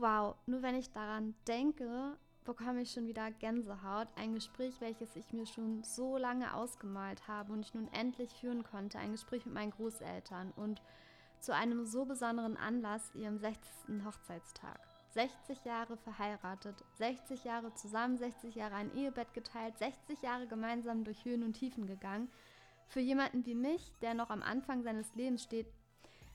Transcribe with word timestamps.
Wow, 0.00 0.36
nur 0.46 0.62
wenn 0.62 0.76
ich 0.76 0.92
daran 0.92 1.34
denke, 1.48 2.16
bekomme 2.44 2.82
ich 2.82 2.92
schon 2.92 3.08
wieder 3.08 3.32
Gänsehaut. 3.32 4.06
Ein 4.14 4.32
Gespräch, 4.32 4.80
welches 4.80 5.16
ich 5.16 5.32
mir 5.32 5.44
schon 5.44 5.82
so 5.82 6.16
lange 6.16 6.54
ausgemalt 6.54 7.26
habe 7.26 7.52
und 7.52 7.66
ich 7.66 7.74
nun 7.74 7.88
endlich 7.92 8.32
führen 8.32 8.62
konnte. 8.62 9.00
Ein 9.00 9.10
Gespräch 9.10 9.44
mit 9.44 9.54
meinen 9.54 9.72
Großeltern 9.72 10.52
und 10.52 10.80
zu 11.40 11.52
einem 11.52 11.84
so 11.84 12.04
besonderen 12.04 12.56
Anlass, 12.56 13.12
ihrem 13.16 13.38
60. 13.38 14.04
Hochzeitstag. 14.04 14.78
60 15.14 15.64
Jahre 15.64 15.96
verheiratet, 15.96 16.84
60 16.98 17.42
Jahre 17.42 17.74
zusammen, 17.74 18.18
60 18.18 18.54
Jahre 18.54 18.76
ein 18.76 18.94
Ehebett 18.94 19.34
geteilt, 19.34 19.76
60 19.78 20.22
Jahre 20.22 20.46
gemeinsam 20.46 21.02
durch 21.02 21.24
Höhen 21.24 21.42
und 21.42 21.54
Tiefen 21.54 21.88
gegangen. 21.88 22.30
Für 22.86 23.00
jemanden 23.00 23.44
wie 23.46 23.56
mich, 23.56 23.92
der 24.00 24.14
noch 24.14 24.30
am 24.30 24.42
Anfang 24.42 24.84
seines 24.84 25.12
Lebens 25.16 25.42
steht, 25.42 25.66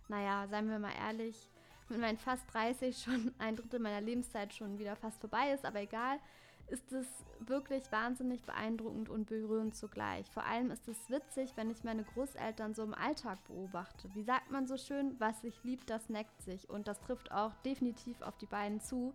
naja, 0.09 0.49
seien 0.49 0.69
wir 0.69 0.79
mal 0.79 0.91
ehrlich, 0.99 1.49
mit 1.93 2.01
meinen 2.01 2.17
fast 2.17 2.43
30 2.53 2.97
schon 3.01 3.33
ein 3.39 3.55
Drittel 3.55 3.79
meiner 3.79 4.01
Lebenszeit 4.01 4.53
schon 4.53 4.77
wieder 4.77 4.95
fast 4.95 5.19
vorbei 5.21 5.51
ist, 5.53 5.65
aber 5.65 5.81
egal, 5.81 6.19
ist 6.67 6.91
es 6.91 7.07
wirklich 7.39 7.91
wahnsinnig 7.91 8.43
beeindruckend 8.43 9.09
und 9.09 9.27
berührend 9.27 9.75
zugleich. 9.75 10.29
Vor 10.31 10.45
allem 10.45 10.71
ist 10.71 10.87
es 10.87 11.09
witzig, 11.09 11.51
wenn 11.55 11.69
ich 11.69 11.83
meine 11.83 12.03
Großeltern 12.03 12.73
so 12.73 12.83
im 12.83 12.93
Alltag 12.93 13.43
beobachte. 13.45 14.09
Wie 14.13 14.23
sagt 14.23 14.49
man 14.49 14.65
so 14.65 14.77
schön, 14.77 15.15
was 15.19 15.41
sich 15.41 15.63
liebt, 15.63 15.89
das 15.89 16.09
neckt 16.09 16.41
sich. 16.41 16.69
Und 16.69 16.87
das 16.87 16.99
trifft 17.01 17.31
auch 17.31 17.53
definitiv 17.65 18.21
auf 18.21 18.37
die 18.37 18.45
beiden 18.45 18.79
zu. 18.79 19.13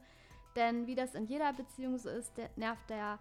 Denn 0.57 0.87
wie 0.87 0.95
das 0.95 1.15
in 1.15 1.27
jeder 1.27 1.53
Beziehung 1.53 1.99
so 1.99 2.11
ist, 2.11 2.33
nervt 2.57 2.89
der 2.91 3.19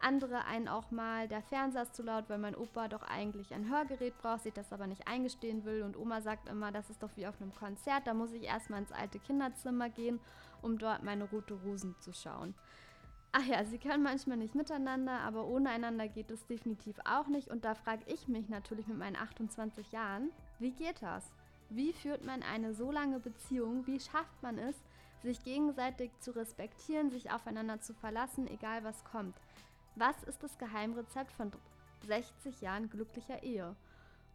andere 0.00 0.44
einen 0.44 0.68
auch 0.68 0.90
mal, 0.90 1.28
der 1.28 1.42
Fernseher 1.42 1.82
ist 1.82 1.94
zu 1.94 2.02
laut, 2.02 2.28
weil 2.28 2.38
mein 2.38 2.54
Opa 2.54 2.88
doch 2.88 3.02
eigentlich 3.02 3.52
ein 3.52 3.68
Hörgerät 3.68 4.16
braucht, 4.18 4.42
sich 4.42 4.52
das 4.52 4.72
aber 4.72 4.86
nicht 4.86 5.08
eingestehen 5.08 5.64
will. 5.64 5.82
Und 5.82 5.96
Oma 5.96 6.20
sagt 6.20 6.48
immer, 6.48 6.72
das 6.72 6.90
ist 6.90 7.02
doch 7.02 7.10
wie 7.16 7.26
auf 7.26 7.40
einem 7.40 7.54
Konzert, 7.54 8.06
da 8.06 8.14
muss 8.14 8.32
ich 8.32 8.44
erstmal 8.44 8.80
ins 8.80 8.92
alte 8.92 9.18
Kinderzimmer 9.18 9.88
gehen, 9.88 10.20
um 10.62 10.78
dort 10.78 11.02
meine 11.02 11.24
rote 11.24 11.54
Rosen 11.54 11.96
zu 12.00 12.12
schauen. 12.12 12.54
Ach 13.32 13.44
ja, 13.44 13.64
sie 13.64 13.78
können 13.78 14.02
manchmal 14.02 14.38
nicht 14.38 14.54
miteinander, 14.54 15.20
aber 15.20 15.46
ohne 15.46 15.68
einander 15.68 16.08
geht 16.08 16.30
es 16.30 16.46
definitiv 16.46 16.96
auch 17.04 17.26
nicht. 17.26 17.48
Und 17.48 17.64
da 17.64 17.74
frage 17.74 18.04
ich 18.06 18.26
mich 18.26 18.48
natürlich 18.48 18.86
mit 18.86 18.96
meinen 18.96 19.16
28 19.16 19.92
Jahren, 19.92 20.30
wie 20.58 20.72
geht 20.72 21.02
das? 21.02 21.30
Wie 21.68 21.92
führt 21.92 22.24
man 22.24 22.42
eine 22.42 22.72
so 22.72 22.90
lange 22.90 23.20
Beziehung? 23.20 23.86
Wie 23.86 24.00
schafft 24.00 24.42
man 24.42 24.56
es, 24.56 24.76
sich 25.22 25.42
gegenseitig 25.44 26.10
zu 26.20 26.30
respektieren, 26.30 27.10
sich 27.10 27.30
aufeinander 27.30 27.80
zu 27.80 27.92
verlassen, 27.92 28.48
egal 28.48 28.84
was 28.84 29.04
kommt? 29.04 29.36
Was 29.98 30.22
ist 30.22 30.42
das 30.42 30.56
Geheimrezept 30.58 31.32
von 31.32 31.50
60 32.06 32.60
Jahren 32.60 32.88
glücklicher 32.88 33.42
Ehe? 33.42 33.74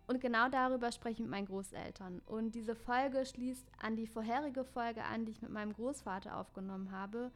Und 0.08 0.20
genau 0.20 0.50
darüber 0.50 0.92
spreche 0.92 1.14
ich 1.14 1.20
mit 1.22 1.30
meinen 1.30 1.45
Großeltern. 1.45 2.22
Und 2.25 2.53
diese 2.53 2.75
Folge 2.75 3.25
schließt 3.25 3.66
an 3.81 3.95
die 3.95 4.08
vorherige 4.08 4.66
Folge 4.66 5.03
an, 5.05 5.25
die 5.25 5.31
ich 5.31 5.42
mit 5.42 5.52
meinem 5.52 5.73
Großvater 5.73 6.38
aufgenommen 6.38 6.92
habe, 6.92 7.31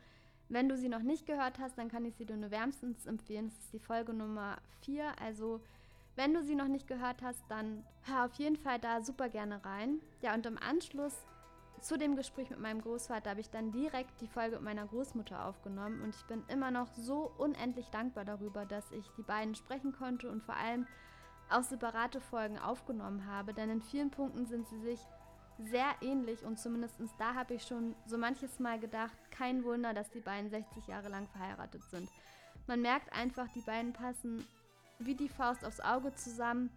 wenn 0.50 0.69
du 0.69 0.78
sie 0.78 0.89
noch 0.89 1.02
nicht 1.02 1.25
gehört 1.25 1.59
hast, 1.59 1.78
dann 1.78 1.89
kann 1.89 2.06
ich 2.06 2.16
sie 2.16 2.25
dir 2.25 2.38
nur 2.38 2.52
wärmstens 2.52 3.06
empfehlen. 3.06 3.47
Das 3.47 3.59
ist 3.59 3.73
die 3.73 3.80
Folge 3.80 4.14
Nummer 4.14 4.58
4. 4.81 5.19
Also, 5.22 5.62
wenn 6.16 6.34
du 6.34 6.41
sie 6.41 6.56
noch 6.56 6.69
nicht 6.69 6.88
gehört 6.88 7.22
hast, 7.22 7.44
dann 7.50 7.84
hör 8.03 8.25
auf 8.25 8.34
jeden 8.36 8.56
Fall 8.56 8.80
da 8.80 9.02
super 9.02 9.28
gerne 9.28 9.64
rein. 9.66 10.00
Ja, 10.22 10.34
und 10.34 10.45
im 10.45 10.58
Anschluss 10.58 11.25
zu 11.81 11.97
dem 11.97 12.16
Gespräch 12.16 12.50
mit 12.50 12.59
meinem 12.59 12.81
Großvater 12.81 13.30
habe 13.30 13.42
ich 13.42 13.50
dann 13.50 13.72
direkt 13.72 14.22
die 14.22 14.28
Folge 14.28 14.56
mit 14.56 14.66
meiner 14.66 14.88
Großmutter 14.88 15.45
aufgenommen 15.45 16.02
und 16.02 16.16
ich 16.16 16.25
bin 16.25 16.44
immer 16.47 16.72
noch 16.72 16.94
so 16.94 17.31
unendlich 17.38 17.88
dankbar 17.89 18.25
darüber, 18.25 18.66
dass 18.66 18.92
ich 18.92 19.06
die 19.17 19.23
beiden 19.23 19.56
sprechen 19.56 19.94
konnte 19.94 20.30
und 20.30 20.44
vor 20.44 20.56
allem 20.56 20.88
auch 21.50 21.63
separate 21.63 22.19
Folgen 22.19 22.59
aufgenommen 22.59 23.25
habe, 23.25 23.53
denn 23.53 23.69
in 23.69 23.81
vielen 23.81 24.12
Punkten 24.12 24.46
sind 24.46 24.68
sie 24.68 24.79
sich 24.79 25.00
sehr 25.59 25.96
ähnlich 26.02 26.44
und 26.44 26.59
zumindest 26.59 26.96
da 27.18 27.34
habe 27.34 27.56
ich 27.56 27.63
schon 27.63 27.96
so 28.06 28.18
manches 28.18 28.59
Mal 28.59 28.79
gedacht, 28.79 29.18
kein 29.31 29.63
Wunder, 29.63 29.94
dass 29.94 30.09
die 30.12 30.19
beiden 30.19 30.50
60 30.50 30.88
Jahre 30.88 31.09
lang 31.09 31.28
verheiratet 31.28 31.84
sind. 31.90 32.09
Man 32.68 32.81
merkt 32.81 33.12
einfach, 33.13 33.47
die 33.56 33.62
beiden 33.62 33.94
passen 33.94 34.46
wie 35.00 35.16
die 35.16 35.29
Faust 35.29 35.63
aufs 35.66 35.79
Auge 35.79 36.13
zusammen. 36.16 36.69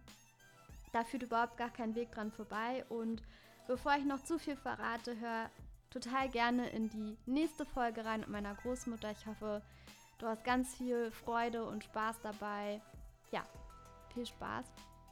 Da 0.93 1.03
führt 1.03 1.23
überhaupt 1.23 1.57
gar 1.57 1.69
kein 1.69 1.95
Weg 1.95 2.11
dran 2.11 2.31
vorbei. 2.31 2.85
Und 2.89 3.23
bevor 3.71 3.95
ich 3.95 4.03
noch 4.03 4.21
zu 4.21 4.37
viel 4.37 4.57
verrate, 4.57 5.17
hör 5.21 5.49
total 5.91 6.27
gerne 6.27 6.67
in 6.71 6.89
die 6.89 7.17
nächste 7.25 7.65
Folge 7.65 8.03
rein 8.03 8.19
mit 8.19 8.27
meiner 8.27 8.53
Großmutter. 8.53 9.11
Ich 9.11 9.25
hoffe, 9.25 9.61
du 10.17 10.27
hast 10.27 10.43
ganz 10.43 10.75
viel 10.75 11.09
Freude 11.09 11.63
und 11.63 11.85
Spaß 11.85 12.17
dabei. 12.21 12.81
Ja, 13.31 13.45
viel 14.13 14.25
Spaß 14.25 14.65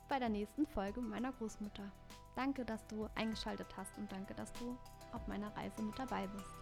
bei 0.09 0.19
der 0.19 0.27
nächsten 0.27 0.67
Folge 0.67 0.99
mit 0.99 1.09
meiner 1.09 1.31
Großmutter. 1.31 1.89
Danke, 2.35 2.65
dass 2.65 2.85
du 2.87 3.07
eingeschaltet 3.15 3.67
hast 3.77 3.97
und 3.97 4.11
danke, 4.11 4.33
dass 4.33 4.51
du 4.51 4.77
auf 5.13 5.25
meiner 5.27 5.55
Reise 5.55 5.81
mit 5.81 5.97
dabei 5.97 6.27
bist. 6.27 6.58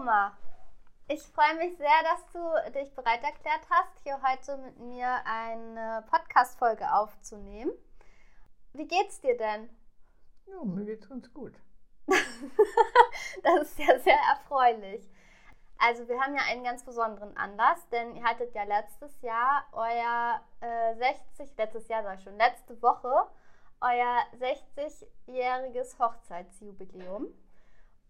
Oma, 0.00 0.34
ich 1.08 1.20
freue 1.24 1.56
mich 1.58 1.76
sehr, 1.76 2.02
dass 2.04 2.26
du 2.32 2.72
dich 2.72 2.94
bereit 2.94 3.22
erklärt 3.22 3.60
hast, 3.68 4.02
hier 4.02 4.18
heute 4.22 4.56
mit 4.56 4.78
mir 4.78 5.20
eine 5.26 6.06
Podcast-Folge 6.10 6.90
aufzunehmen. 6.90 7.70
Wie 8.72 8.88
geht's 8.88 9.20
dir 9.20 9.36
denn? 9.36 9.68
Ja, 10.46 10.64
mir 10.64 10.86
geht's 10.86 11.06
ganz 11.06 11.30
gut. 11.34 11.52
das 12.06 13.60
ist 13.60 13.78
ja 13.78 13.98
sehr 13.98 14.16
erfreulich. 14.30 15.06
Also 15.76 16.08
wir 16.08 16.18
haben 16.18 16.34
ja 16.34 16.44
einen 16.48 16.64
ganz 16.64 16.82
besonderen 16.82 17.36
Anlass, 17.36 17.86
denn 17.90 18.16
ihr 18.16 18.24
hattet 18.24 18.54
ja 18.54 18.62
letztes 18.62 19.20
Jahr 19.20 19.66
euer 19.72 20.40
äh, 20.62 20.94
60, 20.96 21.58
letztes 21.58 21.88
Jahr 21.88 22.04
sag 22.04 22.16
ich 22.16 22.24
schon, 22.24 22.38
letzte 22.38 22.80
Woche 22.80 23.28
euer 23.82 24.22
60-jähriges 24.38 25.98
Hochzeitsjubiläum. 25.98 27.34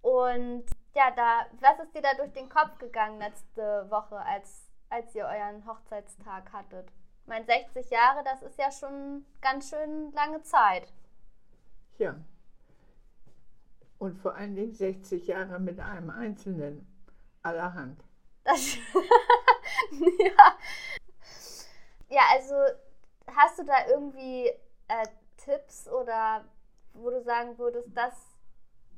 Und 0.02 0.66
ja, 0.94 1.10
da, 1.12 1.46
was 1.60 1.78
ist 1.84 1.94
dir 1.94 2.02
da 2.02 2.14
durch 2.14 2.32
den 2.32 2.48
Kopf 2.48 2.78
gegangen 2.78 3.18
letzte 3.18 3.86
Woche, 3.90 4.16
als, 4.16 4.70
als 4.88 5.14
ihr 5.14 5.24
euren 5.24 5.64
Hochzeitstag 5.66 6.52
hattet? 6.52 6.90
Ich 7.22 7.26
meine, 7.26 7.44
60 7.44 7.90
Jahre, 7.90 8.24
das 8.24 8.42
ist 8.42 8.58
ja 8.58 8.70
schon 8.70 9.24
ganz 9.40 9.70
schön 9.70 10.12
lange 10.12 10.42
Zeit. 10.42 10.92
Ja. 11.98 12.16
Und 13.98 14.18
vor 14.18 14.34
allen 14.34 14.56
Dingen 14.56 14.72
60 14.72 15.26
Jahre 15.26 15.60
mit 15.60 15.78
einem 15.78 16.10
Einzelnen 16.10 16.86
allerhand. 17.42 18.02
Das, 18.42 18.76
ja. 20.18 20.58
ja, 22.08 22.22
also 22.32 22.54
hast 23.36 23.58
du 23.58 23.64
da 23.64 23.86
irgendwie 23.88 24.46
äh, 24.88 25.06
Tipps 25.36 25.88
oder 25.88 26.44
wo 26.94 27.10
du 27.10 27.22
sagen 27.22 27.58
würdest, 27.58 27.88
das 27.94 28.29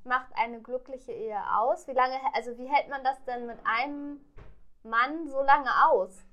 macht 0.04 0.28
eine 0.34 0.60
glückliche 0.60 1.12
Ehe 1.12 1.38
aus? 1.56 1.86
Wie 1.88 1.92
lange, 1.92 2.18
also 2.34 2.56
wie 2.58 2.68
hält 2.68 2.88
man 2.88 3.04
das 3.04 3.22
denn 3.24 3.46
mit 3.46 3.58
einem 3.64 4.20
Mann 4.82 5.28
so 5.28 5.42
lange 5.42 5.70
aus? 5.88 6.24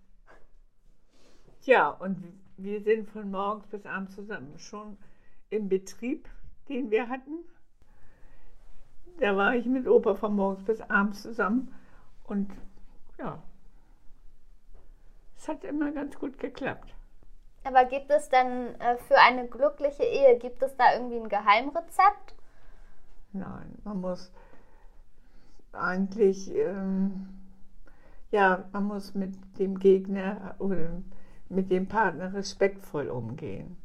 Ja, 1.63 1.89
und 1.89 2.23
wir 2.57 2.81
sind 2.81 3.09
von 3.09 3.31
morgens 3.31 3.67
bis 3.67 3.85
abends 3.85 4.15
zusammen. 4.15 4.57
Schon 4.57 4.97
im 5.49 5.69
Betrieb, 5.69 6.27
den 6.67 6.89
wir 6.91 7.09
hatten, 7.09 7.45
da 9.19 9.35
war 9.35 9.55
ich 9.55 9.65
mit 9.65 9.87
Opa 9.87 10.15
von 10.15 10.35
morgens 10.35 10.63
bis 10.63 10.81
abends 10.81 11.21
zusammen. 11.21 11.75
Und 12.25 12.49
ja, 13.17 13.41
es 15.37 15.47
hat 15.47 15.63
immer 15.63 15.91
ganz 15.91 16.17
gut 16.17 16.39
geklappt. 16.39 16.93
Aber 17.63 17.85
gibt 17.85 18.09
es 18.09 18.29
denn 18.29 18.79
äh, 18.79 18.97
für 18.97 19.17
eine 19.17 19.47
glückliche 19.47 20.03
Ehe, 20.03 20.37
gibt 20.37 20.63
es 20.63 20.75
da 20.77 20.93
irgendwie 20.93 21.17
ein 21.17 21.29
Geheimrezept? 21.29 22.35
Nein, 23.31 23.77
man 23.83 24.01
muss 24.01 24.31
eigentlich, 25.71 26.49
ähm, 26.55 27.29
ja, 28.31 28.65
man 28.71 28.85
muss 28.85 29.13
mit 29.13 29.35
dem 29.59 29.79
Gegner 29.79 30.55
oder 30.59 31.01
mit 31.47 31.69
dem 31.69 31.87
Partner 31.87 32.33
respektvoll 32.33 33.09
umgehen 33.09 33.77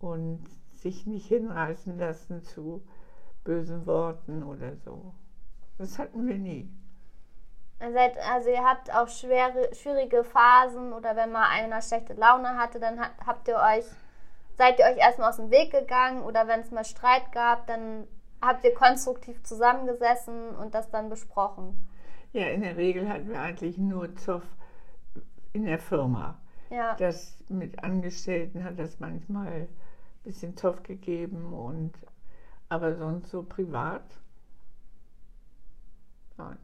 und 0.00 0.44
sich 0.76 1.06
nicht 1.06 1.26
hinreißen 1.26 1.98
lassen 1.98 2.42
zu 2.42 2.82
bösen 3.44 3.86
Worten 3.86 4.42
oder 4.42 4.76
so. 4.76 5.14
Das 5.78 5.98
hatten 5.98 6.26
wir 6.26 6.38
nie. 6.38 6.70
Also 7.80 8.50
ihr 8.50 8.64
habt 8.64 8.94
auch 8.94 9.08
schwere, 9.08 9.74
schwierige 9.74 10.22
Phasen 10.22 10.92
oder 10.92 11.16
wenn 11.16 11.32
mal 11.32 11.48
einer 11.48 11.82
schlechte 11.82 12.14
Laune 12.14 12.56
hatte, 12.56 12.78
dann 12.78 13.00
habt 13.26 13.48
ihr 13.48 13.56
euch, 13.56 13.84
seid 14.56 14.78
ihr 14.78 14.84
euch 14.84 14.98
erstmal 14.98 15.30
aus 15.30 15.36
dem 15.36 15.50
Weg 15.50 15.72
gegangen 15.72 16.22
oder 16.22 16.46
wenn 16.46 16.60
es 16.60 16.70
mal 16.70 16.84
Streit 16.84 17.32
gab, 17.32 17.66
dann 17.66 18.06
habt 18.42 18.64
ihr 18.64 18.74
konstruktiv 18.74 19.42
zusammengesessen 19.44 20.54
und 20.56 20.74
das 20.74 20.90
dann 20.90 21.08
besprochen? 21.08 21.88
Ja, 22.32 22.46
in 22.46 22.62
der 22.62 22.76
Regel 22.76 23.08
hatten 23.08 23.28
wir 23.28 23.40
eigentlich 23.40 23.78
nur 23.78 24.14
Zoff 24.16 24.44
in 25.52 25.64
der 25.64 25.78
Firma. 25.78 26.40
Ja. 26.70 26.96
Das 26.96 27.42
mit 27.48 27.84
Angestellten 27.84 28.64
hat 28.64 28.78
das 28.78 28.98
manchmal 28.98 29.52
ein 29.52 29.68
bisschen 30.24 30.56
Zoff 30.56 30.82
gegeben 30.82 31.52
und 31.52 31.92
aber 32.68 32.96
sonst 32.96 33.30
so 33.30 33.42
privat. 33.42 34.18
Nein. 36.38 36.58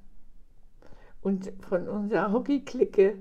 Und 1.21 1.53
von 1.61 1.89
unserer 1.89 2.33
Hockey-Clique 2.33 3.19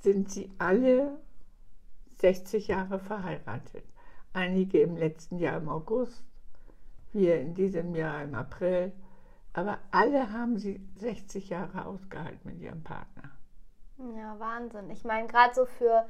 sind 0.00 0.30
sie 0.30 0.50
alle 0.58 1.18
60 2.20 2.68
Jahre 2.68 2.98
verheiratet. 2.98 3.84
Einige 4.32 4.80
im 4.80 4.96
letzten 4.96 5.38
Jahr 5.38 5.58
im 5.58 5.68
August, 5.68 6.24
wir 7.14 7.40
in 7.40 7.54
diesem 7.54 7.94
Jahr 7.94 8.22
im 8.22 8.34
April. 8.34 8.92
Aber 9.54 9.78
alle 9.90 10.32
haben 10.32 10.58
sie 10.58 10.80
60 10.96 11.50
Jahre 11.50 11.86
ausgehalten 11.86 12.40
mit 12.50 12.60
ihrem 12.60 12.82
Partner. 12.84 13.30
Ja, 13.98 14.38
Wahnsinn. 14.38 14.90
Ich 14.90 15.04
meine, 15.04 15.28
gerade 15.28 15.54
so 15.54 15.64
für 15.66 16.06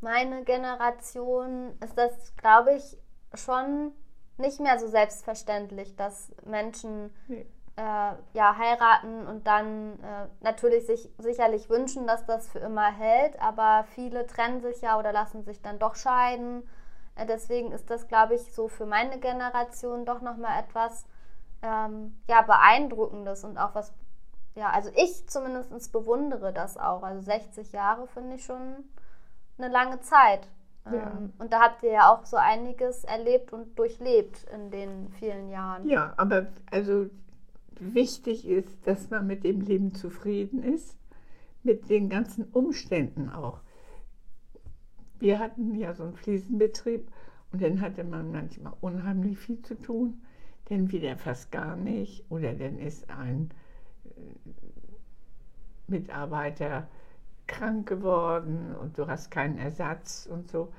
meine 0.00 0.44
Generation 0.44 1.72
ist 1.82 1.96
das, 1.96 2.34
glaube 2.36 2.74
ich, 2.74 2.98
schon 3.34 3.92
nicht 4.38 4.60
mehr 4.60 4.78
so 4.78 4.86
selbstverständlich, 4.88 5.96
dass 5.96 6.32
Menschen 6.44 7.10
Nee. 7.28 7.46
äh, 7.76 7.82
ja, 8.34 8.56
heiraten 8.58 9.26
und 9.26 9.46
dann 9.46 10.00
äh, 10.02 10.28
natürlich 10.42 10.86
sich 10.86 11.10
sicherlich 11.18 11.70
wünschen, 11.70 12.06
dass 12.06 12.26
das 12.26 12.48
für 12.48 12.60
immer 12.60 12.90
hält, 12.92 13.40
aber 13.40 13.84
viele 13.94 14.26
trennen 14.26 14.60
sich 14.62 14.82
ja 14.82 14.98
oder 14.98 15.12
lassen 15.12 15.44
sich 15.44 15.62
dann 15.62 15.78
doch 15.78 15.96
scheiden. 15.96 16.68
Äh, 17.16 17.26
deswegen 17.26 17.72
ist 17.72 17.90
das, 17.90 18.06
glaube 18.08 18.34
ich, 18.34 18.52
so 18.52 18.68
für 18.68 18.86
meine 18.86 19.18
Generation 19.18 20.04
doch 20.04 20.20
nochmal 20.20 20.60
etwas 20.60 21.06
ähm, 21.62 22.16
ja, 22.28 22.42
Beeindruckendes 22.42 23.44
und 23.44 23.58
auch 23.58 23.74
was, 23.74 23.92
ja, 24.54 24.70
also 24.70 24.90
ich 24.94 25.26
zumindest 25.28 25.92
bewundere 25.92 26.52
das 26.52 26.76
auch. 26.76 27.02
Also 27.02 27.22
60 27.22 27.72
Jahre 27.72 28.06
finde 28.06 28.36
ich 28.36 28.44
schon 28.44 28.84
eine 29.58 29.68
lange 29.68 30.00
Zeit. 30.00 30.48
Ja. 30.84 30.92
Ähm, 30.92 31.32
und 31.38 31.52
da 31.52 31.60
habt 31.60 31.82
ihr 31.82 31.92
ja 31.92 32.12
auch 32.12 32.24
so 32.26 32.36
einiges 32.36 33.04
erlebt 33.04 33.52
und 33.52 33.78
durchlebt 33.78 34.44
in 34.54 34.70
den 34.70 35.08
vielen 35.10 35.48
Jahren. 35.48 35.88
Ja, 35.88 36.14
aber 36.16 36.46
also 36.70 37.06
wichtig 37.78 38.46
ist, 38.46 38.86
dass 38.86 39.10
man 39.10 39.26
mit 39.26 39.44
dem 39.44 39.62
Leben 39.62 39.94
zufrieden 39.94 40.62
ist, 40.62 40.96
mit 41.62 41.90
den 41.90 42.08
ganzen 42.08 42.44
Umständen 42.52 43.30
auch. 43.30 43.60
Wir 45.18 45.38
hatten 45.38 45.74
ja 45.74 45.94
so 45.94 46.04
einen 46.04 46.16
Fliesenbetrieb 46.16 47.10
und 47.52 47.62
dann 47.62 47.80
hatte 47.80 48.04
man 48.04 48.32
manchmal 48.32 48.74
unheimlich 48.80 49.38
viel 49.38 49.62
zu 49.62 49.74
tun, 49.80 50.20
dann 50.68 50.90
wieder 50.90 51.16
fast 51.16 51.52
gar 51.52 51.76
nicht 51.76 52.24
oder 52.30 52.52
dann 52.52 52.78
ist 52.78 53.08
ein 53.10 53.50
äh, 54.04 54.10
Mitarbeiter 55.86 56.88
krank 57.46 57.88
geworden 57.88 58.74
und 58.80 58.98
du 58.98 59.06
hast 59.06 59.30
keinen 59.30 59.58
Ersatz 59.58 60.28
und 60.30 60.48
so. 60.48 60.72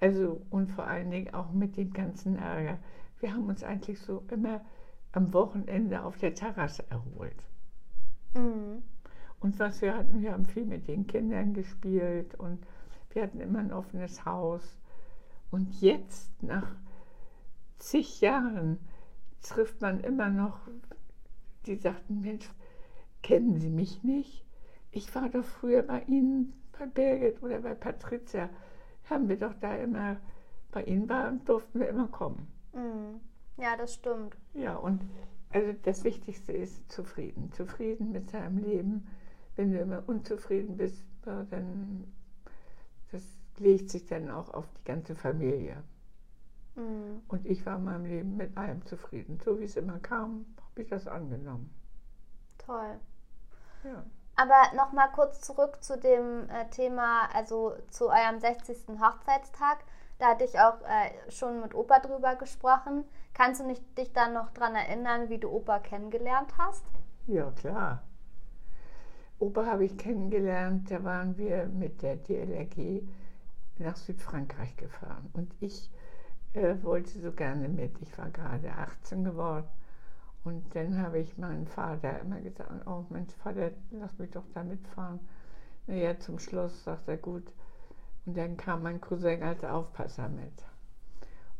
Also 0.00 0.40
und 0.50 0.70
vor 0.70 0.86
allen 0.86 1.10
Dingen 1.10 1.34
auch 1.34 1.52
mit 1.52 1.76
dem 1.76 1.92
ganzen 1.92 2.36
Ärger. 2.36 2.78
Wir 3.20 3.32
haben 3.32 3.46
uns 3.46 3.62
eigentlich 3.62 4.00
so 4.00 4.24
immer 4.30 4.60
am 5.12 5.32
Wochenende 5.32 6.02
auf 6.02 6.18
der 6.18 6.34
Terrasse 6.34 6.84
erholt. 6.90 7.36
Mhm. 8.34 8.82
Und 9.40 9.58
was 9.58 9.82
wir 9.82 9.94
hatten, 9.96 10.22
wir 10.22 10.32
haben 10.32 10.46
viel 10.46 10.64
mit 10.64 10.88
den 10.88 11.06
Kindern 11.06 11.52
gespielt 11.52 12.34
und 12.34 12.66
wir 13.14 13.22
hatten 13.22 13.40
immer 13.40 13.60
ein 13.60 13.72
offenes 13.72 14.24
Haus. 14.24 14.76
Und 15.50 15.80
jetzt, 15.80 16.42
nach 16.42 16.66
zig 17.78 18.20
Jahren, 18.20 18.78
trifft 19.42 19.80
man 19.80 20.00
immer 20.00 20.28
noch, 20.28 20.60
die 21.66 21.76
sagten, 21.76 22.20
Mensch, 22.20 22.48
kennen 23.22 23.56
Sie 23.56 23.70
mich 23.70 24.02
nicht? 24.02 24.44
Ich 24.90 25.14
war 25.14 25.28
doch 25.28 25.44
früher 25.44 25.82
bei 25.82 26.02
Ihnen, 26.02 26.52
bei 26.78 26.86
Birgit 26.86 27.42
oder 27.42 27.60
bei 27.60 27.74
Patricia. 27.74 28.48
Haben 29.08 29.28
wir 29.28 29.38
doch 29.38 29.54
da 29.60 29.74
immer, 29.76 30.16
bei 30.72 30.84
Ihnen 30.84 31.08
waren, 31.08 31.44
durften 31.44 31.80
wir 31.80 31.88
immer 31.88 32.08
kommen. 32.08 32.48
Mhm. 32.72 33.20
Ja, 33.56 33.76
das 33.76 33.94
stimmt. 33.94 34.36
Ja, 34.54 34.76
und 34.76 35.02
also 35.50 35.72
das 35.84 36.02
Wichtigste 36.02 36.52
ist 36.52 36.90
zufrieden. 36.90 37.52
Zufrieden 37.52 38.10
mit 38.10 38.30
seinem 38.30 38.58
Leben. 38.58 39.06
Wenn 39.56 39.72
du 39.72 39.78
immer 39.78 40.02
unzufrieden 40.08 40.76
bist, 40.76 41.04
dann 41.24 42.12
legt 43.58 43.90
sich 43.90 44.06
dann 44.06 44.30
auch 44.30 44.52
auf 44.52 44.66
die 44.78 44.84
ganze 44.84 45.14
Familie. 45.14 45.82
Mhm. 46.76 47.22
Und 47.28 47.46
ich 47.46 47.64
war 47.66 47.76
in 47.76 47.84
meinem 47.84 48.04
Leben 48.04 48.36
mit 48.36 48.56
allem 48.56 48.84
zufrieden. 48.86 49.38
So 49.44 49.58
wie 49.60 49.64
es 49.64 49.76
immer 49.76 49.98
kam, 49.98 50.46
habe 50.70 50.82
ich 50.82 50.88
das 50.88 51.06
angenommen. 51.06 51.72
Toll. 52.58 52.98
Ja. 53.84 54.04
Aber 54.36 54.76
nochmal 54.76 55.10
kurz 55.12 55.40
zurück 55.40 55.82
zu 55.82 55.98
dem 55.98 56.48
äh, 56.48 56.68
Thema, 56.70 57.28
also 57.32 57.74
zu 57.90 58.08
eurem 58.08 58.40
60. 58.40 59.00
Hochzeitstag. 59.00 59.84
Da 60.18 60.30
hatte 60.30 60.44
ich 60.44 60.58
auch 60.58 60.80
äh, 60.82 61.30
schon 61.30 61.60
mit 61.60 61.74
Opa 61.74 62.00
drüber 62.00 62.34
gesprochen. 62.36 63.04
Kannst 63.32 63.60
du 63.60 63.66
nicht, 63.66 63.82
dich 63.98 64.12
dann 64.12 64.32
noch 64.32 64.50
daran 64.50 64.74
erinnern, 64.74 65.28
wie 65.28 65.38
du 65.38 65.48
Opa 65.50 65.78
kennengelernt 65.78 66.52
hast? 66.58 66.84
Ja, 67.26 67.50
klar. 67.52 68.02
Opa 69.38 69.66
habe 69.66 69.84
ich 69.84 69.98
kennengelernt, 69.98 70.90
da 70.90 71.02
waren 71.04 71.36
wir 71.36 71.66
mit 71.66 72.02
der 72.02 72.16
DLRG 72.16 73.02
nach 73.78 73.96
Südfrankreich 73.96 74.76
gefahren. 74.76 75.30
Und 75.32 75.52
ich 75.60 75.90
äh, 76.52 76.76
wollte 76.82 77.18
so 77.18 77.32
gerne 77.32 77.68
mit. 77.68 78.00
Ich 78.00 78.16
war 78.18 78.30
gerade 78.30 78.72
18 78.72 79.24
geworden. 79.24 79.66
Und 80.44 80.74
dann 80.74 80.98
habe 80.98 81.18
ich 81.18 81.38
meinen 81.38 81.66
Vater 81.66 82.20
immer 82.20 82.40
gesagt, 82.40 82.86
oh 82.86 83.04
Mensch, 83.08 83.32
Vater, 83.34 83.70
lass 83.90 84.18
mich 84.18 84.30
doch 84.30 84.44
da 84.52 84.62
mitfahren. 84.62 85.20
Naja, 85.86 86.18
zum 86.18 86.38
Schluss 86.38 86.84
sagt 86.84 87.08
er, 87.08 87.16
gut. 87.16 87.50
Und 88.26 88.36
dann 88.36 88.56
kam 88.56 88.82
mein 88.82 89.00
Cousin 89.00 89.42
als 89.42 89.64
Aufpasser 89.64 90.28
mit. 90.28 90.64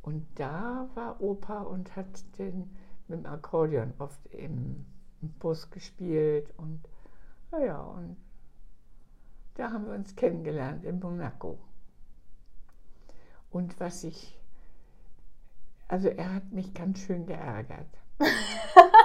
Und 0.03 0.27
da 0.35 0.89
war 0.95 1.21
Opa 1.21 1.63
und 1.63 1.97
hat 1.97 2.39
den 2.39 2.77
mit 3.09 3.21
dem 3.21 3.27
Akkordeon 3.27 3.95
oft 3.99 4.27
im, 4.35 4.85
im 5.21 5.29
Bus 5.39 5.71
gespielt 5.71 6.53
und 6.57 6.81
naja, 7.51 7.81
und 7.81 8.17
da 9.55 9.71
haben 9.71 9.87
wir 9.87 9.95
uns 9.95 10.17
kennengelernt 10.17 10.85
in 10.85 10.99
Monaco. 10.99 11.59
Und 13.55 13.79
was 13.79 14.03
ich, 14.03 14.37
also 15.87 16.09
er 16.09 16.35
hat 16.35 16.51
mich 16.51 16.75
ganz 16.75 16.99
schön 16.99 17.25
geärgert. 17.25 17.87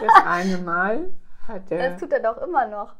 Das 0.02 0.26
eine 0.26 0.58
Mal 0.60 1.14
hat 1.46 1.70
er, 1.70 1.90
Das 1.92 2.00
tut 2.00 2.12
er 2.14 2.22
doch 2.22 2.42
immer 2.42 2.68
noch. 2.68 2.96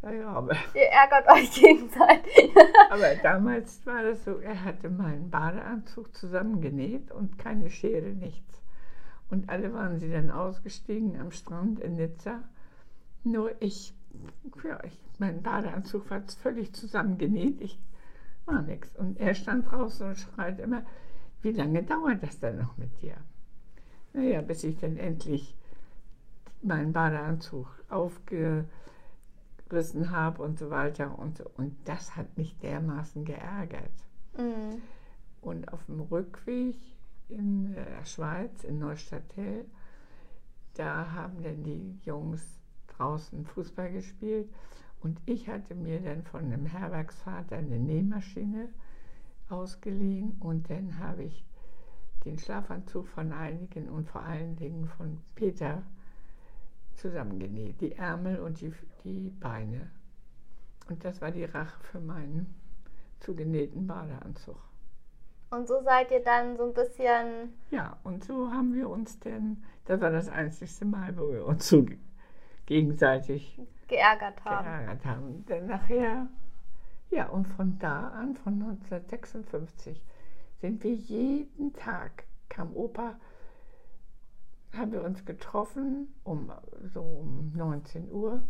naja, 0.00 0.28
aber, 0.28 0.54
Ihr 0.72 0.86
ärgert 0.86 1.28
euch 1.30 1.50
gegenseitig. 1.52 2.54
aber 2.90 3.16
damals 3.16 3.84
war 3.84 4.02
das 4.02 4.24
so, 4.24 4.38
er 4.38 4.64
hatte 4.64 4.88
meinen 4.88 5.30
Badeanzug 5.30 6.14
zusammengenäht 6.14 7.10
und 7.10 7.38
keine 7.38 7.68
Schere, 7.68 8.10
nichts. 8.10 8.62
Und 9.28 9.50
alle 9.50 9.74
waren 9.74 9.98
sie 9.98 10.10
dann 10.10 10.30
ausgestiegen 10.30 11.20
am 11.20 11.32
Strand 11.32 11.80
in 11.80 11.96
Nizza. 11.96 12.40
Nur 13.24 13.50
ich, 13.60 13.94
ja, 14.64 14.82
ich, 14.84 14.98
mein 15.18 15.42
Badeanzug 15.42 16.08
war 16.08 16.22
völlig 16.40 16.72
zusammengenäht. 16.72 17.60
Ich 17.60 17.78
war 18.46 18.62
nichts. 18.62 18.96
Und 18.96 19.18
er 19.18 19.34
stand 19.34 19.70
draußen 19.70 20.08
und 20.08 20.16
schreit 20.16 20.58
immer, 20.60 20.84
wie 21.42 21.52
lange 21.52 21.82
dauert 21.82 22.22
das 22.22 22.38
denn 22.38 22.58
noch 22.58 22.76
mit 22.76 23.02
dir? 23.02 23.16
Naja, 24.12 24.42
bis 24.42 24.64
ich 24.64 24.78
dann 24.78 24.96
endlich 24.96 25.56
meinen 26.62 26.92
Badeanzug 26.92 27.66
aufgerissen 27.88 28.66
habe 30.10 30.42
und 30.42 30.58
so 30.58 30.70
weiter. 30.70 31.18
Und, 31.18 31.38
so. 31.38 31.44
und 31.56 31.76
das 31.84 32.16
hat 32.16 32.36
mich 32.36 32.58
dermaßen 32.58 33.24
geärgert. 33.24 33.90
Mhm. 34.36 34.82
Und 35.40 35.72
auf 35.72 35.84
dem 35.86 36.00
Rückweg 36.00 36.76
in 37.28 37.74
der 37.74 38.04
Schweiz, 38.04 38.64
in 38.64 38.78
Neuchâtel, 38.78 39.64
da 40.74 41.12
haben 41.12 41.42
dann 41.42 41.64
die 41.64 41.98
Jungs 42.04 42.42
draußen 42.88 43.44
Fußball 43.44 43.92
gespielt. 43.92 44.48
Und 45.02 45.20
ich 45.26 45.48
hatte 45.48 45.74
mir 45.74 46.00
dann 46.00 46.22
von 46.22 46.44
einem 46.44 46.66
Herbergsvater 46.66 47.56
eine 47.56 47.78
Nähmaschine 47.78 48.68
ausgeliehen. 49.48 50.36
Und 50.40 50.70
dann 50.70 50.98
habe 50.98 51.24
ich 51.24 51.44
den 52.24 52.38
Schlafanzug 52.38 53.08
von 53.08 53.32
einigen 53.32 53.88
und 53.88 54.08
vor 54.08 54.22
allen 54.22 54.54
Dingen 54.56 54.86
von 54.86 55.18
Peter 55.34 55.82
zusammengenäht. 56.94 57.80
Die 57.80 57.92
Ärmel 57.92 58.38
und 58.40 58.60
die, 58.60 58.72
die 59.04 59.30
Beine. 59.30 59.90
Und 60.88 61.04
das 61.04 61.20
war 61.20 61.30
die 61.30 61.44
Rache 61.44 61.82
für 61.82 62.00
meinen 62.00 62.54
zugenähten 63.20 63.86
Badeanzug. 63.86 64.58
Und 65.50 65.68
so 65.68 65.82
seid 65.82 66.10
ihr 66.10 66.22
dann 66.22 66.56
so 66.56 66.64
ein 66.68 66.74
bisschen. 66.74 67.52
Ja, 67.70 67.98
und 68.04 68.24
so 68.24 68.50
haben 68.50 68.72
wir 68.74 68.88
uns 68.88 69.18
denn, 69.18 69.62
das 69.84 70.00
war 70.00 70.10
das 70.10 70.28
einzigste 70.28 70.84
Mal, 70.84 71.16
wo 71.16 71.30
wir 71.32 71.44
uns 71.44 71.68
so 71.68 71.82
ge- 71.82 71.98
gegenseitig 72.72 73.60
geärgert 73.88 74.42
haben. 74.44 74.64
geärgert 74.64 75.04
haben. 75.04 75.44
Denn 75.46 75.66
nachher, 75.66 76.26
ja, 77.10 77.28
und 77.28 77.46
von 77.46 77.78
da 77.78 78.08
an, 78.08 78.34
von 78.36 78.54
1956, 78.54 80.02
sind 80.60 80.82
wir 80.82 80.94
jeden 80.94 81.74
Tag, 81.74 82.24
kam 82.48 82.74
Opa, 82.74 83.16
haben 84.72 84.92
wir 84.92 85.04
uns 85.04 85.24
getroffen, 85.26 86.08
um 86.24 86.50
so 86.94 87.02
um 87.02 87.52
19 87.54 88.10
Uhr. 88.10 88.42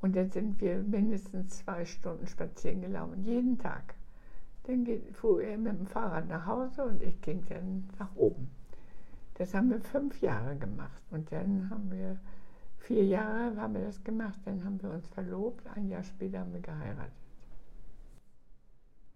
Und 0.00 0.14
dann 0.14 0.30
sind 0.30 0.60
wir 0.60 0.78
mindestens 0.78 1.58
zwei 1.58 1.84
Stunden 1.84 2.28
spazieren 2.28 2.82
gelaufen, 2.82 3.24
jeden 3.24 3.58
Tag. 3.58 3.94
Dann 4.64 4.86
fuhr 5.12 5.42
er 5.42 5.58
mit 5.58 5.78
dem 5.78 5.86
Fahrrad 5.86 6.28
nach 6.28 6.46
Hause 6.46 6.84
und 6.84 7.02
ich 7.02 7.20
ging 7.22 7.44
dann 7.48 7.88
nach 7.98 8.14
oben. 8.14 8.50
Das 9.34 9.52
haben 9.52 9.70
wir 9.70 9.80
fünf 9.80 10.20
Jahre 10.20 10.56
gemacht. 10.56 11.02
Und 11.10 11.32
dann 11.32 11.68
haben 11.70 11.90
wir, 11.90 12.18
vier 12.86 13.04
Jahre 13.04 13.60
haben 13.60 13.74
wir 13.74 13.84
das 13.84 14.02
gemacht, 14.04 14.38
dann 14.44 14.64
haben 14.64 14.80
wir 14.82 14.90
uns 14.90 15.08
verlobt, 15.08 15.66
ein 15.74 15.88
Jahr 15.88 16.04
später 16.04 16.40
haben 16.40 16.52
wir 16.52 16.60
geheiratet. 16.60 17.12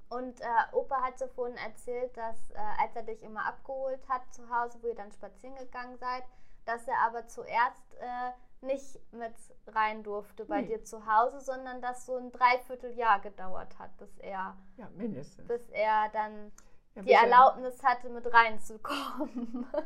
Und 0.09 0.41
äh, 0.41 0.45
Opa 0.73 1.03
hatte 1.03 1.29
vorhin 1.29 1.57
erzählt, 1.57 2.17
dass 2.17 2.51
äh, 2.51 2.59
als 2.83 2.97
er 2.97 3.05
dich 3.05 3.23
immer 3.23 3.47
abgeholt 3.47 4.01
hat 4.09 4.23
zu 4.35 4.51
Hause, 4.51 4.79
wo 4.83 4.89
ihr 4.89 4.97
dann 4.97 5.13
spazieren 5.13 5.55
gegangen 5.57 5.97
seid, 5.99 6.25
dass 6.65 6.89
er 6.89 6.99
aber 6.99 7.29
zuerst 7.29 7.95
äh, 8.01 8.67
nicht 8.67 9.01
mit 9.13 9.35
rein 9.69 10.03
durfte 10.03 10.45
bei 10.47 10.63
nee. 10.63 10.69
dir 10.69 10.85
zu 10.85 11.07
Hause, 11.07 11.41
sondern 11.41 11.81
dass 11.81 12.07
so 12.07 12.17
ein 12.17 12.33
Dreivierteljahr 12.33 13.21
gedauert 13.21 13.79
hat, 13.79 13.97
bis 13.99 14.19
er, 14.19 14.57
ja, 14.77 14.89
mindestens. 14.97 15.47
bis 15.47 15.71
er 15.71 16.09
dann 16.13 16.51
ja, 16.97 17.03
die 17.03 17.13
Erlaubnis 17.13 17.81
hatte, 17.85 18.09
mit 18.11 18.27
reinzukommen. 18.33 19.67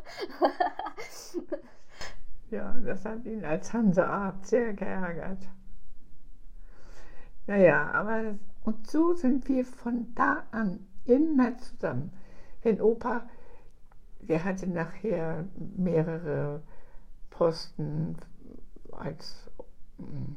ja, 2.50 2.74
das 2.84 3.04
hat 3.04 3.24
ihn 3.24 3.44
als 3.44 3.72
Hansearzt 3.72 4.46
sehr 4.46 4.74
geärgert. 4.74 5.48
Naja, 7.46 7.90
aber 7.92 8.36
und 8.64 8.86
so 8.86 9.12
sind 9.12 9.48
wir 9.48 9.64
von 9.64 10.14
da 10.14 10.44
an 10.50 10.86
immer 11.04 11.56
zusammen. 11.58 12.10
Denn 12.64 12.80
Opa, 12.80 13.28
der 14.20 14.42
hatte 14.44 14.66
nachher 14.66 15.44
mehrere 15.76 16.62
Posten 17.28 18.16
als 18.92 19.50
hm, 19.98 20.36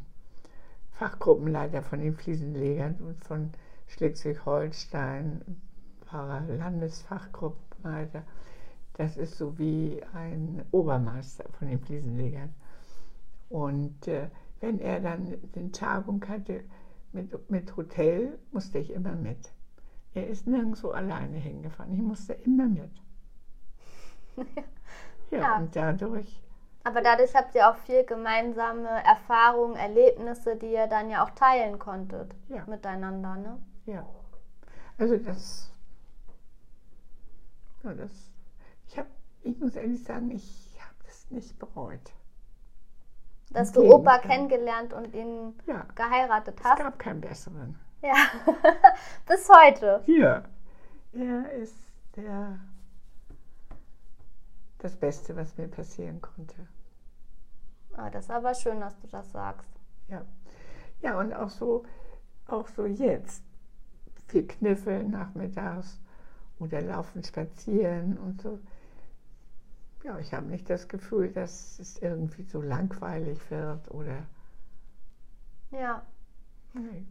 Fachgruppenleiter 0.91 1.83
von 1.83 2.01
den 2.01 2.15
Fliesenlegern 2.15 2.95
und 2.95 3.23
von 3.23 3.51
Schleswig-Holstein 3.87 5.41
war 6.11 6.41
er 6.41 6.57
Landesfachgruppenleiter. 6.57 8.23
Das 8.97 9.15
ist 9.15 9.37
so 9.37 9.57
wie 9.59 10.01
ein 10.13 10.65
Obermeister 10.71 11.45
von 11.57 11.67
den 11.67 11.79
Fliesenlegern. 11.79 12.53
Und 13.49 14.07
äh, 14.07 14.29
wenn 14.59 14.79
er 14.79 14.99
dann 14.99 15.37
eine 15.55 15.71
Tagung 15.71 16.27
hatte, 16.27 16.63
mit, 17.13 17.49
mit 17.49 17.77
Hotel 17.77 18.37
musste 18.51 18.79
ich 18.79 18.91
immer 18.91 19.13
mit. 19.13 19.51
Er 20.13 20.27
ist 20.27 20.47
nirgendwo 20.47 20.89
alleine 20.89 21.37
hingefahren. 21.37 21.93
Ich 21.93 22.01
musste 22.01 22.33
immer 22.33 22.65
mit. 22.65 22.91
ja, 25.31 25.39
ja, 25.39 25.57
und 25.57 25.75
dadurch. 25.75 26.41
Aber 26.83 27.01
dadurch 27.01 27.35
habt 27.35 27.53
ihr 27.53 27.69
auch 27.69 27.75
viel 27.75 28.03
gemeinsame 28.03 28.87
Erfahrungen, 29.05 29.75
Erlebnisse, 29.75 30.55
die 30.55 30.71
ihr 30.71 30.87
dann 30.87 31.09
ja 31.09 31.23
auch 31.23 31.31
teilen 31.31 31.77
konntet 31.77 32.33
ja. 32.49 32.65
miteinander, 32.65 33.35
ne? 33.35 33.59
Ja. 33.85 34.07
Also 34.97 35.17
das. 35.17 35.71
Das 37.83 38.11
ich 39.43 39.59
muss 39.59 39.75
ehrlich 39.75 40.03
sagen, 40.03 40.31
ich 40.31 40.77
habe 40.79 40.95
das 41.05 41.29
nicht 41.31 41.57
bereut. 41.59 42.13
Dass 43.51 43.71
du 43.71 43.81
Opa 43.81 44.19
kennengelernt 44.19 44.93
und 44.93 45.13
ihn 45.15 45.53
ja, 45.65 45.85
geheiratet 45.95 46.59
hast. 46.63 46.79
Es 46.79 46.85
gab 46.85 46.99
keinen 46.99 47.21
besseren. 47.21 47.79
Ja, 48.01 48.15
bis 49.25 49.49
heute. 49.49 50.01
Hier. 50.05 50.43
Er 51.13 51.51
ist 51.53 51.75
der, 52.15 52.59
das 54.79 54.95
Beste, 54.95 55.35
was 55.35 55.57
mir 55.57 55.67
passieren 55.67 56.21
konnte. 56.21 56.67
Ah, 57.93 58.09
das 58.09 58.25
ist 58.25 58.31
aber 58.31 58.53
schön, 58.53 58.79
dass 58.81 58.99
du 58.99 59.07
das 59.07 59.31
sagst. 59.31 59.71
Ja. 60.09 60.23
Ja, 61.01 61.17
und 61.19 61.33
auch 61.33 61.49
so, 61.49 61.83
auch 62.47 62.67
so 62.67 62.85
jetzt. 62.85 63.43
Wir 64.29 64.45
kniffeln 64.45 65.11
nachmittags 65.11 65.99
oder 66.59 66.81
laufen 66.81 67.23
spazieren 67.23 68.17
und 68.17 68.41
so 68.41 68.59
ja, 70.07 70.17
ich 70.19 70.33
habe 70.33 70.45
nicht 70.45 70.69
das 70.69 70.87
Gefühl, 70.87 71.31
dass 71.33 71.79
es 71.79 72.01
irgendwie 72.01 72.43
so 72.43 72.61
langweilig 72.61 73.39
wird 73.51 73.91
oder. 73.91 74.23
Ja. 75.71 76.01
Nee. 76.73 77.05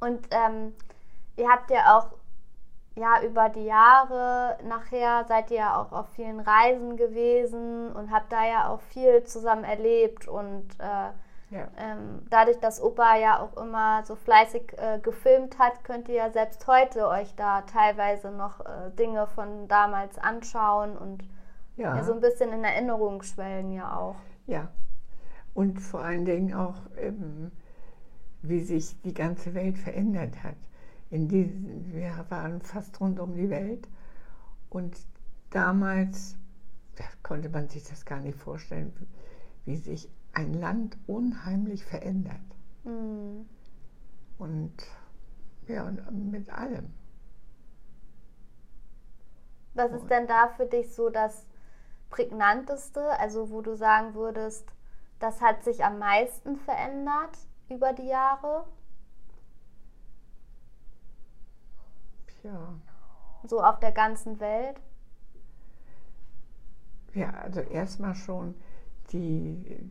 Und 0.00 0.26
ähm, 0.30 0.72
ihr 1.36 1.48
habt 1.48 1.70
ja 1.70 1.98
auch 1.98 2.14
ja 2.94 3.22
über 3.22 3.48
die 3.48 3.64
Jahre 3.64 4.58
nachher 4.64 5.24
seid 5.28 5.50
ihr 5.50 5.58
ja 5.58 5.80
auch 5.80 5.92
auf 5.92 6.08
vielen 6.14 6.40
Reisen 6.40 6.96
gewesen 6.96 7.92
und 7.92 8.10
habt 8.10 8.32
da 8.32 8.44
ja 8.44 8.68
auch 8.70 8.80
viel 8.80 9.22
zusammen 9.24 9.64
erlebt 9.64 10.26
und 10.26 10.66
äh, 10.78 11.54
ja. 11.54 11.68
ähm, 11.78 12.26
dadurch, 12.30 12.58
dass 12.58 12.82
Opa 12.82 13.16
ja 13.16 13.40
auch 13.40 13.56
immer 13.62 14.04
so 14.04 14.16
fleißig 14.16 14.72
äh, 14.78 14.98
gefilmt 15.00 15.58
hat, 15.58 15.84
könnt 15.84 16.08
ihr 16.08 16.16
ja 16.16 16.30
selbst 16.30 16.66
heute 16.66 17.08
euch 17.08 17.34
da 17.36 17.62
teilweise 17.62 18.30
noch 18.30 18.60
äh, 18.60 18.90
Dinge 18.98 19.26
von 19.26 19.68
damals 19.68 20.18
anschauen 20.18 20.96
und 20.96 21.22
ja. 21.78 21.96
ja. 21.96 22.04
so 22.04 22.12
ein 22.12 22.20
bisschen 22.20 22.52
in 22.52 22.64
Erinnerung 22.64 23.22
schwellen 23.22 23.72
ja 23.72 23.96
auch. 23.96 24.16
Ja. 24.46 24.70
Und 25.54 25.80
vor 25.80 26.00
allen 26.00 26.24
Dingen 26.24 26.54
auch, 26.54 26.76
ähm, 26.96 27.50
wie 28.42 28.60
sich 28.60 29.00
die 29.02 29.14
ganze 29.14 29.54
Welt 29.54 29.78
verändert 29.78 30.42
hat. 30.42 30.56
In 31.10 31.26
diesen, 31.26 31.92
wir 31.92 32.26
waren 32.28 32.60
fast 32.60 33.00
rund 33.00 33.18
um 33.18 33.34
die 33.34 33.48
Welt 33.48 33.88
und 34.68 34.94
damals 35.50 36.36
da 36.98 37.04
konnte 37.22 37.48
man 37.48 37.68
sich 37.68 37.84
das 37.84 38.04
gar 38.04 38.20
nicht 38.20 38.36
vorstellen, 38.36 38.92
wie 39.64 39.76
sich 39.76 40.10
ein 40.32 40.54
Land 40.54 40.98
unheimlich 41.06 41.84
verändert. 41.84 42.40
Mhm. 42.84 43.48
Und 44.38 44.74
ja, 45.68 45.84
und 45.84 46.30
mit 46.30 46.50
allem. 46.50 46.92
Was 49.74 49.92
ist 49.92 50.10
denn 50.10 50.26
da 50.26 50.48
für 50.48 50.66
dich 50.66 50.92
so 50.92 51.08
das 51.08 51.46
prägnanteste, 52.10 53.18
also 53.18 53.50
wo 53.50 53.60
du 53.60 53.76
sagen 53.76 54.14
würdest, 54.14 54.66
das 55.18 55.40
hat 55.40 55.64
sich 55.64 55.84
am 55.84 55.98
meisten 55.98 56.56
verändert 56.56 57.38
über 57.68 57.92
die 57.92 58.06
Jahre? 58.06 58.66
Ja. 62.42 62.74
So 63.44 63.62
auf 63.62 63.78
der 63.80 63.92
ganzen 63.92 64.40
Welt? 64.40 64.80
Ja, 67.14 67.30
also 67.30 67.60
erstmal 67.60 68.14
schon 68.14 68.54
die, 69.12 69.90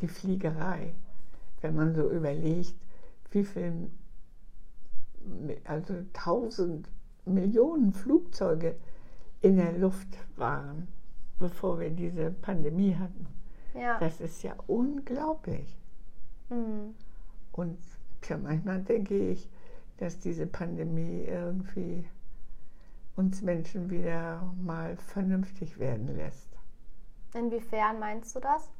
die 0.00 0.08
Fliegerei. 0.08 0.94
Wenn 1.60 1.76
man 1.76 1.94
so 1.94 2.10
überlegt, 2.10 2.74
wie 3.30 3.44
viel, 3.44 3.90
also 5.64 5.94
tausend 6.12 6.88
Millionen 7.24 7.92
Flugzeuge 7.92 8.76
in 9.40 9.56
der 9.56 9.72
Luft 9.72 10.08
waren 10.36 10.88
bevor 11.38 11.80
wir 11.80 11.90
diese 11.90 12.30
Pandemie 12.30 12.94
hatten. 12.94 13.26
Ja. 13.74 13.98
Das 13.98 14.20
ist 14.20 14.42
ja 14.42 14.54
unglaublich. 14.66 15.78
Mhm. 16.48 16.94
Und 17.52 17.78
tja, 18.20 18.38
manchmal 18.38 18.82
denke 18.82 19.30
ich, 19.30 19.48
dass 19.98 20.18
diese 20.18 20.46
Pandemie 20.46 21.24
irgendwie 21.24 22.04
uns 23.16 23.42
Menschen 23.42 23.90
wieder 23.90 24.52
mal 24.60 24.96
vernünftig 24.96 25.78
werden 25.78 26.16
lässt. 26.16 26.48
Inwiefern 27.34 27.98
meinst 27.98 28.34
du 28.34 28.40
das? 28.40 28.70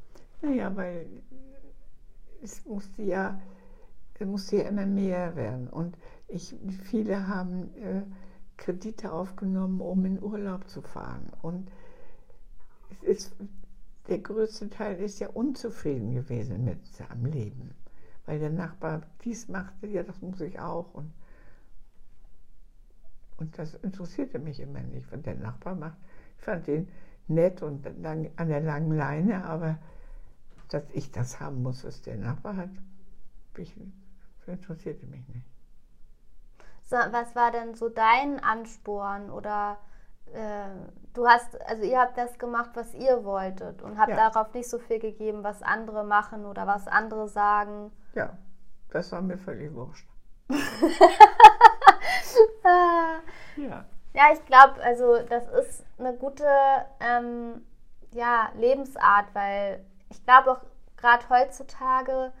Naja, 0.41 0.75
weil 0.75 1.07
es 2.43 2.65
musste 2.65 3.01
ja, 3.03 3.39
es 4.19 4.27
musste 4.27 4.57
ja 4.57 4.69
immer 4.69 4.85
mehr 4.85 5.35
werden. 5.35 5.69
Und 5.69 5.97
ich, 6.27 6.55
viele 6.83 7.27
haben 7.27 7.73
äh, 7.75 8.03
Kredite 8.57 9.11
aufgenommen, 9.11 9.81
um 9.81 10.05
in 10.05 10.21
Urlaub 10.21 10.67
zu 10.69 10.81
fahren. 10.81 11.31
Und 11.41 11.69
ist, 13.01 13.35
der 14.07 14.19
größte 14.19 14.69
Teil 14.69 14.99
ist 14.99 15.19
ja 15.19 15.29
unzufrieden 15.29 16.13
gewesen 16.13 16.63
mit 16.63 16.85
seinem 16.87 17.25
Leben. 17.25 17.73
Weil 18.25 18.39
der 18.39 18.49
Nachbar 18.49 19.01
dies 19.23 19.47
machte, 19.47 19.87
ja, 19.87 20.03
das 20.03 20.21
muss 20.21 20.41
ich 20.41 20.59
auch. 20.59 20.93
Und, 20.93 21.11
und 23.37 23.57
das 23.57 23.75
interessierte 23.75 24.39
mich 24.39 24.59
immer 24.59 24.81
nicht, 24.81 25.11
was 25.11 25.21
der 25.21 25.35
Nachbar 25.35 25.75
macht. 25.75 25.97
Ich 26.37 26.43
fand 26.43 26.67
ihn 26.67 26.87
nett 27.27 27.61
und 27.61 27.85
lang, 28.01 28.29
an 28.35 28.49
der 28.49 28.61
langen 28.61 28.95
Leine, 28.95 29.45
aber 29.45 29.77
dass 30.69 30.83
ich 30.93 31.11
das 31.11 31.39
haben 31.39 31.61
muss, 31.63 31.83
was 31.83 32.01
der 32.01 32.17
Nachbar 32.17 32.57
hat, 32.57 32.69
ich, 33.57 33.73
interessierte 34.47 35.05
mich 35.07 35.27
nicht. 35.29 35.45
So, 36.83 36.97
was 36.97 37.35
war 37.35 37.51
denn 37.51 37.73
so 37.73 37.89
dein 37.89 38.39
Ansporn 38.43 39.31
oder 39.31 39.77
äh, 40.33 40.69
du 41.13 41.27
hast, 41.27 41.59
also 41.67 41.83
ihr 41.83 41.99
habt 41.99 42.17
das 42.17 42.37
gemacht, 42.37 42.71
was 42.73 42.93
ihr 42.93 43.23
wolltet 43.23 43.81
und 43.81 43.97
habt 43.97 44.11
ja. 44.11 44.29
darauf 44.29 44.53
nicht 44.53 44.69
so 44.69 44.79
viel 44.79 44.99
gegeben, 44.99 45.43
was 45.43 45.61
andere 45.61 46.03
machen 46.03 46.45
oder 46.45 46.67
was 46.67 46.87
andere 46.87 47.27
sagen. 47.27 47.91
Ja, 48.13 48.37
das 48.89 49.11
war 49.11 49.21
mir 49.21 49.37
völlig 49.37 49.73
wurscht. 49.73 50.07
ja. 53.57 53.85
Ja, 54.13 54.23
ich 54.31 54.45
glaube, 54.45 54.81
also 54.81 55.17
das 55.27 55.45
ist 55.49 55.85
eine 55.99 56.13
gute 56.13 56.45
ähm, 57.01 57.65
ja, 58.11 58.49
Lebensart, 58.55 59.25
weil 59.33 59.83
ich 60.09 60.23
glaube 60.23 60.51
auch 60.51 60.61
gerade 60.95 61.27
heutzutage 61.29 62.31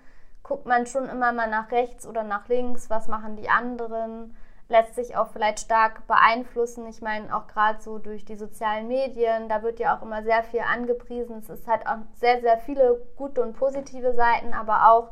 guckt 0.43 0.65
man 0.65 0.85
schon 0.85 1.09
immer 1.09 1.33
mal 1.33 1.49
nach 1.49 1.71
rechts 1.71 2.07
oder 2.07 2.23
nach 2.23 2.47
links, 2.47 2.89
was 2.89 3.07
machen 3.07 3.35
die 3.35 3.49
anderen, 3.49 4.37
lässt 4.67 4.95
sich 4.95 5.15
auch 5.15 5.27
vielleicht 5.27 5.59
stark 5.59 6.07
beeinflussen. 6.07 6.87
Ich 6.87 7.01
meine, 7.01 7.35
auch 7.35 7.47
gerade 7.47 7.81
so 7.81 7.99
durch 7.99 8.25
die 8.25 8.35
sozialen 8.35 8.87
Medien, 8.87 9.47
da 9.47 9.61
wird 9.61 9.79
ja 9.79 9.95
auch 9.95 10.01
immer 10.01 10.23
sehr 10.23 10.43
viel 10.43 10.61
angepriesen. 10.61 11.43
Es 11.47 11.67
halt 11.67 11.87
auch 11.87 11.97
sehr, 12.13 12.41
sehr 12.41 12.57
viele 12.57 13.01
gute 13.15 13.41
und 13.41 13.53
positive 13.55 14.13
Seiten, 14.13 14.53
aber 14.53 14.91
auch 14.91 15.11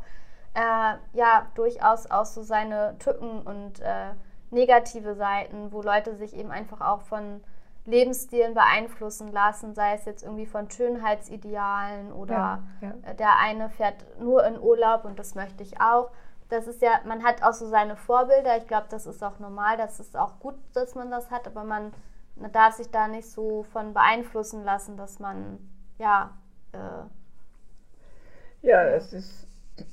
äh, 0.55 0.95
ja 1.13 1.47
durchaus 1.55 2.09
auch 2.09 2.25
so 2.25 2.41
seine 2.41 2.95
Tücken 2.99 3.41
und 3.41 3.79
äh, 3.79 4.13
negative 4.49 5.15
Seiten, 5.15 5.71
wo 5.71 5.81
Leute 5.81 6.15
sich 6.15 6.35
eben 6.35 6.51
einfach 6.51 6.81
auch 6.81 7.01
von 7.01 7.41
Lebensstilen 7.85 8.53
beeinflussen 8.53 9.31
lassen, 9.31 9.73
sei 9.73 9.95
es 9.95 10.05
jetzt 10.05 10.23
irgendwie 10.23 10.45
von 10.45 10.71
Schönheitsidealen 10.71 12.13
oder 12.13 12.63
ja, 12.81 12.93
ja. 13.05 13.13
der 13.13 13.37
eine 13.39 13.69
fährt 13.69 14.05
nur 14.19 14.45
in 14.45 14.59
Urlaub 14.59 15.03
und 15.05 15.19
das 15.19 15.35
möchte 15.35 15.63
ich 15.63 15.81
auch. 15.81 16.09
Das 16.53 16.67
ist 16.67 16.83
ja, 16.83 17.01
man 17.05 17.23
hat 17.23 17.41
auch 17.41 17.53
so 17.53 17.67
seine 17.67 17.95
Vorbilder. 17.95 18.57
Ich 18.57 18.67
glaube, 18.67 18.85
das 18.87 19.07
ist 19.07 19.23
auch 19.23 19.39
normal, 19.39 19.75
das 19.75 19.99
ist 19.99 20.15
auch 20.15 20.39
gut, 20.39 20.53
dass 20.73 20.93
man 20.93 21.09
das 21.09 21.31
hat, 21.31 21.47
aber 21.47 21.63
man, 21.63 21.91
man 22.35 22.51
darf 22.51 22.75
sich 22.75 22.91
da 22.91 23.07
nicht 23.07 23.27
so 23.27 23.63
von 23.73 23.93
beeinflussen 23.95 24.63
lassen, 24.63 24.95
dass 24.95 25.19
man 25.19 25.57
ja. 25.97 26.29
Äh, 26.73 28.67
ja, 28.67 28.83
es 28.83 29.13
ist, 29.13 29.47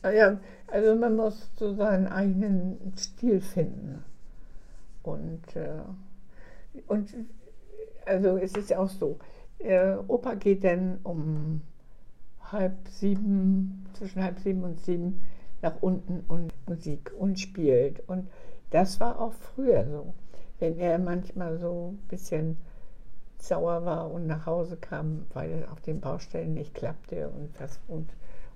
ja, 0.05 0.37
also 0.67 0.95
man 0.97 1.17
muss 1.17 1.49
so 1.57 1.73
seinen 1.73 2.09
eigenen 2.09 2.93
Stil 2.99 3.41
finden. 3.41 4.05
Und, 5.03 5.57
äh, 5.57 5.81
und 6.89 7.15
also 8.05 8.37
es 8.37 8.53
ist 8.55 8.69
ja 8.69 8.81
auch 8.81 8.91
so, 8.91 9.19
äh, 9.61 9.95
Opa 10.09 10.35
geht 10.35 10.63
dann 10.65 11.01
um 11.05 11.63
halb 12.53 12.75
sieben, 12.87 13.87
zwischen 13.95 14.23
halb 14.23 14.39
sieben 14.41 14.63
und 14.63 14.79
sieben 14.81 15.23
nach 15.63 15.81
unten 15.81 16.21
und 16.29 16.53
Musik 16.69 17.13
und 17.19 17.39
spielt. 17.39 18.07
Und 18.09 18.29
das 18.71 19.01
war 19.01 19.21
auch 19.21 19.33
früher 19.33 19.87
so. 19.87 20.15
Wenn 20.59 20.79
er 20.79 20.99
manchmal 20.99 21.59
so 21.59 21.93
ein 21.93 22.09
bisschen 22.09 22.59
sauer 23.39 23.85
war 23.85 24.11
und 24.11 24.27
nach 24.27 24.47
Hause 24.47 24.77
kam, 24.77 25.27
weil 25.33 25.51
es 25.51 25.69
auf 25.69 25.81
den 25.81 26.01
Baustellen 26.01 26.55
nicht 26.55 26.75
klappte 26.75 27.29
und 27.29 27.49
das 27.59 27.81
und 27.89 28.11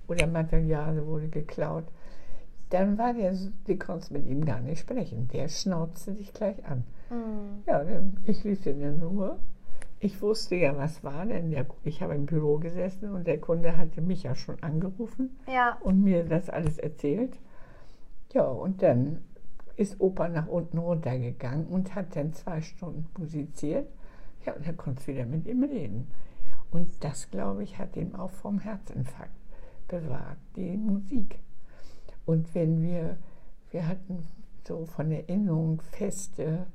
oder 0.07 0.27
Material 0.27 1.05
wurde 1.07 1.27
geklaut, 1.27 1.85
dann 2.69 2.97
war 2.97 3.13
der, 3.13 3.33
du 3.65 3.77
konntest 3.77 4.11
mit 4.11 4.25
ihm 4.25 4.45
gar 4.45 4.59
nicht 4.59 4.79
sprechen. 4.79 5.27
Der 5.33 5.47
schnauzte 5.47 6.13
dich 6.13 6.33
gleich 6.33 6.63
an. 6.65 6.83
Mhm. 7.09 7.63
Ja, 7.65 7.83
ich 8.25 8.43
ließ 8.43 8.65
ihn 8.67 8.81
in 8.81 9.01
Ruhe. 9.01 9.37
Ich 9.99 10.21
wusste 10.21 10.55
ja, 10.55 10.75
was 10.77 11.03
war, 11.03 11.25
denn 11.25 11.51
der, 11.51 11.65
ich 11.83 12.01
habe 12.01 12.15
im 12.15 12.25
Büro 12.25 12.57
gesessen 12.57 13.11
und 13.11 13.25
der 13.25 13.39
Kunde 13.39 13.77
hatte 13.77 14.01
mich 14.01 14.23
ja 14.23 14.35
schon 14.35 14.61
angerufen 14.61 15.37
ja. 15.47 15.77
und 15.81 16.03
mir 16.03 16.25
das 16.25 16.49
alles 16.49 16.77
erzählt. 16.77 17.39
Ja, 18.33 18.45
und 18.45 18.81
dann 18.81 19.23
ist 19.77 19.99
Opa 19.99 20.27
nach 20.27 20.47
unten 20.47 20.77
runtergegangen 20.77 21.67
und 21.67 21.95
hat 21.95 22.15
dann 22.15 22.33
zwei 22.33 22.61
Stunden 22.61 23.07
musiziert. 23.17 23.87
Ja, 24.45 24.53
und 24.53 24.67
dann 24.67 24.77
konntest 24.77 25.07
du 25.07 25.13
wieder 25.13 25.25
mit 25.25 25.47
ihm 25.47 25.63
reden. 25.63 26.07
Und 26.71 27.03
das, 27.03 27.31
glaube 27.31 27.63
ich, 27.63 27.79
hat 27.79 27.95
ihm 27.95 28.15
auch 28.15 28.31
vom 28.31 28.59
Herzinfarkt 28.59 29.31
bewahrt, 29.87 30.37
die 30.55 30.77
Musik. 30.77 31.39
Und 32.25 32.53
wenn 32.53 32.81
wir, 32.81 33.17
wir 33.71 33.87
hatten 33.87 34.27
so 34.67 34.85
von 34.85 35.11
Erinnerung 35.11 35.81
Feste 35.81 36.67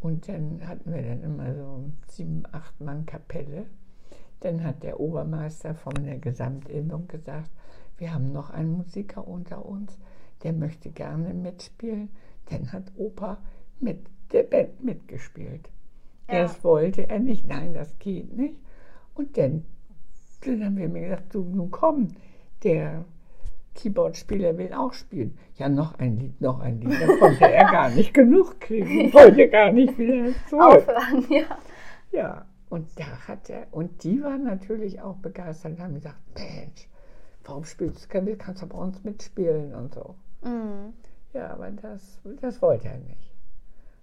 und 0.00 0.28
dann 0.28 0.66
hatten 0.66 0.92
wir 0.92 1.02
dann 1.02 1.22
immer 1.22 1.54
so 1.54 1.90
sieben, 2.08 2.42
acht 2.52 2.80
Mann 2.80 3.06
Kapelle. 3.06 3.66
Dann 4.40 4.64
hat 4.64 4.82
der 4.82 4.98
Obermeister 4.98 5.74
von 5.74 5.94
der 6.02 6.18
Gesamtinnung 6.18 7.06
gesagt, 7.08 7.50
wir 7.98 8.14
haben 8.14 8.32
noch 8.32 8.48
einen 8.50 8.72
Musiker 8.72 9.28
unter 9.28 9.66
uns, 9.66 9.98
der 10.42 10.54
möchte 10.54 10.90
gerne 10.90 11.34
mitspielen. 11.34 12.08
Dann 12.48 12.72
hat 12.72 12.84
Opa 12.96 13.38
mit 13.78 13.98
der 14.32 14.44
Band 14.44 14.82
mitgespielt. 14.82 15.68
Ja. 16.28 16.34
Erst 16.34 16.64
wollte 16.64 17.08
er 17.08 17.18
nicht, 17.18 17.46
nein, 17.46 17.74
das 17.74 17.98
geht 17.98 18.34
nicht. 18.34 18.56
Und 19.14 19.36
dann, 19.36 19.66
dann 20.44 20.64
haben 20.64 20.76
wir 20.78 20.88
mir 20.88 21.02
gesagt, 21.02 21.34
du, 21.34 21.42
nun 21.42 21.70
komm, 21.70 22.08
der 22.62 23.04
Keyboardspieler 23.74 24.58
will 24.58 24.72
auch 24.72 24.92
spielen. 24.92 25.38
Ja, 25.56 25.68
noch 25.68 25.98
ein 25.98 26.18
Lied, 26.18 26.40
noch 26.40 26.60
ein 26.60 26.80
Lied. 26.80 27.00
Da 27.00 27.16
konnte 27.16 27.50
er 27.50 27.64
gar 27.70 27.90
nicht 27.90 28.12
genug 28.12 28.60
kriegen, 28.60 29.12
wollte 29.12 29.48
gar 29.48 29.72
nicht 29.72 29.96
wieder 29.98 30.32
zurück. 30.48 30.88
Aufhören, 30.88 31.26
ja. 31.28 31.58
Ja, 32.12 32.46
und 32.68 32.88
da 32.98 33.28
hat 33.28 33.50
er, 33.50 33.66
und 33.70 34.02
die 34.04 34.22
waren 34.22 34.44
natürlich 34.44 35.00
auch 35.00 35.16
begeistert 35.16 35.72
und 35.72 35.80
haben 35.80 35.94
gesagt, 35.94 36.18
Mensch, 36.34 36.88
warum 37.44 37.64
spielst 37.64 38.12
du, 38.12 38.36
kannst 38.36 38.62
du 38.62 38.66
bei 38.66 38.78
uns 38.78 39.02
mitspielen 39.04 39.74
und 39.74 39.94
so. 39.94 40.14
Mhm. 40.42 40.94
Ja, 41.32 41.50
aber 41.50 41.70
das, 41.70 42.20
das 42.40 42.60
wollte 42.60 42.88
er 42.88 42.98
nicht. 42.98 43.32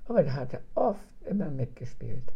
Aber 0.08 0.24
da 0.24 0.34
hat 0.34 0.54
er 0.54 0.62
oft 0.76 1.00
immer 1.26 1.50
mitgespielt. 1.50 2.32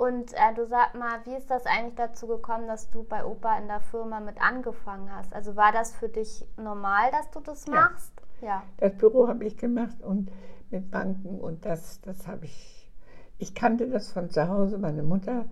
Und 0.00 0.32
äh, 0.32 0.54
du 0.56 0.66
sag 0.66 0.94
mal, 0.94 1.18
wie 1.26 1.34
ist 1.34 1.50
das 1.50 1.66
eigentlich 1.66 1.96
dazu 1.96 2.26
gekommen, 2.26 2.66
dass 2.66 2.88
du 2.88 3.04
bei 3.04 3.22
Opa 3.22 3.58
in 3.58 3.68
der 3.68 3.80
Firma 3.80 4.18
mit 4.18 4.40
angefangen 4.40 5.14
hast? 5.14 5.34
Also 5.34 5.56
war 5.56 5.72
das 5.72 5.94
für 5.94 6.08
dich 6.08 6.42
normal, 6.56 7.10
dass 7.10 7.30
du 7.32 7.40
das 7.40 7.66
machst? 7.66 8.10
Ja. 8.40 8.48
ja. 8.48 8.62
Das 8.78 8.96
Büro 8.96 9.28
habe 9.28 9.44
ich 9.44 9.58
gemacht 9.58 10.00
und 10.00 10.30
mit 10.70 10.90
Banken 10.90 11.38
und 11.38 11.66
das, 11.66 12.00
das 12.00 12.26
habe 12.26 12.46
ich. 12.46 12.90
Ich 13.36 13.54
kannte 13.54 13.90
das 13.90 14.10
von 14.10 14.30
zu 14.30 14.48
Hause. 14.48 14.78
Meine 14.78 15.02
Mutter, 15.02 15.44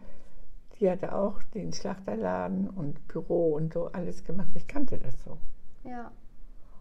die 0.81 0.91
hatte 0.91 1.15
auch 1.15 1.43
den 1.55 1.75
Schlachterladen 1.75 2.71
und 2.71 3.07
Büro 3.07 3.53
und 3.55 3.75
so 3.75 3.89
alles 3.89 4.25
gemacht. 4.25 4.49
Ich 4.55 4.67
kannte 4.67 4.97
das 4.97 5.15
so. 5.25 5.37
Ja. 5.85 6.11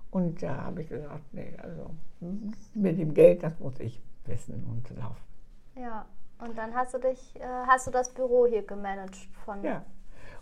Und 0.10 0.42
da 0.42 0.64
habe 0.64 0.84
ich 0.84 0.88
gesagt, 0.88 1.34
nee, 1.34 1.54
also 1.62 1.90
mit 2.74 2.98
dem 2.98 3.14
Geld, 3.14 3.44
das 3.44 3.60
muss 3.60 3.78
ich 3.82 4.02
wissen 4.26 4.64
und 4.64 4.90
laufen. 4.98 5.22
Ja. 5.76 6.06
Und 6.39 6.58
dann 6.58 6.76
hast 6.76 6.93
du 6.93 7.00
dich, 7.00 7.36
äh, 7.39 7.45
hast 7.65 7.88
du 7.88 7.91
das 7.91 8.13
Büro 8.13 8.45
hier 8.45 8.63
gemanagt 8.63 9.15
von. 9.43 9.63
Ja. 9.63 9.84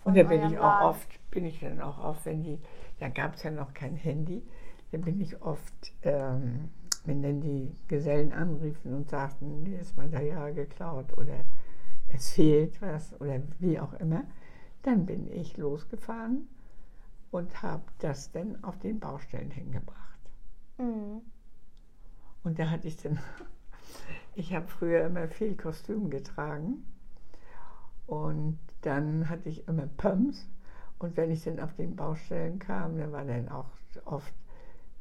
Und 0.04 0.18
da 0.18 0.24
bin 0.24 0.46
ich 0.46 0.58
auch 0.58 0.64
Laden. 0.64 0.90
oft, 0.90 1.32
bin 1.32 1.46
ich 1.46 1.60
dann 1.60 1.82
auch 1.82 1.98
oft, 2.04 2.26
wenn 2.26 2.44
die, 2.44 2.60
da 3.00 3.10
gab 3.10 3.36
es 3.36 3.44
ja 3.44 3.52
noch 3.52 3.74
kein 3.74 3.96
Handy, 3.96 4.44
dann 4.92 5.02
bin 5.02 5.20
ich 5.20 5.42
oft, 5.42 5.94
ähm, 6.04 6.70
wenn 7.06 7.24
dann 7.24 7.42
die 7.42 7.76
Gesellen 7.88 8.32
anriefen 8.32 8.94
und 8.94 9.10
sagten, 9.10 9.64
mir 9.64 9.80
ist 9.80 9.98
Material 9.98 10.54
geklaut 10.54 11.18
oder 11.18 11.44
es 12.14 12.34
fehlt 12.34 12.82
was 12.82 13.20
oder 13.20 13.42
wie 13.60 13.80
auch 13.80 13.94
immer, 13.94 14.24
dann 14.84 15.06
bin 15.06 15.32
ich 15.32 15.58
losgefahren 15.58 16.48
und 17.32 17.64
habe 17.64 17.84
das 18.00 18.32
dann 18.32 18.64
auf 18.64 18.78
den 18.78 19.00
Baustellen 19.00 19.52
hingebracht. 19.52 20.20
Mhm. 20.78 21.22
Und 22.44 22.60
da 22.60 22.70
hatte 22.70 22.88
ich 22.88 22.98
dann 22.98 23.20
ich 24.36 24.54
habe 24.54 24.68
früher 24.68 25.06
immer 25.06 25.28
viel 25.28 25.56
Kostüm 25.56 26.10
getragen 26.10 26.86
und 28.08 28.60
dann 28.82 29.30
hatte 29.30 29.50
ich 29.50 29.68
immer 29.68 29.88
Pumps 29.98 30.48
und 31.00 31.18
wenn 31.18 31.32
ich 31.32 31.44
dann 31.44 31.60
auf 31.60 31.74
den 31.74 31.96
Baustellen 31.96 32.60
kam, 32.60 32.98
dann 32.98 33.12
war 33.12 33.26
dann 33.26 33.50
auch 33.50 33.70
oft 34.06 34.34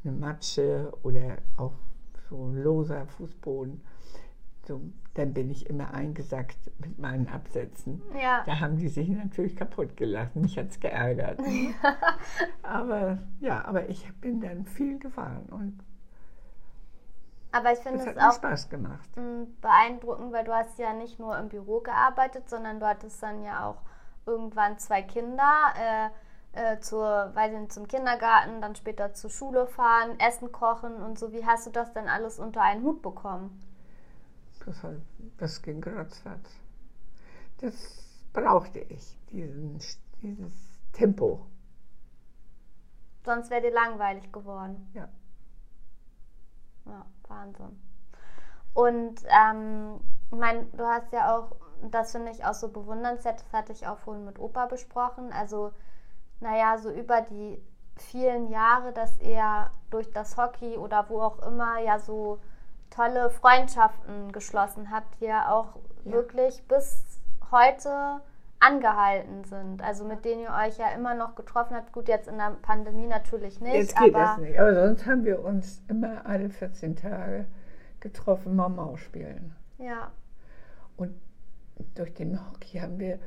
eine 0.02 0.12
Matsche 0.12 0.92
oder 1.02 1.38
auch 1.56 1.74
so 2.28 2.46
ein 2.46 2.62
loser 2.62 3.06
Fußboden. 3.06 3.80
So, 4.66 4.80
dann 5.12 5.34
bin 5.34 5.50
ich 5.50 5.68
immer 5.68 5.92
eingesackt 5.92 6.58
mit 6.78 6.98
meinen 6.98 7.28
Absätzen. 7.28 8.00
Ja. 8.20 8.42
Da 8.46 8.60
haben 8.60 8.78
die 8.78 8.88
sich 8.88 9.08
natürlich 9.08 9.56
kaputt 9.56 9.96
gelassen. 9.96 10.40
Mich 10.40 10.58
hat 10.58 10.70
es 10.70 10.80
geärgert. 10.80 11.38
aber 12.62 13.18
ja, 13.40 13.64
aber 13.64 13.88
ich 13.90 14.10
bin 14.20 14.40
dann 14.40 14.64
viel 14.64 14.98
gefahren 14.98 15.46
und 15.50 15.78
aber 17.54 17.72
ich 17.72 17.78
finde 17.78 18.04
es 18.04 18.16
auch 18.16 18.32
Spaß 18.32 18.68
gemacht. 18.68 19.08
beeindruckend, 19.60 20.32
weil 20.32 20.44
du 20.44 20.52
hast 20.52 20.78
ja 20.78 20.92
nicht 20.92 21.18
nur 21.18 21.38
im 21.38 21.48
Büro 21.48 21.80
gearbeitet, 21.80 22.48
sondern 22.48 22.80
du 22.80 22.86
hattest 22.86 23.22
dann 23.22 23.42
ja 23.42 23.66
auch 23.66 23.82
irgendwann 24.26 24.78
zwei 24.78 25.02
Kinder. 25.02 25.72
Äh, 25.78 26.10
äh, 26.54 26.78
zur, 26.80 27.34
weiß 27.34 27.52
nicht, 27.52 27.72
zum 27.72 27.88
Kindergarten, 27.88 28.60
dann 28.60 28.76
später 28.76 29.12
zur 29.12 29.30
Schule 29.30 29.66
fahren, 29.66 30.18
Essen 30.20 30.52
kochen 30.52 31.02
und 31.02 31.18
so. 31.18 31.32
Wie 31.32 31.44
hast 31.44 31.66
du 31.66 31.70
das 31.70 31.92
denn 31.92 32.08
alles 32.08 32.38
unter 32.38 32.62
einen 32.62 32.84
Hut 32.84 33.02
bekommen? 33.02 33.60
Das, 34.64 34.82
halt, 34.82 35.02
das 35.38 35.60
ging 35.62 35.82
ratzfatz. 35.82 36.50
Das 37.58 37.74
brauchte 38.32 38.78
ich, 38.80 39.16
diesen, 39.30 39.80
dieses 40.22 40.52
Tempo. 40.92 41.46
Sonst 43.24 43.50
wäre 43.50 43.62
dir 43.62 43.72
langweilig 43.72 44.30
geworden. 44.32 44.90
Ja. 44.94 45.08
Ja. 46.86 47.04
Wahnsinn. 47.28 47.80
Und 48.74 49.22
ähm, 49.28 50.00
ich 50.30 50.38
meine, 50.38 50.64
du 50.64 50.84
hast 50.84 51.12
ja 51.12 51.36
auch, 51.36 51.56
das 51.90 52.12
finde 52.12 52.32
ich 52.32 52.44
auch 52.44 52.54
so 52.54 52.68
bewundernswert, 52.68 53.40
das 53.40 53.52
hatte 53.52 53.72
ich 53.72 53.86
auch 53.86 53.98
vorhin 53.98 54.24
mit 54.24 54.38
Opa 54.38 54.66
besprochen. 54.66 55.32
Also, 55.32 55.72
naja, 56.40 56.78
so 56.78 56.90
über 56.90 57.22
die 57.22 57.62
vielen 57.96 58.48
Jahre, 58.48 58.92
dass 58.92 59.16
er 59.18 59.70
durch 59.90 60.10
das 60.10 60.36
Hockey 60.36 60.76
oder 60.76 61.08
wo 61.08 61.20
auch 61.20 61.38
immer 61.46 61.78
ja 61.78 61.98
so 61.98 62.40
tolle 62.90 63.30
Freundschaften 63.30 64.32
geschlossen 64.32 64.90
hat, 64.90 65.04
die 65.20 65.26
er 65.26 65.52
auch 65.52 65.76
ja. 66.04 66.12
wirklich 66.12 66.66
bis 66.66 67.20
heute 67.50 68.20
angehalten 68.64 69.44
sind, 69.44 69.82
also 69.82 70.04
mit 70.04 70.24
denen 70.24 70.42
ihr 70.42 70.54
euch 70.66 70.78
ja 70.78 70.90
immer 70.94 71.14
noch 71.14 71.34
getroffen 71.34 71.76
habt. 71.76 71.92
Gut, 71.92 72.08
jetzt 72.08 72.28
in 72.28 72.38
der 72.38 72.56
Pandemie 72.62 73.06
natürlich 73.06 73.60
nicht. 73.60 73.74
Jetzt 73.74 73.96
geht 73.96 74.14
aber 74.14 74.24
das 74.24 74.38
nicht, 74.38 74.58
aber 74.58 74.74
sonst 74.74 75.06
haben 75.06 75.24
wir 75.24 75.44
uns 75.44 75.82
immer 75.88 76.24
alle 76.26 76.48
14 76.48 76.96
Tage 76.96 77.46
getroffen, 78.00 78.56
mal 78.56 78.68
Maus 78.68 79.00
spielen. 79.00 79.54
Ja. 79.78 80.10
Und 80.96 81.14
durch 81.94 82.14
den 82.14 82.38
Hockey 82.38 82.78
haben 82.78 82.98
wir, 82.98 83.18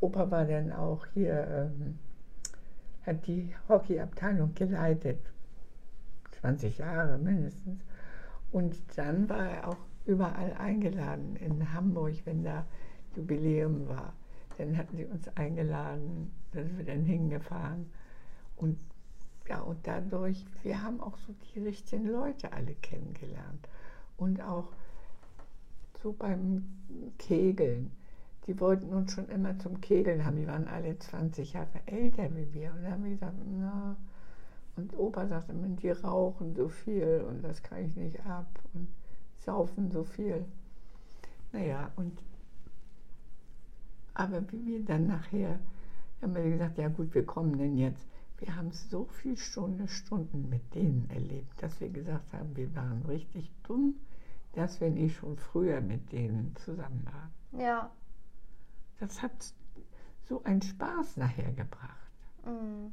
Opa 0.00 0.30
war 0.30 0.44
dann 0.44 0.72
auch 0.72 1.06
hier, 1.14 1.46
ähm, 1.48 1.98
hat 3.06 3.26
die 3.26 3.54
Hockeyabteilung 3.68 4.54
geleitet, 4.54 5.18
20 6.40 6.78
Jahre 6.78 7.18
mindestens. 7.18 7.80
Und 8.52 8.76
dann 8.96 9.28
war 9.28 9.48
er 9.48 9.68
auch 9.68 9.76
überall 10.06 10.54
eingeladen 10.58 11.36
in 11.36 11.72
Hamburg, 11.72 12.14
wenn 12.24 12.42
da 12.42 12.64
Jubiläum 13.16 13.88
war. 13.88 14.12
Dann 14.58 14.76
hatten 14.76 14.96
sie 14.96 15.06
uns 15.06 15.28
eingeladen, 15.36 16.30
da 16.52 16.62
sind 16.62 16.78
wir 16.78 16.84
dann 16.84 17.04
hingefahren. 17.04 17.90
Und 18.56 18.78
ja, 19.48 19.60
und 19.60 19.86
dadurch, 19.86 20.44
wir 20.62 20.82
haben 20.82 21.00
auch 21.00 21.16
so 21.18 21.34
die 21.54 21.60
richtigen 21.60 22.06
Leute 22.06 22.52
alle 22.52 22.74
kennengelernt. 22.74 23.68
Und 24.16 24.40
auch 24.42 24.68
so 26.02 26.12
beim 26.12 26.64
Kegeln. 27.18 27.90
Die 28.46 28.58
wollten 28.60 28.92
uns 28.92 29.12
schon 29.12 29.28
immer 29.28 29.58
zum 29.58 29.80
Kegeln 29.80 30.24
haben. 30.24 30.36
Die 30.36 30.46
waren 30.46 30.68
alle 30.68 30.98
20 30.98 31.52
Jahre 31.54 31.80
älter 31.86 32.34
wie 32.34 32.52
wir. 32.54 32.72
Und 32.72 32.82
dann 32.82 32.92
haben 32.92 33.04
wir 33.04 33.10
gesagt, 33.10 33.36
na. 33.46 33.96
Und 34.76 34.96
Opa 34.96 35.26
sagte 35.26 35.52
immer, 35.52 35.68
die 35.68 35.90
rauchen 35.90 36.54
so 36.54 36.68
viel 36.68 37.24
und 37.28 37.42
das 37.42 37.62
kann 37.62 37.84
ich 37.84 37.96
nicht 37.96 38.24
ab 38.24 38.46
und 38.72 38.88
saufen 39.40 39.90
so 39.90 40.04
viel. 40.04 40.44
Naja, 41.52 41.90
und 41.96 42.22
aber 44.20 44.52
wie 44.52 44.66
wir 44.66 44.84
dann 44.84 45.06
nachher, 45.06 45.58
haben 46.20 46.34
wir 46.34 46.42
gesagt, 46.50 46.76
ja 46.76 46.88
gut, 46.88 47.14
wir 47.14 47.24
kommen 47.24 47.56
denn 47.56 47.76
jetzt. 47.76 48.06
Wir 48.36 48.54
haben 48.54 48.70
so 48.70 49.06
viele 49.06 49.38
Stunden, 49.38 49.88
Stunden 49.88 50.48
mit 50.50 50.74
denen 50.74 51.08
erlebt, 51.10 51.62
dass 51.62 51.80
wir 51.80 51.88
gesagt 51.88 52.32
haben, 52.32 52.54
wir 52.54 52.74
waren 52.74 53.02
richtig 53.06 53.50
dumm, 53.62 53.94
dass 54.52 54.80
wir 54.80 54.90
nicht 54.90 55.16
schon 55.16 55.36
früher 55.38 55.80
mit 55.80 56.12
denen 56.12 56.54
zusammen 56.56 57.02
waren. 57.06 57.60
Ja. 57.62 57.90
Das 58.98 59.22
hat 59.22 59.54
so 60.28 60.44
einen 60.44 60.62
Spaß 60.62 61.16
nachher 61.16 61.52
gebracht. 61.52 62.10
Mhm. 62.44 62.92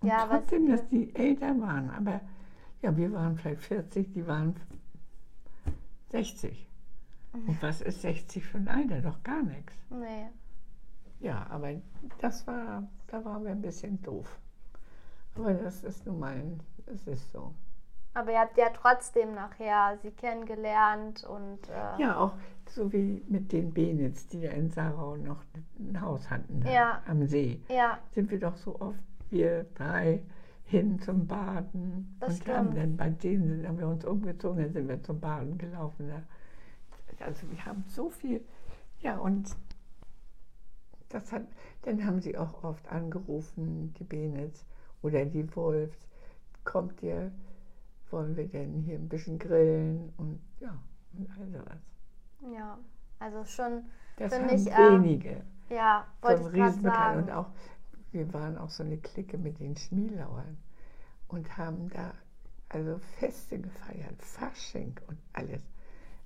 Und 0.00 0.08
ja, 0.08 0.26
trotzdem, 0.26 0.68
dass 0.68 0.86
die 0.88 1.14
älter 1.14 1.60
waren, 1.60 1.90
aber 1.90 2.20
ja, 2.80 2.96
wir 2.96 3.12
waren 3.12 3.36
vielleicht 3.36 3.62
40, 3.62 4.12
die 4.12 4.26
waren 4.26 4.56
60. 6.10 6.68
Mhm. 7.34 7.48
Und 7.48 7.62
was 7.62 7.82
ist 7.82 8.00
60 8.00 8.44
für 8.44 8.58
ein 8.58 8.68
Alter? 8.68 9.02
Doch 9.02 9.22
gar 9.22 9.42
nichts. 9.42 9.74
Nee. 9.90 10.28
Ja, 11.24 11.46
aber 11.48 11.70
das 12.18 12.46
war, 12.46 12.86
da 13.06 13.24
waren 13.24 13.44
wir 13.44 13.52
ein 13.52 13.62
bisschen 13.62 14.00
doof. 14.02 14.38
Aber 15.36 15.54
das 15.54 15.82
ist 15.82 16.06
nun 16.06 16.18
mal, 16.18 16.42
es 16.86 17.06
ist 17.06 17.32
so. 17.32 17.54
Aber 18.12 18.30
ihr 18.30 18.40
habt 18.40 18.58
ja 18.58 18.68
trotzdem 18.68 19.34
nachher 19.34 19.98
sie 20.02 20.10
kennengelernt 20.10 21.24
und. 21.24 21.58
Äh 21.70 22.02
ja, 22.02 22.18
auch 22.18 22.34
so 22.68 22.92
wie 22.92 23.24
mit 23.26 23.52
den 23.52 23.72
Benitz, 23.72 24.26
die 24.26 24.42
ja 24.42 24.50
in 24.52 24.70
Sarau 24.70 25.16
noch 25.16 25.42
ein 25.78 25.98
Haus 26.00 26.30
hatten, 26.30 26.62
ja. 26.66 27.02
am 27.08 27.26
See. 27.26 27.58
Ja. 27.68 27.98
Sind 28.10 28.30
wir 28.30 28.38
doch 28.38 28.56
so 28.56 28.78
oft, 28.80 29.00
wir 29.30 29.64
drei, 29.74 30.22
hin 30.66 31.00
zum 31.00 31.26
Baden. 31.26 32.16
Das 32.20 32.34
und 32.34 32.42
stimmt. 32.42 32.56
haben 32.56 32.74
dann 32.74 32.96
bei 32.98 33.08
denen 33.08 33.66
haben 33.66 33.78
wir 33.78 33.88
uns 33.88 34.04
umgezogen, 34.04 34.62
dann 34.62 34.72
sind 34.72 34.88
wir 34.88 35.02
zum 35.02 35.20
Baden 35.20 35.56
gelaufen. 35.56 36.12
Also 37.18 37.50
wir 37.50 37.64
haben 37.64 37.82
so 37.88 38.10
viel, 38.10 38.44
ja, 39.00 39.16
und 39.16 39.48
das 41.14 41.32
hat, 41.32 41.46
dann 41.82 42.04
haben 42.04 42.20
sie 42.20 42.36
auch 42.36 42.64
oft 42.64 42.86
angerufen, 42.90 43.94
die 43.94 44.04
Benitz 44.04 44.66
oder 45.02 45.24
die 45.24 45.54
Wolfs, 45.54 45.96
kommt 46.64 47.02
ihr, 47.02 47.30
wollen 48.10 48.36
wir 48.36 48.48
denn 48.48 48.80
hier 48.80 48.96
ein 48.96 49.08
bisschen 49.08 49.38
grillen 49.38 50.12
und 50.16 50.40
ja, 50.60 50.76
und 51.16 51.28
all 51.38 51.46
sowas. 51.50 52.52
Ja, 52.52 52.78
also 53.20 53.44
schon, 53.44 53.84
das 54.16 54.34
finde 54.34 54.54
ich. 54.54 54.66
Wenige. 54.66 55.42
Ja, 55.70 56.06
wollte 56.20 56.42
so 56.42 56.48
ich 56.48 56.54
gerade 56.54 56.80
sagen. 56.80 57.22
Und 57.22 57.30
auch, 57.30 57.46
wir 58.12 58.32
waren 58.32 58.58
auch 58.58 58.70
so 58.70 58.82
eine 58.82 58.98
Clique 58.98 59.38
mit 59.38 59.60
den 59.60 59.76
Schmielauern 59.76 60.58
und 61.28 61.56
haben 61.56 61.88
da 61.90 62.12
also 62.68 62.98
Feste 63.18 63.60
gefeiert, 63.60 64.20
Fasching 64.20 64.98
und 65.06 65.18
alles. 65.32 65.62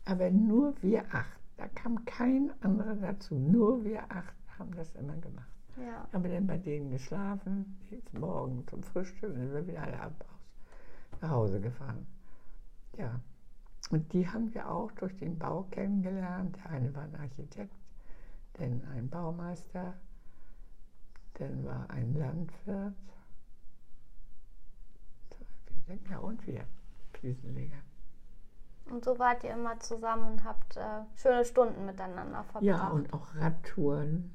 Aber 0.06 0.30
nur 0.30 0.74
wir 0.82 1.04
acht. 1.12 1.38
Da 1.58 1.68
kam 1.68 2.04
kein 2.06 2.52
anderer 2.62 2.94
dazu. 2.94 3.34
Nur 3.34 3.84
wir 3.84 4.10
acht 4.10 4.37
haben 4.58 4.74
das 4.74 4.94
immer 4.94 5.16
gemacht. 5.16 5.48
Ja. 5.76 6.08
Haben 6.12 6.24
wir 6.24 6.32
dann 6.32 6.46
bei 6.46 6.58
denen 6.58 6.90
geschlafen, 6.90 7.78
jetzt 7.90 8.12
morgen 8.12 8.66
zum 8.66 8.82
Frühstück 8.82 9.30
und 9.30 9.38
dann 9.38 9.50
sind 9.50 9.54
wir 9.54 9.66
wieder 9.68 9.82
alle 9.82 10.00
ab 10.00 10.24
nach 11.20 11.30
Hause 11.30 11.60
gefahren. 11.60 12.06
Ja. 12.96 13.20
Und 13.90 14.12
die 14.12 14.28
haben 14.28 14.52
wir 14.52 14.68
auch 14.70 14.90
durch 14.92 15.16
den 15.16 15.38
Bau 15.38 15.62
kennengelernt. 15.70 16.56
Der 16.56 16.70
eine 16.70 16.94
war 16.94 17.04
ein 17.04 17.16
Architekt, 17.16 17.74
dann 18.54 18.82
ein 18.92 19.08
Baumeister, 19.08 19.94
dann 21.34 21.64
war 21.64 21.88
ein 21.90 22.14
Landwirt. 22.14 22.94
Ja, 26.10 26.18
und 26.18 26.46
wir, 26.46 26.64
Fliesenleger. 27.14 27.78
Und 28.90 29.04
so 29.04 29.18
wart 29.18 29.44
ihr 29.44 29.52
immer 29.52 29.78
zusammen 29.80 30.32
und 30.32 30.44
habt 30.44 30.76
äh, 30.76 31.02
schöne 31.14 31.44
Stunden 31.44 31.86
miteinander 31.86 32.42
verbracht. 32.44 32.62
Ja, 32.62 32.88
und 32.88 33.12
auch 33.12 33.34
Radtouren. 33.36 34.34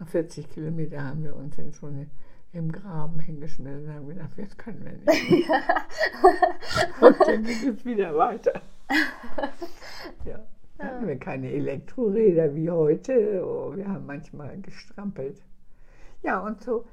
Nach 0.00 0.08
40 0.08 0.48
Kilometer 0.48 1.04
haben 1.04 1.22
wir 1.22 1.36
uns 1.36 1.56
dann 1.56 1.74
schon 1.74 2.10
im 2.52 2.72
Graben 2.72 3.20
hingeschmissen 3.20 3.84
und 3.86 3.94
haben 3.94 4.08
gedacht, 4.08 4.30
jetzt 4.38 4.58
können 4.58 4.82
wir 4.82 4.92
nicht. 4.92 5.48
und 7.00 7.20
dann 7.20 7.44
ging 7.44 7.68
es 7.68 7.84
wieder 7.84 8.16
weiter. 8.16 8.62
ja. 10.24 10.40
Da 10.78 10.86
hatten 10.86 11.06
wir 11.06 11.18
keine 11.18 11.52
Elektroräder 11.52 12.54
wie 12.54 12.70
heute. 12.70 13.44
Oh, 13.44 13.76
wir 13.76 13.86
haben 13.86 14.06
manchmal 14.06 14.58
gestrampelt. 14.62 15.42
Ja, 16.22 16.40
und 16.40 16.62
so. 16.62 16.86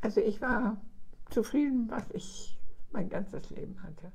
Also 0.00 0.20
ich 0.20 0.42
war 0.42 0.76
zufrieden, 1.30 1.86
was 1.88 2.10
ich 2.10 2.58
mein 2.90 3.08
ganzes 3.08 3.48
Leben 3.50 3.80
hatte. 3.84 4.10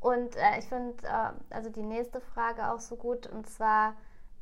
Und 0.00 0.36
äh, 0.36 0.60
ich 0.60 0.66
finde 0.66 0.94
äh, 1.02 1.32
also 1.50 1.70
die 1.70 1.82
nächste 1.82 2.20
Frage 2.20 2.70
auch 2.70 2.78
so 2.78 2.94
gut 2.94 3.26
und 3.26 3.48
zwar 3.48 3.94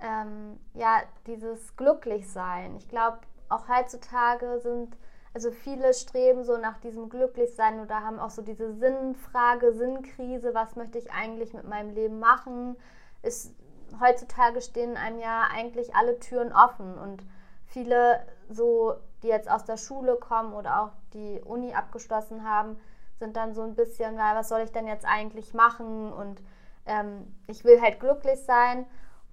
ähm, 0.02 0.58
ja 0.74 1.00
dieses 1.26 1.76
Glücklichsein. 1.76 2.76
Ich 2.76 2.88
glaube 2.88 3.18
auch 3.48 3.68
heutzutage 3.68 4.60
sind 4.60 4.96
also 5.32 5.52
viele 5.52 5.94
streben 5.94 6.44
so 6.44 6.56
nach 6.56 6.78
diesem 6.78 7.08
Glücklichsein 7.08 7.80
oder 7.80 8.02
haben 8.02 8.18
auch 8.18 8.30
so 8.30 8.42
diese 8.42 8.74
Sinnfrage, 8.74 9.72
Sinnkrise, 9.72 10.54
was 10.54 10.74
möchte 10.74 10.98
ich 10.98 11.12
eigentlich 11.12 11.54
mit 11.54 11.68
meinem 11.68 11.90
Leben 11.90 12.18
machen? 12.18 12.76
Ist, 13.22 13.54
heutzutage 14.00 14.60
stehen 14.60 14.96
einem 14.96 15.20
ja 15.20 15.44
eigentlich 15.52 15.94
alle 15.94 16.18
Türen 16.18 16.52
offen 16.52 16.98
und 16.98 17.22
viele 17.66 18.26
so, 18.48 18.94
die 19.22 19.28
jetzt 19.28 19.48
aus 19.48 19.64
der 19.64 19.76
Schule 19.76 20.16
kommen 20.16 20.52
oder 20.52 20.82
auch 20.82 20.90
die 21.14 21.40
Uni 21.44 21.74
abgeschlossen 21.74 22.48
haben, 22.48 22.76
sind 23.20 23.36
dann 23.36 23.54
so 23.54 23.62
ein 23.62 23.76
bisschen, 23.76 24.16
na, 24.16 24.34
was 24.34 24.48
soll 24.48 24.62
ich 24.62 24.72
denn 24.72 24.88
jetzt 24.88 25.06
eigentlich 25.06 25.54
machen? 25.54 26.12
Und 26.12 26.42
ähm, 26.86 27.36
ich 27.46 27.64
will 27.64 27.80
halt 27.80 28.00
glücklich 28.00 28.42
sein. 28.44 28.86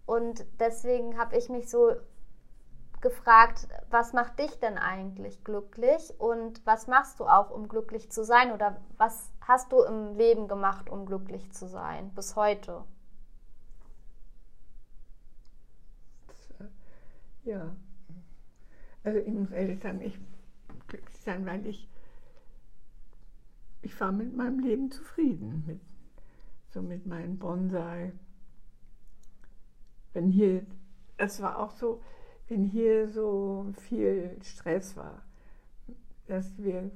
Und 0.07 0.45
deswegen 0.59 1.19
habe 1.19 1.37
ich 1.37 1.49
mich 1.49 1.69
so 1.69 1.97
gefragt, 3.01 3.67
was 3.91 4.13
macht 4.13 4.39
dich 4.39 4.57
denn 4.59 4.79
eigentlich 4.79 5.43
glücklich 5.43 6.19
und 6.19 6.65
was 6.65 6.87
machst 6.87 7.19
du 7.19 7.25
auch, 7.25 7.51
um 7.51 7.67
glücklich 7.67 8.09
zu 8.09 8.23
sein 8.23 8.51
oder 8.51 8.77
was 8.97 9.31
hast 9.41 9.71
du 9.71 9.83
im 9.83 10.15
Leben 10.17 10.47
gemacht, 10.47 10.89
um 10.89 11.05
glücklich 11.05 11.51
zu 11.51 11.67
sein 11.67 12.09
bis 12.15 12.35
heute? 12.35 12.83
Ja, 17.43 17.75
also 19.03 19.19
ich 19.19 19.51
ehrlich 19.51 19.79
sagen, 19.81 20.01
ich 20.01 20.19
glücklich 20.87 21.19
sein, 21.19 21.45
weil 21.45 21.65
ich 21.67 21.87
ich 23.81 23.99
war 24.01 24.11
mit 24.11 24.35
meinem 24.35 24.59
Leben 24.59 24.91
zufrieden, 24.91 25.63
mit, 25.65 25.79
so 26.73 26.81
mit 26.81 27.05
meinem 27.05 27.37
Bonsai. 27.37 28.11
Wenn 30.17 30.31
hier, 30.31 30.65
es 31.17 31.43
war 31.43 31.59
auch 31.59 31.69
so, 31.69 32.01
wenn 32.47 32.65
hier 32.65 33.07
so 33.07 33.67
viel 33.73 34.35
Stress 34.41 34.97
war, 34.97 35.21
dass 36.25 36.57
wir 36.57 36.89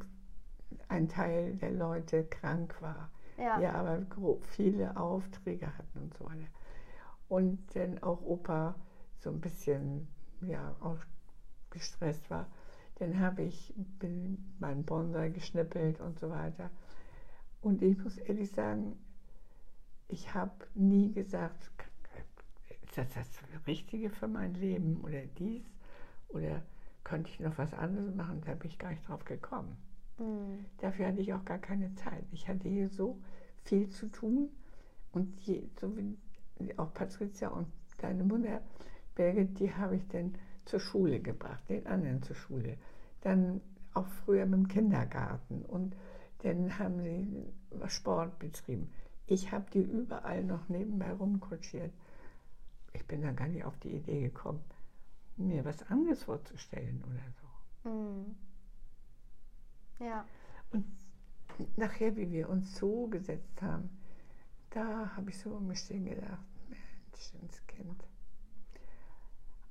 ein 0.87 1.07
Teil 1.07 1.53
der 1.57 1.69
Leute 1.69 2.23
krank 2.23 2.81
war, 2.81 3.11
ja, 3.37 3.59
wir 3.59 3.75
aber 3.75 4.07
viele 4.47 4.97
Aufträge 4.97 5.67
hatten 5.67 5.99
und 5.99 6.17
so 6.17 6.25
weiter. 6.25 6.47
Und 7.29 7.59
dann 7.75 8.01
auch 8.01 8.23
Opa 8.23 8.73
so 9.19 9.29
ein 9.29 9.39
bisschen 9.39 10.07
ja, 10.41 10.75
auch 10.79 10.97
gestresst 11.69 12.27
war, 12.31 12.47
dann 12.95 13.19
habe 13.19 13.43
ich 13.43 13.71
meinen 14.57 14.83
Bonsai 14.83 15.29
geschnippelt 15.29 16.01
und 16.01 16.19
so 16.19 16.31
weiter. 16.31 16.71
Und 17.61 17.83
ich 17.83 17.99
muss 17.99 18.17
ehrlich 18.17 18.49
sagen, 18.49 18.97
ich 20.07 20.33
habe 20.33 20.65
nie 20.73 21.11
gesagt, 21.11 21.71
ist 22.97 23.15
das 23.15 23.29
das 23.31 23.67
Richtige 23.67 24.09
für 24.09 24.27
mein 24.27 24.53
Leben 24.53 25.01
oder 25.01 25.21
dies? 25.37 25.63
Oder 26.29 26.61
könnte 27.03 27.29
ich 27.29 27.39
noch 27.39 27.57
was 27.57 27.73
anderes 27.73 28.13
machen? 28.15 28.41
Da 28.45 28.53
bin 28.53 28.69
ich 28.69 28.77
gar 28.77 28.91
nicht 28.91 29.07
drauf 29.07 29.25
gekommen. 29.25 29.77
Mhm. 30.17 30.65
Dafür 30.77 31.07
hatte 31.07 31.21
ich 31.21 31.33
auch 31.33 31.45
gar 31.45 31.59
keine 31.59 31.93
Zeit. 31.95 32.25
Ich 32.31 32.47
hatte 32.47 32.67
hier 32.67 32.89
so 32.89 33.19
viel 33.63 33.89
zu 33.89 34.07
tun 34.07 34.49
und 35.11 35.39
je, 35.41 35.69
so 35.79 35.95
wie 35.97 36.17
auch 36.77 36.93
Patricia 36.93 37.49
und 37.49 37.67
deine 37.99 38.23
Mutter, 38.23 38.61
Birgit, 39.15 39.59
die 39.59 39.73
habe 39.73 39.97
ich 39.97 40.07
dann 40.07 40.35
zur 40.65 40.79
Schule 40.79 41.19
gebracht, 41.19 41.69
den 41.69 41.85
anderen 41.87 42.21
zur 42.23 42.35
Schule. 42.35 42.77
Dann 43.21 43.61
auch 43.93 44.07
früher 44.07 44.45
mit 44.45 44.59
dem 44.59 44.67
Kindergarten 44.67 45.63
und 45.63 45.95
dann 46.43 46.77
haben 46.79 47.01
sie 47.01 47.45
Sport 47.87 48.39
betrieben. 48.39 48.91
Ich 49.27 49.51
habe 49.51 49.65
die 49.73 49.81
überall 49.81 50.43
noch 50.43 50.69
nebenbei 50.69 51.11
rumkutschiert. 51.11 51.91
Ich 53.01 53.07
bin 53.07 53.23
dann 53.23 53.35
gar 53.35 53.47
nicht 53.47 53.65
auf 53.65 53.77
die 53.79 53.95
Idee 53.95 54.21
gekommen, 54.21 54.63
mir 55.35 55.65
was 55.65 55.81
anderes 55.89 56.23
vorzustellen 56.23 57.03
oder 57.03 57.31
so. 57.41 57.89
Mhm. 57.89 58.35
Ja. 59.99 60.23
Und 60.71 60.85
nachher, 61.77 62.15
wie 62.15 62.31
wir 62.31 62.47
uns 62.47 62.77
so 62.77 63.07
gesetzt 63.07 63.59
haben, 63.61 63.89
da 64.69 65.15
habe 65.15 65.31
ich 65.31 65.39
so 65.39 65.49
um 65.49 65.67
mich 65.67 65.79
stehen 65.79 66.05
gedacht, 66.05 66.45
Menschenskind. 66.69 68.03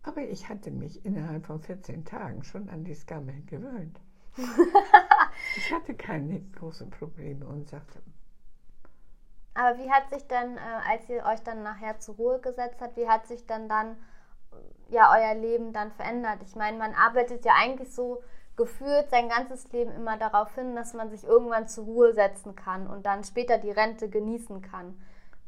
Aber 0.02 0.22
ich 0.22 0.48
hatte 0.48 0.72
mich 0.72 1.04
innerhalb 1.04 1.46
von 1.46 1.60
14 1.60 2.04
Tagen 2.04 2.42
schon 2.42 2.68
an 2.68 2.82
die 2.84 2.94
Skammeln 2.94 3.46
gewöhnt. 3.46 4.00
ich 5.56 5.72
hatte 5.72 5.94
keine 5.94 6.40
großen 6.40 6.90
Probleme 6.90 7.46
und 7.46 7.68
sagte. 7.68 8.02
Aber 9.60 9.78
wie 9.78 9.90
hat 9.90 10.08
sich 10.08 10.26
denn, 10.26 10.56
äh, 10.56 10.90
als 10.90 11.06
ihr 11.10 11.22
euch 11.26 11.42
dann 11.42 11.62
nachher 11.62 11.98
zur 11.98 12.14
Ruhe 12.14 12.38
gesetzt 12.40 12.80
habt, 12.80 12.96
wie 12.96 13.06
hat 13.06 13.26
sich 13.26 13.46
dann 13.46 13.68
dann 13.68 13.96
ja 14.88 15.12
euer 15.14 15.34
Leben 15.34 15.74
dann 15.74 15.92
verändert? 15.92 16.38
Ich 16.46 16.56
meine, 16.56 16.78
man 16.78 16.94
arbeitet 16.94 17.44
ja 17.44 17.52
eigentlich 17.60 17.94
so 17.94 18.22
gefühlt 18.56 19.10
sein 19.10 19.28
ganzes 19.28 19.70
Leben 19.70 19.92
immer 19.92 20.16
darauf 20.16 20.54
hin, 20.54 20.74
dass 20.74 20.94
man 20.94 21.10
sich 21.10 21.24
irgendwann 21.24 21.68
zur 21.68 21.84
Ruhe 21.84 22.14
setzen 22.14 22.56
kann 22.56 22.86
und 22.86 23.04
dann 23.04 23.22
später 23.22 23.58
die 23.58 23.70
Rente 23.70 24.08
genießen 24.08 24.62
kann. 24.62 24.98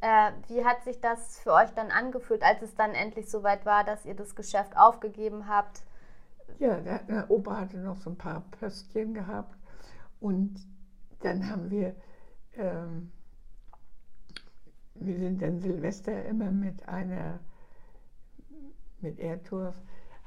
Äh, 0.01 0.31
wie 0.47 0.63
hat 0.63 0.83
sich 0.83 1.01
das 1.01 1.39
für 1.39 1.53
euch 1.53 1.71
dann 1.71 1.89
angefühlt, 1.89 2.43
als 2.43 2.61
es 2.61 2.75
dann 2.75 2.91
endlich 2.91 3.31
soweit 3.31 3.65
war, 3.65 3.83
dass 3.83 4.05
ihr 4.05 4.15
das 4.15 4.35
Geschäft 4.35 4.77
aufgegeben 4.77 5.47
habt? 5.47 5.81
Ja, 6.59 6.79
der, 6.79 6.99
der 6.99 7.31
Opa 7.31 7.61
hatte 7.61 7.77
noch 7.77 7.97
so 7.97 8.11
ein 8.11 8.17
paar 8.17 8.43
Pöstchen 8.59 9.15
gehabt 9.15 9.57
und 10.19 10.53
dann 11.21 11.49
haben 11.49 11.71
wir, 11.71 11.95
ähm, 12.55 13.11
wir 14.95 15.17
sind 15.17 15.41
dann 15.41 15.59
Silvester 15.59 16.25
immer 16.25 16.51
mit 16.51 16.87
einer, 16.87 17.39
mit 19.01 19.19
Airtours, 19.19 19.75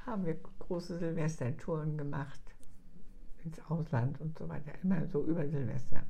haben 0.05 0.25
wir 0.25 0.37
große 0.59 0.97
Silvestertouren 0.97 1.97
gemacht 1.97 2.41
ins 3.43 3.59
Ausland 3.69 4.19
und 4.21 4.37
so 4.37 4.47
weiter, 4.49 4.71
immer 4.83 5.05
so 5.07 5.23
über 5.23 5.47
Silvester. 5.47 6.03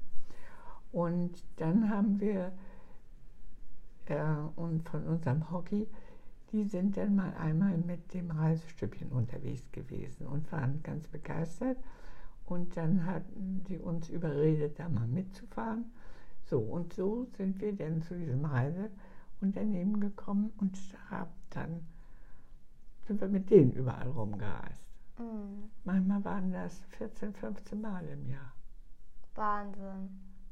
Und 0.91 1.43
dann 1.57 1.89
haben 1.89 2.19
wir 2.19 2.51
äh, 4.05 4.35
und 4.55 4.87
von 4.87 5.05
unserem 5.05 5.49
Hockey, 5.51 5.87
die 6.51 6.63
sind 6.63 6.97
dann 6.97 7.15
mal 7.15 7.33
einmal 7.35 7.77
mit 7.77 8.13
dem 8.13 8.31
Reisestübchen 8.31 9.11
unterwegs 9.11 9.69
gewesen 9.71 10.27
und 10.27 10.51
waren 10.51 10.81
ganz 10.81 11.07
begeistert. 11.07 11.77
Und 12.45 12.77
dann 12.77 13.05
hatten 13.05 13.61
sie 13.67 13.77
uns 13.77 14.09
überredet, 14.09 14.79
da 14.79 14.87
mal 14.87 15.07
mitzufahren. 15.07 15.91
So, 16.49 16.59
und 16.59 16.93
so 16.93 17.25
sind 17.37 17.59
wir 17.59 17.75
dann 17.75 18.01
zu 18.01 18.17
diesem 18.17 18.45
Reiseunternehmen 18.45 19.99
gekommen 19.99 20.53
und 20.57 20.77
haben 21.09 21.31
dann 21.49 21.85
sind 23.07 23.21
wir 23.21 23.27
mit 23.27 23.49
denen 23.49 23.71
überall 23.71 24.09
rumgereist. 24.09 24.87
Mhm. 25.17 25.69
Manchmal 25.83 26.23
waren 26.25 26.51
das 26.51 26.83
14, 26.97 27.33
15 27.33 27.81
Mal 27.81 28.05
im 28.07 28.25
Jahr. 28.27 28.53
Wahnsinn. 29.35 30.09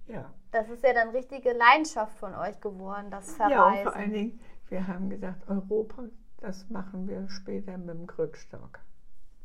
Ja. 0.07 0.33
Das 0.51 0.69
ist 0.69 0.83
ja 0.83 0.93
dann 0.93 1.09
richtige 1.09 1.51
Leidenschaft 1.51 2.17
von 2.17 2.33
euch 2.35 2.59
geworden, 2.61 3.09
das 3.11 3.33
Verreisen. 3.33 3.57
Ja, 3.57 3.69
und 3.69 3.83
vor 3.83 3.95
allen 3.95 4.13
Dingen, 4.13 4.39
wir 4.69 4.87
haben 4.87 5.09
gesagt, 5.09 5.49
Europa, 5.49 6.03
das 6.37 6.69
machen 6.69 7.07
wir 7.07 7.27
später 7.29 7.77
mit 7.77 7.89
dem 7.89 8.07
Krückstock. 8.07 8.79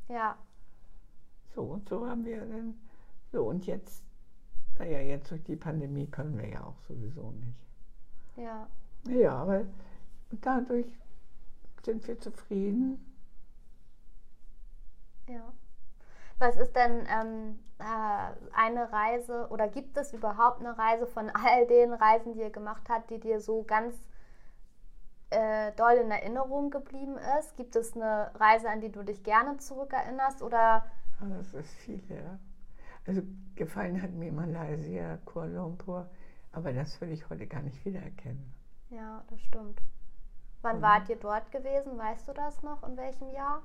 Ja. 0.08 0.36
So, 1.54 1.62
und 1.62 1.88
so 1.88 2.06
haben 2.06 2.24
wir 2.24 2.40
dann, 2.40 2.74
so, 3.32 3.44
und 3.44 3.66
jetzt, 3.66 4.04
naja, 4.80 5.00
jetzt 5.00 5.30
durch 5.30 5.42
die 5.44 5.56
Pandemie 5.56 6.06
können 6.06 6.36
wir 6.38 6.48
ja 6.48 6.64
auch 6.64 6.80
sowieso 6.88 7.30
nicht. 7.32 7.58
Ja. 8.36 8.66
Ja, 9.08 9.34
aber 9.36 9.64
dadurch 10.40 10.86
sind 11.82 12.06
wir 12.06 12.18
zufrieden 12.18 12.98
ja. 15.30 15.52
Was 16.38 16.56
ist 16.56 16.74
denn 16.74 17.06
ähm, 17.08 17.58
äh, 17.78 18.54
eine 18.54 18.92
Reise 18.92 19.48
oder 19.50 19.68
gibt 19.68 19.96
es 19.96 20.12
überhaupt 20.12 20.60
eine 20.60 20.76
Reise 20.76 21.06
von 21.06 21.30
all 21.30 21.66
den 21.66 21.92
Reisen, 21.92 22.32
die 22.32 22.40
ihr 22.40 22.50
gemacht 22.50 22.88
habt, 22.88 23.10
die 23.10 23.20
dir 23.20 23.40
so 23.40 23.62
ganz 23.62 23.94
äh, 25.28 25.72
doll 25.72 25.92
in 25.92 26.10
Erinnerung 26.10 26.70
geblieben 26.70 27.16
ist? 27.38 27.56
Gibt 27.56 27.76
es 27.76 27.94
eine 27.94 28.32
Reise, 28.34 28.68
an 28.68 28.80
die 28.80 28.90
du 28.90 29.02
dich 29.02 29.22
gerne 29.22 29.58
zurückerinnerst 29.58 30.42
oder? 30.42 30.86
Ah, 31.20 31.26
das 31.36 31.52
ist 31.54 31.74
viel, 31.74 32.02
ja. 32.08 32.38
Also 33.10 33.22
gefallen 33.56 34.00
hat 34.00 34.12
mir 34.12 34.30
Malaysia, 34.30 35.16
Kuala 35.24 35.64
Lumpur, 35.64 36.08
aber 36.52 36.72
das 36.72 37.00
würde 37.00 37.12
ich 37.12 37.28
heute 37.28 37.44
gar 37.44 37.60
nicht 37.60 37.84
wiedererkennen. 37.84 38.54
Ja, 38.88 39.24
das 39.28 39.40
stimmt. 39.40 39.82
Wann 40.62 40.76
Und 40.76 40.82
wart 40.82 41.08
ihr 41.08 41.16
dort 41.16 41.50
gewesen? 41.50 41.98
Weißt 41.98 42.28
du 42.28 42.32
das 42.32 42.62
noch? 42.62 42.88
In 42.88 42.96
welchem 42.96 43.28
Jahr? 43.30 43.64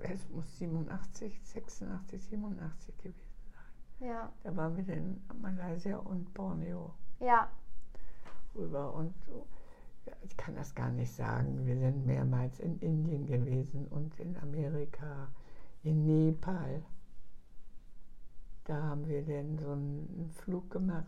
es 0.00 0.28
muss 0.28 0.58
87, 0.58 1.40
86, 1.44 2.24
87 2.24 2.98
gewesen 2.98 3.16
sein. 3.54 4.06
Ja. 4.06 4.30
Da 4.42 4.54
waren 4.54 4.76
wir 4.76 4.94
in 4.94 5.24
Malaysia 5.40 5.96
und 5.96 6.34
Borneo. 6.34 6.92
Ja. 7.20 7.48
Rüber 8.54 8.92
und 8.92 9.14
so. 9.24 9.46
Ja, 10.04 10.12
ich 10.20 10.36
kann 10.36 10.56
das 10.56 10.74
gar 10.74 10.90
nicht 10.90 11.10
sagen. 11.10 11.64
Wir 11.64 11.78
sind 11.78 12.04
mehrmals 12.04 12.60
in 12.60 12.78
Indien 12.80 13.24
gewesen 13.24 13.86
und 13.88 14.20
in 14.20 14.36
Amerika, 14.36 15.28
in 15.82 16.04
Nepal. 16.04 16.82
Da 18.64 18.82
haben 18.82 19.06
wir 19.06 19.22
dann 19.22 19.58
so 19.58 19.72
einen 19.72 20.30
Flug 20.36 20.70
gemacht, 20.70 21.06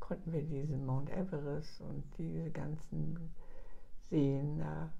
konnten 0.00 0.32
wir 0.32 0.42
diesen 0.42 0.84
Mount 0.84 1.10
Everest 1.10 1.80
und 1.80 2.04
diese 2.18 2.50
ganzen 2.50 3.32
Seen 4.10 4.58
da, 4.58 4.90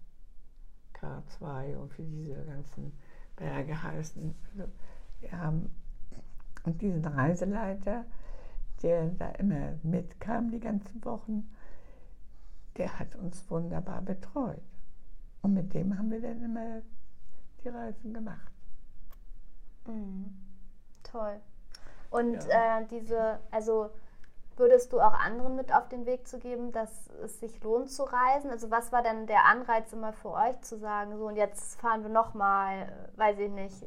K2 0.94 1.77
und 1.77 1.92
für 1.92 2.03
diese 2.03 2.42
ganzen 2.44 2.92
Berge 3.37 3.83
heißen. 3.83 4.35
Also 4.53 4.73
wir 5.20 5.33
haben 5.33 5.70
und 6.64 6.81
diesen 6.81 7.05
Reiseleiter, 7.05 8.07
der 8.83 9.11
da 9.11 9.29
immer 9.33 9.75
mitkam 9.83 10.51
die 10.51 10.61
ganzen 10.61 11.05
Wochen, 11.05 11.51
der 12.77 12.99
hat 12.99 13.14
uns 13.16 13.49
wunderbar 13.51 14.01
betreut. 14.01 14.62
Und 15.42 15.55
mit 15.55 15.75
dem 15.75 15.97
haben 15.99 16.11
wir 16.11 16.23
dann 16.23 16.42
immer 16.42 16.81
die 17.62 17.68
Reisen 17.68 18.14
gemacht. 18.14 18.53
Mhm. 19.87 20.35
Toll. 21.03 21.40
Und 22.14 22.44
ja. 22.46 22.81
äh, 22.81 22.87
diese, 22.87 23.40
also 23.50 23.90
Würdest 24.57 24.92
du 24.92 25.00
auch 25.00 25.14
anderen 25.14 25.57
mit 25.57 25.74
auf 25.74 25.88
den 25.88 26.07
Weg 26.07 26.29
zu 26.29 26.38
geben, 26.38 26.70
dass 26.70 27.09
es 27.24 27.40
sich 27.40 27.61
lohnt 27.64 27.90
zu 27.90 28.05
reisen? 28.05 28.50
Also 28.50 28.70
was 28.70 28.92
war 28.92 29.03
denn 29.03 29.27
der 29.27 29.46
Anreiz 29.46 29.92
immer 29.92 30.12
für 30.12 30.31
euch 30.31 30.61
zu 30.61 30.79
sagen, 30.79 31.18
so 31.18 31.27
und 31.27 31.37
jetzt 31.37 31.81
fahren 31.81 32.03
wir 32.03 32.11
nochmal, 32.11 33.11
weiß 33.16 33.38
ich 33.40 33.50
nicht, 33.50 33.85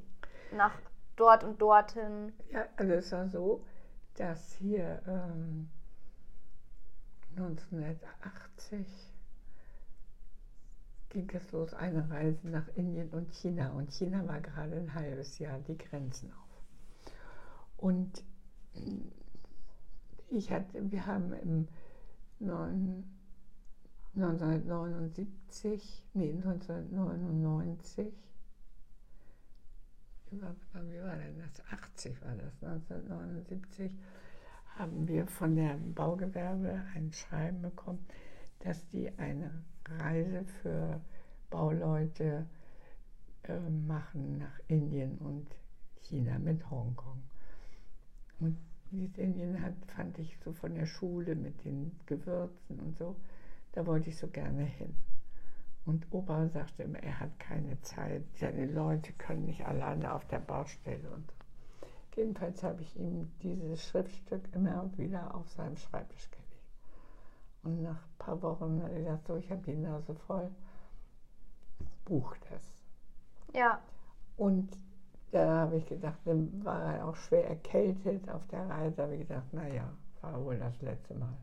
nach 0.52 0.74
dort 1.16 1.46
und 1.46 1.62
dorthin? 1.62 2.34
Ja, 2.52 2.66
also 2.76 2.94
es 2.94 3.12
war 3.14 3.30
so, 3.30 3.64
dass 4.16 4.52
hier 4.56 5.02
ähm, 5.08 5.70
1980 7.38 9.14
ging 11.10 11.32
es 11.34 11.52
los, 11.54 11.74
eine 11.74 12.10
Reise 12.10 12.50
nach 12.50 12.68
Indien 12.76 13.10
und 13.12 13.34
China. 13.34 13.72
Und 13.72 13.94
China 13.94 14.28
war 14.28 14.42
gerade 14.42 14.76
ein 14.76 14.94
halbes 14.94 15.40
Jahr 15.40 15.60
die 15.60 15.78
Grenzen 15.78 16.34
auf. 16.34 16.47
Und 17.78 18.24
ich 20.30 20.52
hatte, 20.52 20.92
wir 20.92 21.06
haben 21.06 21.32
im 21.34 21.68
1979, 24.16 26.04
nee, 26.14 26.32
1999, 26.32 28.14
wie 30.32 30.42
war 30.42 30.54
denn 31.16 31.40
das? 31.40 31.64
80 31.72 32.22
war 32.22 32.36
das, 32.36 32.62
1979, 32.62 33.96
haben 34.76 35.08
wir 35.08 35.26
von 35.28 35.56
der 35.56 35.78
Baugewerbe 35.78 36.84
ein 36.94 37.14
Schreiben 37.14 37.62
bekommen, 37.62 38.06
dass 38.60 38.86
die 38.90 39.10
eine 39.18 39.64
Reise 39.86 40.44
für 40.46 41.00
Bauleute 41.50 42.46
äh, 43.44 43.60
machen 43.70 44.40
nach 44.40 44.60
Indien 44.68 45.18
und 45.20 45.48
China 46.02 46.38
mit 46.40 46.70
Hongkong. 46.70 47.22
Und 48.40 48.58
Indien 48.92 49.62
hat, 49.62 49.74
fand 49.88 50.18
ich 50.20 50.38
so 50.44 50.54
von 50.54 50.76
der 50.76 50.86
Schule 50.86 51.36
mit 51.36 51.64
den 51.66 51.92
Gewürzen 52.06 52.80
und 52.80 52.98
so, 52.98 53.16
da 53.74 53.86
wollte 53.86 54.10
ich 54.10 54.18
so 54.18 54.28
gerne 54.28 54.64
hin. 54.64 54.96
Und 55.86 56.06
Opa 56.12 56.48
sagte 56.50 56.84
immer, 56.84 57.00
er 57.00 57.20
hat 57.20 57.40
keine 57.40 57.80
Zeit, 57.82 58.24
seine 58.36 58.66
Leute 58.66 59.14
können 59.14 59.46
nicht 59.46 59.66
alleine 59.66 60.14
auf 60.14 60.26
der 60.28 60.40
Baustelle 60.40 61.10
und. 61.10 61.34
Jedenfalls 62.16 62.64
habe 62.64 62.82
ich 62.82 62.98
ihm 62.98 63.32
dieses 63.44 63.86
Schriftstück 63.86 64.42
immer 64.54 64.90
wieder 64.98 65.36
auf 65.36 65.48
seinem 65.52 65.78
Schreibtisch 65.78 66.32
gelegt. 66.32 66.48
Und 67.62 67.84
nach 67.84 68.02
ein 68.02 68.18
paar 68.18 68.42
Wochen 68.42 68.82
hat 68.82 68.92
er 68.92 68.98
gesagt, 68.98 69.28
so, 69.28 69.36
ich 69.36 69.52
habe 69.52 69.62
die 69.62 69.76
Nase 69.76 70.16
voll, 70.16 70.50
buch 72.06 72.36
das. 72.50 72.64
Ja. 73.54 73.80
Und 74.36 74.76
da 75.32 75.62
habe 75.62 75.78
ich 75.78 75.86
gedacht, 75.86 76.20
dann 76.26 76.64
war 76.64 76.96
er 76.96 77.08
auch 77.08 77.16
schwer 77.16 77.48
erkältet 77.50 78.30
auf 78.30 78.46
der 78.48 78.68
Reise, 78.70 79.04
habe 79.04 79.16
ich 79.16 79.28
gedacht, 79.28 79.54
naja, 79.54 79.92
war 80.22 80.44
wohl 80.44 80.58
das 80.58 80.82
letzte 80.82 81.16
Mal. 81.16 81.38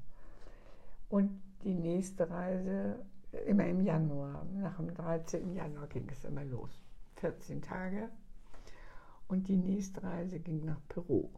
Und 1.09 1.40
die 1.62 1.75
nächste 1.75 2.29
Reise, 2.29 3.05
immer 3.47 3.66
im 3.66 3.81
Januar, 3.83 4.44
nach 4.55 4.77
dem 4.77 4.94
13. 4.94 5.55
Januar 5.55 5.87
ging 5.88 6.09
es 6.11 6.25
immer 6.25 6.44
los. 6.44 6.70
14 7.16 7.62
Tage. 7.62 8.09
Und 9.29 9.49
die 9.49 9.57
nächste 9.57 10.03
Reise 10.03 10.38
ging 10.40 10.64
nach 10.64 10.81
Peru. 10.88 11.29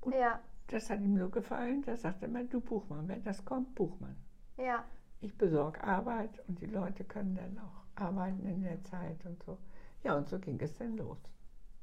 Und 0.00 0.14
Ja. 0.14 0.40
das 0.68 0.88
hat 0.90 1.00
ihm 1.00 1.16
so 1.18 1.28
gefallen, 1.28 1.82
da 1.82 1.96
sagte 1.96 2.24
er 2.24 2.28
immer, 2.28 2.44
du 2.44 2.60
Buchmann, 2.60 3.08
wenn 3.08 3.22
das 3.22 3.44
kommt, 3.44 3.74
Buchmann. 3.74 4.16
Ja. 4.56 4.84
Ich 5.20 5.36
besorge 5.36 5.82
Arbeit 5.84 6.30
und 6.48 6.60
die 6.60 6.66
Leute 6.66 7.04
können 7.04 7.34
dann 7.36 7.58
auch 7.58 8.00
arbeiten 8.02 8.46
in 8.46 8.62
der 8.62 8.82
Zeit 8.84 9.24
und 9.26 9.42
so. 9.42 9.58
Ja, 10.02 10.14
und 10.16 10.28
so 10.28 10.38
ging 10.38 10.58
es 10.60 10.76
dann 10.78 10.96
los. 10.96 11.18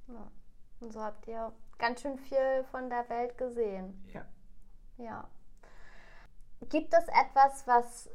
ja. 0.07 0.27
Und 0.79 0.93
so 0.93 1.01
habt 1.03 1.27
ihr 1.27 1.51
ganz 1.79 2.01
schön 2.01 2.17
viel 2.19 2.63
von 2.71 2.89
der 2.89 3.09
Welt 3.09 3.37
gesehen. 3.37 3.99
Ja. 4.13 4.25
Ja. 4.97 5.27
Gibt 6.69 6.93
es 6.93 7.03
etwas, 7.07 7.65
was 7.67 8.09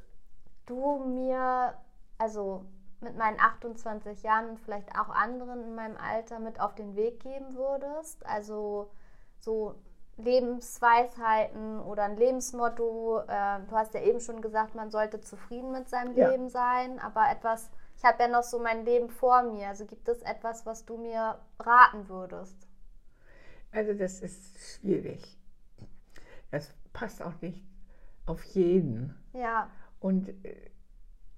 du 0.66 0.98
mir, 1.04 1.74
also 2.18 2.64
mit 3.00 3.16
meinen 3.16 3.40
28 3.40 4.22
Jahren 4.22 4.50
und 4.50 4.60
vielleicht 4.60 4.96
auch 4.96 5.08
anderen 5.08 5.62
in 5.64 5.74
meinem 5.74 5.96
Alter 5.96 6.38
mit 6.38 6.60
auf 6.60 6.74
den 6.76 6.94
Weg 6.94 7.20
geben 7.20 7.54
würdest? 7.56 8.24
Also 8.26 8.90
so 9.40 9.74
Lebensweisheiten 10.16 11.80
oder 11.80 12.04
ein 12.04 12.16
Lebensmotto. 12.16 13.20
Äh, 13.26 13.60
du 13.68 13.76
hast 13.76 13.94
ja 13.94 14.00
eben 14.02 14.20
schon 14.20 14.40
gesagt, 14.40 14.74
man 14.74 14.90
sollte 14.90 15.20
zufrieden 15.20 15.72
mit 15.72 15.88
seinem 15.88 16.14
Ja. 16.16 16.28
Leben 16.30 16.48
sein, 16.48 16.98
aber 17.00 17.28
etwas, 17.30 17.70
ich 18.02 18.08
habe 18.08 18.24
ja 18.24 18.28
noch 18.28 18.42
so 18.42 18.58
mein 18.58 18.84
Leben 18.84 19.08
vor 19.08 19.44
mir. 19.44 19.68
Also 19.68 19.86
gibt 19.86 20.08
es 20.08 20.22
etwas, 20.22 20.66
was 20.66 20.84
du 20.84 20.96
mir 20.96 21.38
raten 21.60 22.08
würdest? 22.08 22.66
Also 23.70 23.94
das 23.94 24.20
ist 24.20 24.58
schwierig. 24.58 25.38
Das 26.50 26.74
passt 26.92 27.22
auch 27.22 27.40
nicht 27.40 27.64
auf 28.26 28.42
jeden. 28.42 29.14
Ja, 29.32 29.70
Und 30.00 30.28
äh, 30.44 30.70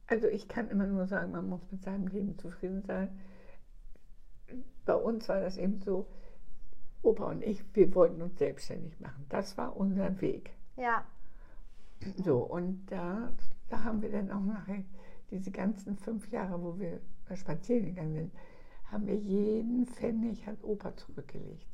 also 0.06 0.26
ich 0.26 0.48
kann 0.48 0.70
immer 0.70 0.86
nur 0.86 1.06
sagen, 1.06 1.32
man 1.32 1.50
muss 1.50 1.70
mit 1.70 1.82
seinem 1.82 2.06
Leben 2.06 2.38
zufrieden 2.38 2.82
sein. 2.82 3.20
Bei 4.86 4.94
uns 4.94 5.28
war 5.28 5.40
das 5.40 5.58
eben 5.58 5.82
so, 5.82 6.08
Opa 7.02 7.26
und 7.26 7.42
ich, 7.42 7.62
wir 7.74 7.94
wollten 7.94 8.22
uns 8.22 8.38
selbstständig 8.38 8.98
machen. 9.00 9.26
Das 9.28 9.58
war 9.58 9.76
unser 9.76 10.18
Weg. 10.22 10.50
ja, 10.76 11.04
So, 12.24 12.38
und 12.38 12.86
da, 12.86 13.32
da 13.68 13.84
haben 13.84 14.00
wir 14.00 14.10
dann 14.10 14.30
auch 14.30 14.40
nachher 14.40 14.82
diese 15.34 15.50
ganzen 15.50 15.96
fünf 15.96 16.30
Jahre, 16.30 16.62
wo 16.62 16.78
wir 16.78 17.00
spazieren 17.34 17.86
gegangen 17.86 18.14
sind, 18.14 18.32
haben 18.90 19.06
wir 19.06 19.16
jeden 19.16 19.86
Pfennig 19.86 20.46
hat 20.46 20.62
Opa 20.62 20.96
zurückgelegt. 20.96 21.66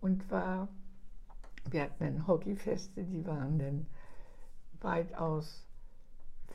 Und 0.00 0.30
war, 0.30 0.68
wir 1.70 1.82
hatten 1.82 2.04
dann 2.04 2.26
Hockeyfeste, 2.26 3.04
die 3.04 3.26
waren 3.26 3.58
dann 3.58 3.86
weitaus 4.80 5.66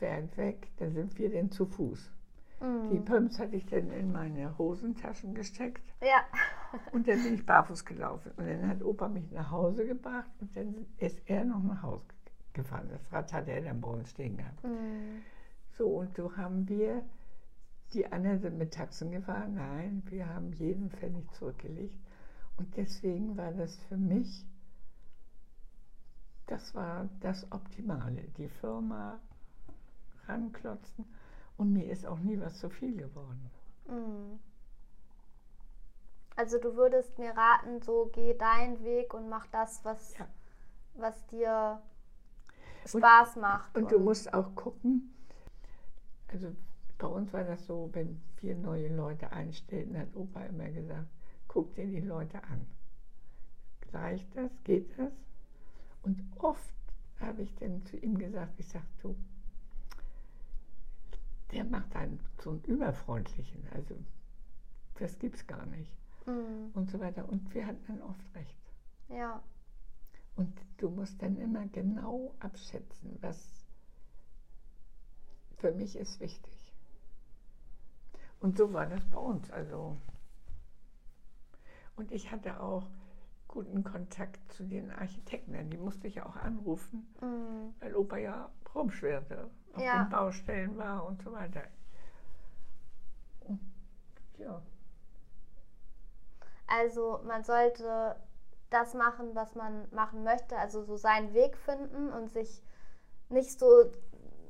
weit 0.00 0.36
weg, 0.36 0.68
da 0.78 0.90
sind 0.90 1.16
wir 1.16 1.32
dann 1.32 1.52
zu 1.52 1.64
Fuß. 1.64 2.10
Die 2.60 2.98
mm. 2.98 3.04
Pumps 3.04 3.38
hatte 3.38 3.54
ich 3.54 3.66
dann 3.66 3.90
in 3.90 4.10
meine 4.10 4.56
Hosentaschen 4.58 5.34
gesteckt 5.34 5.82
ja, 6.00 6.24
und 6.92 7.06
dann 7.06 7.22
bin 7.22 7.34
ich 7.34 7.46
barfuß 7.46 7.84
gelaufen. 7.84 8.32
Und 8.36 8.48
dann 8.48 8.68
hat 8.68 8.82
Opa 8.82 9.08
mich 9.08 9.30
nach 9.30 9.50
Hause 9.50 9.86
gebracht 9.86 10.30
und 10.40 10.56
dann 10.56 10.86
ist 10.98 11.20
er 11.26 11.44
noch 11.44 11.62
nach 11.62 11.82
Hause 11.82 12.04
gefahren. 12.52 12.88
Das 12.90 13.12
Rad 13.12 13.32
hat 13.32 13.48
er 13.48 13.60
dann 13.62 13.80
bei 13.80 13.88
uns 13.88 14.10
stehen 14.10 14.36
gehabt. 14.36 14.62
mm. 14.64 15.22
So, 15.76 15.86
und 15.88 16.14
so 16.14 16.36
haben 16.36 16.68
wir, 16.68 17.02
die 17.92 18.06
anderen 18.10 18.40
sind 18.40 18.58
mit 18.58 18.74
Taxen 18.74 19.10
gefahren, 19.10 19.54
nein, 19.54 20.02
wir 20.06 20.28
haben 20.28 20.52
jeden 20.52 20.90
Pfennig 20.90 21.30
zurückgelegt. 21.32 21.98
Und 22.56 22.76
deswegen 22.76 23.36
war 23.36 23.52
das 23.52 23.76
für 23.88 23.96
mich, 23.96 24.46
das 26.46 26.74
war 26.74 27.08
das 27.20 27.50
Optimale. 27.50 28.22
Die 28.36 28.48
Firma 28.48 29.20
ranklotzen 30.26 31.06
und 31.56 31.72
mir 31.72 31.90
ist 31.90 32.06
auch 32.06 32.18
nie 32.18 32.38
was 32.40 32.58
zu 32.58 32.68
viel 32.68 32.96
geworden. 32.96 33.50
Mm. 33.86 34.38
Also 36.36 36.58
du 36.58 36.76
würdest 36.76 37.18
mir 37.18 37.30
raten, 37.36 37.82
so 37.82 38.10
geh 38.12 38.34
deinen 38.34 38.82
Weg 38.84 39.14
und 39.14 39.28
mach 39.28 39.46
das, 39.48 39.84
was, 39.84 40.16
Ja. 40.18 40.26
was 40.94 41.26
dir 41.26 41.82
Spaß 42.86 43.36
macht. 43.36 43.76
Und 43.76 43.90
du 43.92 43.98
musst 43.98 44.32
auch 44.32 44.54
gucken, 44.54 45.11
also 46.32 46.54
bei 46.98 47.06
uns 47.06 47.32
war 47.32 47.44
das 47.44 47.66
so, 47.66 47.90
wenn 47.92 48.20
wir 48.40 48.56
neue 48.56 48.94
Leute 48.94 49.32
einstellten, 49.32 49.98
hat 49.98 50.14
Opa 50.14 50.44
immer 50.44 50.70
gesagt, 50.70 51.08
guck 51.48 51.74
dir 51.74 51.86
die 51.86 52.00
Leute 52.00 52.42
an. 52.44 52.66
Reicht 53.92 54.34
das? 54.36 54.50
Geht 54.64 54.98
das? 54.98 55.12
Und 56.02 56.22
oft 56.38 56.74
habe 57.20 57.42
ich 57.42 57.54
dann 57.56 57.84
zu 57.86 57.96
ihm 57.96 58.18
gesagt, 58.18 58.58
ich 58.58 58.68
sag, 58.68 58.82
du, 59.00 59.14
der 61.52 61.64
macht 61.64 61.94
einen 61.94 62.18
so 62.38 62.50
einen 62.50 62.64
überfreundlichen, 62.64 63.62
also 63.72 63.94
das 64.98 65.18
gibt's 65.18 65.46
gar 65.46 65.66
nicht. 65.66 65.92
Mm. 66.26 66.70
Und 66.74 66.90
so 66.90 67.00
weiter. 67.00 67.28
Und 67.28 67.52
wir 67.54 67.66
hatten 67.66 67.84
dann 67.86 68.02
oft 68.02 68.34
recht. 68.34 68.56
Ja, 69.08 69.42
Und 70.36 70.56
du 70.78 70.88
musst 70.88 71.20
dann 71.20 71.36
immer 71.36 71.66
genau 71.66 72.34
abschätzen, 72.38 73.18
was 73.20 73.61
für 75.62 75.72
mich 75.72 75.96
ist 75.96 76.20
wichtig. 76.20 76.74
Und 78.40 78.58
so 78.58 78.72
war 78.72 78.86
das 78.86 79.04
bei 79.06 79.18
uns. 79.18 79.50
Also 79.50 79.96
und 81.96 82.12
ich 82.12 82.30
hatte 82.30 82.60
auch 82.60 82.90
guten 83.48 83.84
Kontakt 83.84 84.52
zu 84.52 84.64
den 84.64 84.90
Architekten. 84.90 85.70
Die 85.70 85.76
musste 85.78 86.06
ich 86.08 86.20
auch 86.22 86.36
anrufen, 86.36 87.06
mm. 87.20 87.80
weil 87.80 87.94
Opa 87.94 88.16
ja 88.16 88.50
rumschwirrte, 88.74 89.48
auf 89.74 89.82
Ja. 89.82 90.04
den 90.04 90.10
Baustellen 90.10 90.76
war 90.76 91.06
und 91.06 91.22
so 91.22 91.32
weiter. 91.32 91.62
Und, 93.40 93.60
ja, 94.38 94.62
also 96.66 97.20
man 97.24 97.44
sollte 97.44 98.16
das 98.70 98.94
machen, 98.94 99.34
was 99.34 99.54
man 99.54 99.86
machen 99.92 100.24
möchte, 100.24 100.56
also 100.56 100.82
so 100.82 100.96
seinen 100.96 101.34
Weg 101.34 101.56
finden 101.58 102.10
und 102.10 102.30
sich 102.32 102.62
nicht 103.28 103.58
so 103.58 103.90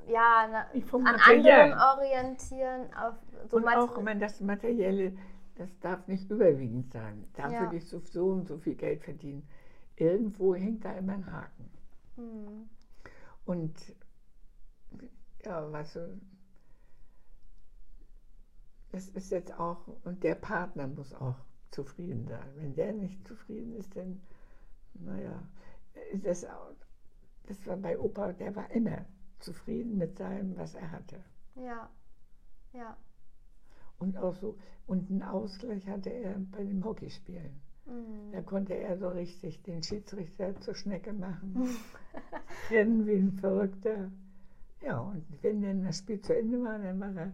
ja 0.07 0.47
na, 0.51 0.67
an 0.71 1.15
anderen 1.19 1.73
orientieren. 1.73 2.93
Auf, 2.93 3.15
so 3.49 3.57
und 3.57 3.67
auch 3.67 3.97
immer 3.97 4.15
das 4.15 4.41
Materielle, 4.41 5.15
das 5.55 5.79
darf 5.79 6.07
nicht 6.07 6.29
überwiegend 6.29 6.91
sein. 6.91 7.27
Da 7.33 7.49
Ja. 7.49 7.61
würde 7.61 7.77
ich 7.77 7.87
so, 7.87 7.99
so 7.99 8.27
und 8.27 8.47
so 8.47 8.57
viel 8.57 8.75
Geld 8.75 9.03
verdienen. 9.03 9.47
Irgendwo 9.95 10.55
hängt 10.55 10.83
da 10.85 10.93
immer 10.93 11.13
ein 11.13 11.31
Haken. 11.31 11.69
Mm. 12.15 12.69
Und 13.45 13.95
ja, 15.45 15.71
weißt 15.71 15.97
du, 15.97 16.21
das 18.91 19.09
ist 19.09 19.31
jetzt 19.31 19.59
auch, 19.59 19.87
und 20.05 20.23
der 20.23 20.35
Partner 20.35 20.87
muss 20.87 21.13
auch 21.13 21.35
zufrieden 21.71 22.27
sein. 22.27 22.47
Wenn 22.55 22.75
der 22.75 22.93
nicht 22.93 23.27
zufrieden 23.27 23.75
ist, 23.75 23.95
dann, 23.95 24.21
naja, 24.93 25.41
ist 26.11 26.25
das, 26.25 26.45
auch, 26.45 26.71
das 27.47 27.65
war 27.65 27.77
bei 27.77 27.99
Opa, 27.99 28.33
der 28.33 28.55
war 28.55 28.69
immer 28.71 29.05
zufrieden 29.43 29.97
mit 29.97 30.17
seinem, 30.17 30.57
was 30.57 30.75
er 30.75 30.91
hatte. 30.91 31.23
Ja, 31.55 31.89
ja. 32.73 32.97
Und 33.99 34.17
auch 34.17 34.35
so, 34.35 34.57
und 34.87 35.09
einen 35.09 35.23
Ausgleich 35.23 35.87
hatte 35.87 36.09
er 36.09 36.39
bei 36.51 36.63
dem 36.63 36.83
Hockeyspielen. 36.83 37.61
Mm. 37.85 38.31
Da 38.31 38.41
konnte 38.41 38.73
er 38.73 38.97
so 38.97 39.09
richtig 39.09 39.61
den 39.63 39.83
Schiedsrichter 39.83 40.59
zur 40.59 40.75
Schnecke 40.75 41.13
machen. 41.13 41.69
Rennen 42.69 43.05
wie 43.05 43.15
ein 43.15 43.33
Verrückter. 43.33 44.11
Ja, 44.81 44.99
und 44.99 45.25
wenn 45.41 45.61
dann 45.61 45.83
das 45.83 45.99
Spiel 45.99 46.19
zu 46.21 46.37
Ende 46.37 46.61
war, 46.63 46.79
dann 46.79 46.99
war 46.99 47.15
er 47.15 47.33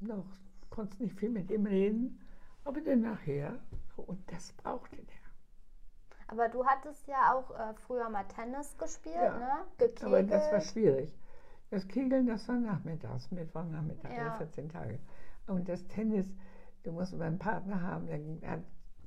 noch, 0.00 0.26
konntest 0.70 1.00
nicht 1.00 1.16
viel 1.18 1.30
mit 1.30 1.50
ihm 1.50 1.66
reden, 1.66 2.18
aber 2.64 2.80
dann 2.80 3.02
nachher, 3.02 3.60
und 3.96 4.20
das 4.32 4.52
brauchte 4.54 4.96
der. 4.96 5.21
Aber 6.32 6.48
du 6.48 6.64
hattest 6.64 7.06
ja 7.08 7.34
auch 7.34 7.50
äh, 7.50 7.74
früher 7.74 8.08
mal 8.08 8.24
Tennis 8.24 8.76
gespielt, 8.78 9.14
Ja, 9.16 9.38
ne? 9.38 9.50
Aber 10.02 10.22
das 10.22 10.44
war 10.50 10.60
Gekegelt. 10.60 10.64
schwierig. 10.64 11.18
Das 11.70 11.86
Kegeln, 11.88 12.26
das 12.26 12.48
war 12.48 12.56
nachmittags, 12.56 13.30
Mittwochnachmittag, 13.30 14.10
Ja. 14.10 14.28
alle 14.30 14.38
14 14.38 14.68
Tage. 14.70 14.98
Und 15.46 15.68
das 15.68 15.86
Tennis, 15.88 16.26
du 16.84 16.92
musst 16.92 17.12
einen 17.14 17.38
Partner 17.38 17.82
haben, 17.82 18.06
dann 18.06 18.40
hat, 18.50 18.60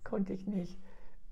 konnte 0.04 0.34
ich 0.34 0.46
nicht 0.48 0.80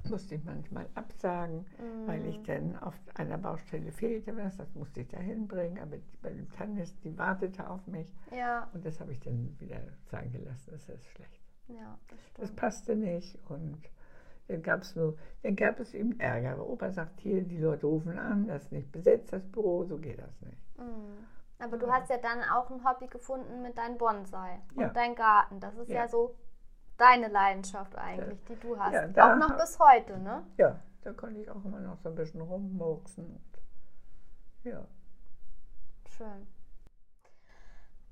musste 0.09 0.35
ich 0.35 0.43
manchmal 0.43 0.89
absagen, 0.95 1.59
Mhm. 1.79 2.07
weil 2.07 2.25
ich 2.25 2.43
dann 2.43 2.75
auf 2.79 2.93
einer 3.15 3.37
Baustelle 3.37 3.89
fehlte 3.93 4.35
was, 4.35 4.57
das 4.57 4.75
musste 4.75 4.99
ich 4.99 5.07
da 5.07 5.17
hinbringen, 5.17 5.79
aber 5.79 5.95
bei 6.21 6.29
dem 6.31 6.49
Tannis, 6.51 6.93
die 6.99 7.17
wartete 7.17 7.69
auf 7.69 7.87
mich 7.87 8.13
Ja, 8.31 8.69
und 8.73 8.83
das 8.85 8.99
habe 8.99 9.13
ich 9.13 9.21
dann 9.21 9.55
wieder 9.61 9.79
sein 10.11 10.29
gelassen, 10.33 10.71
das 10.71 10.89
ist 10.89 11.05
schlecht. 11.05 11.39
ja, 11.69 11.97
das 12.09 12.19
Das 12.33 12.45
stimmt. 12.47 12.55
passte 12.59 12.95
nicht 12.97 13.39
und 13.49 13.77
dann 14.47 14.61
gab 14.61 14.81
es 14.81 14.95
nur, 14.95 15.17
dann 15.41 15.55
gab 15.55 15.79
es 15.79 15.93
eben 15.93 16.19
Ärger. 16.19 16.53
Aber 16.53 16.67
Opa 16.67 16.91
sagt 16.91 17.19
hier, 17.21 17.41
die 17.43 17.57
Leute 17.57 17.85
rufen 17.85 18.17
an, 18.19 18.47
das 18.47 18.63
ist 18.63 18.71
nicht 18.71 18.91
besetzt, 18.91 19.31
das 19.33 19.43
Büro, 19.51 19.83
so 19.85 19.97
geht 19.97 20.19
das 20.19 20.41
nicht. 20.41 20.57
Mhm. 20.77 21.25
Aber 21.59 21.77
du 21.77 21.89
hast 21.91 22.09
ja 22.09 22.17
dann 22.17 22.43
auch 22.43 22.69
ein 22.69 22.83
Hobby 22.83 23.07
gefunden 23.07 23.61
mit 23.61 23.77
deinem 23.77 23.97
Bonsai 23.97 24.59
Ja. 24.75 24.87
und 24.87 24.95
deinem 24.97 25.15
Garten. 25.15 25.59
Das 25.59 25.75
ist 25.77 25.89
ja, 25.89 26.01
Ja. 26.01 26.07
so 26.07 26.35
deine 26.97 27.27
Leidenschaft 27.29 27.95
eigentlich, 27.95 28.43
die 28.45 28.55
du 28.57 28.77
hast. 28.77 29.15
Ja, 29.15 29.33
auch 29.33 29.37
noch 29.37 29.57
bis 29.57 29.79
heute, 29.79 30.17
ne? 30.19 30.43
Ja, 30.57 30.79
da 31.03 31.13
konnte 31.13 31.39
ich 31.39 31.49
auch 31.49 31.63
immer 31.63 31.79
noch 31.79 31.97
so 31.99 32.09
ein 32.09 32.15
bisschen 32.15 32.41
rummurksen. 32.41 33.25
Und, 33.25 34.69
ja. 34.71 34.85
Schön. 36.09 36.47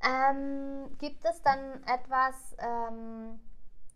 Ähm, 0.04 0.98
gibt 0.98 1.24
es 1.26 1.42
dann 1.44 1.84
etwas, 1.84 2.56
ähm, 2.58 3.40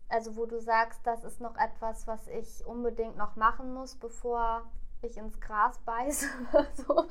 also 0.08 0.36
wo 0.36 0.46
du 0.46 0.60
sagst, 0.60 1.00
das 1.06 1.24
ist 1.24 1.40
noch 1.40 1.56
etwas, 1.56 2.06
was 2.06 2.26
ich 2.28 2.64
unbedingt 2.66 3.16
noch 3.16 3.36
machen 3.36 3.74
muss, 3.74 3.96
bevor 3.96 4.62
ich 5.02 5.16
ins 5.16 5.40
Gras 5.40 5.78
beiße? 5.84 6.26
so? 6.86 7.06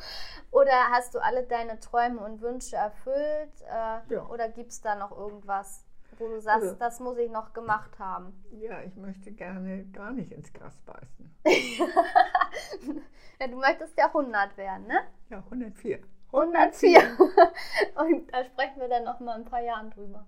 Oder 0.51 0.89
hast 0.91 1.13
du 1.15 1.19
alle 1.19 1.43
deine 1.43 1.79
Träume 1.79 2.19
und 2.21 2.41
Wünsche 2.41 2.75
erfüllt? 2.75 3.51
Äh, 3.67 4.13
Ja. 4.13 4.25
Oder 4.29 4.49
gibt 4.49 4.71
es 4.71 4.81
da 4.81 4.95
noch 4.95 5.11
irgendwas, 5.15 5.85
wo 6.17 6.27
du 6.27 6.39
sagst, 6.41 6.63
Also- 6.69 6.75
das 6.75 6.99
muss 6.99 7.17
ich 7.17 7.29
noch 7.29 7.53
gemacht 7.53 7.99
haben? 7.99 8.33
ja, 8.51 8.81
ich 8.81 8.95
möchte 8.95 9.31
gerne 9.31 9.85
gar 9.87 10.11
nicht 10.11 10.31
ins 10.31 10.51
Gras 10.53 10.75
beißen. 10.85 11.35
ja, 13.39 13.47
du 13.47 13.57
möchtest 13.57 13.97
ja 13.97 14.07
100 14.07 14.57
werden, 14.57 14.87
ne? 14.87 14.99
Ja, 15.29 15.39
104. 15.39 15.99
104. 16.31 16.99
und 17.95 18.33
da 18.33 18.43
sprechen 18.45 18.79
wir 18.79 18.89
dann 18.89 19.03
noch 19.03 19.19
mal 19.19 19.35
in 19.39 19.43
ein 19.45 19.49
paar 19.49 19.61
Jahren 19.61 19.91
drüber. 19.91 20.25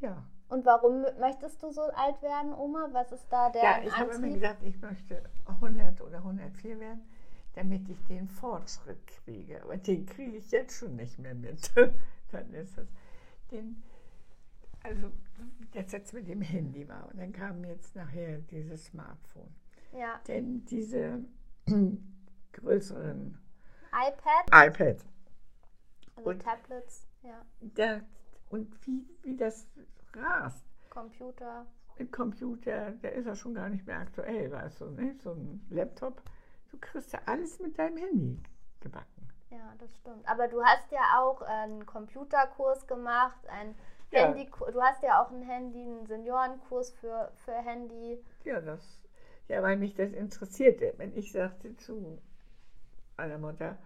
Ja. 0.00 0.22
Und 0.50 0.66
warum 0.66 1.02
möchtest 1.20 1.62
du 1.62 1.70
so 1.70 1.82
alt 1.82 2.20
werden, 2.22 2.52
Oma? 2.52 2.88
Was 2.92 3.12
ist 3.12 3.26
da 3.30 3.50
der 3.50 3.62
Ja, 3.62 3.82
ich 3.84 3.92
habe 3.96 4.10
immer 4.10 4.14
Antrieb? 4.16 4.34
gesagt, 4.34 4.62
ich 4.64 4.80
möchte 4.80 5.22
100 5.46 6.00
oder 6.00 6.18
104 6.18 6.80
werden, 6.80 7.02
damit 7.54 7.88
ich 7.88 8.02
den 8.06 8.28
Fortschritt 8.28 9.06
kriege. 9.06 9.62
Aber 9.62 9.76
den 9.76 10.06
kriege 10.06 10.36
ich 10.36 10.50
jetzt 10.50 10.76
schon 10.78 10.96
nicht 10.96 11.18
mehr 11.18 11.34
mit. 11.34 11.70
dann 12.32 12.52
ist 12.54 12.76
es. 12.78 12.88
Den, 13.50 13.82
also, 14.82 15.10
das 15.72 15.92
jetzt 15.92 16.12
mit 16.14 16.28
dem 16.28 16.42
Handy 16.42 16.88
war. 16.88 17.08
Und 17.10 17.18
dann 17.20 17.32
kam 17.32 17.64
jetzt 17.64 17.94
nachher 17.94 18.38
dieses 18.38 18.86
Smartphone. 18.86 19.54
Ja, 19.92 20.20
Denn 20.28 20.64
diese 20.66 21.24
größeren 22.52 23.38
iPad, 23.92 24.68
iPad, 24.68 25.04
also 26.16 26.30
Und- 26.30 26.42
Tablets, 26.42 27.06
ja, 27.22 27.44
da, 27.60 28.00
und 28.50 28.68
wie, 28.86 29.04
wie 29.22 29.36
das 29.36 29.66
rast. 30.14 30.64
Computer. 30.90 31.66
Mit 31.98 32.12
Computer, 32.12 32.92
der 32.92 33.12
ist 33.12 33.26
ja 33.26 33.34
schon 33.34 33.54
gar 33.54 33.68
nicht 33.68 33.86
mehr 33.86 33.98
aktuell, 33.98 34.50
weißt 34.50 34.80
du, 34.80 34.90
ne? 34.90 35.14
So 35.22 35.32
ein 35.32 35.66
Laptop, 35.70 36.22
du 36.70 36.78
kriegst 36.78 37.12
ja 37.12 37.20
alles 37.26 37.58
mit 37.60 37.78
deinem 37.78 37.98
Handy 37.98 38.42
gebacken. 38.80 39.28
Ja, 39.50 39.74
das 39.78 39.94
stimmt. 39.96 40.26
Aber 40.28 40.48
du 40.48 40.62
hast 40.62 40.90
ja 40.92 41.18
auch 41.20 41.42
einen 41.42 41.84
Computerkurs 41.86 42.86
gemacht, 42.86 43.46
ein 43.48 43.74
Ja. 44.10 44.26
Handy, 44.26 44.50
du 44.72 44.80
hast 44.82 45.02
ja 45.02 45.22
auch 45.22 45.30
ein 45.30 45.42
Handy, 45.42 45.82
einen 45.82 46.06
Seniorenkurs 46.06 46.90
für, 46.92 47.30
für 47.44 47.52
Handy. 47.54 48.24
Ja, 48.44 48.60
das, 48.60 49.02
ja, 49.48 49.62
weil 49.62 49.76
mich 49.76 49.94
das 49.94 50.12
interessierte. 50.12 50.94
Wenn 50.96 51.16
ich 51.16 51.32
sagte 51.32 51.76
zu 51.76 52.20
einer 53.16 53.38
Mutter, 53.38 53.78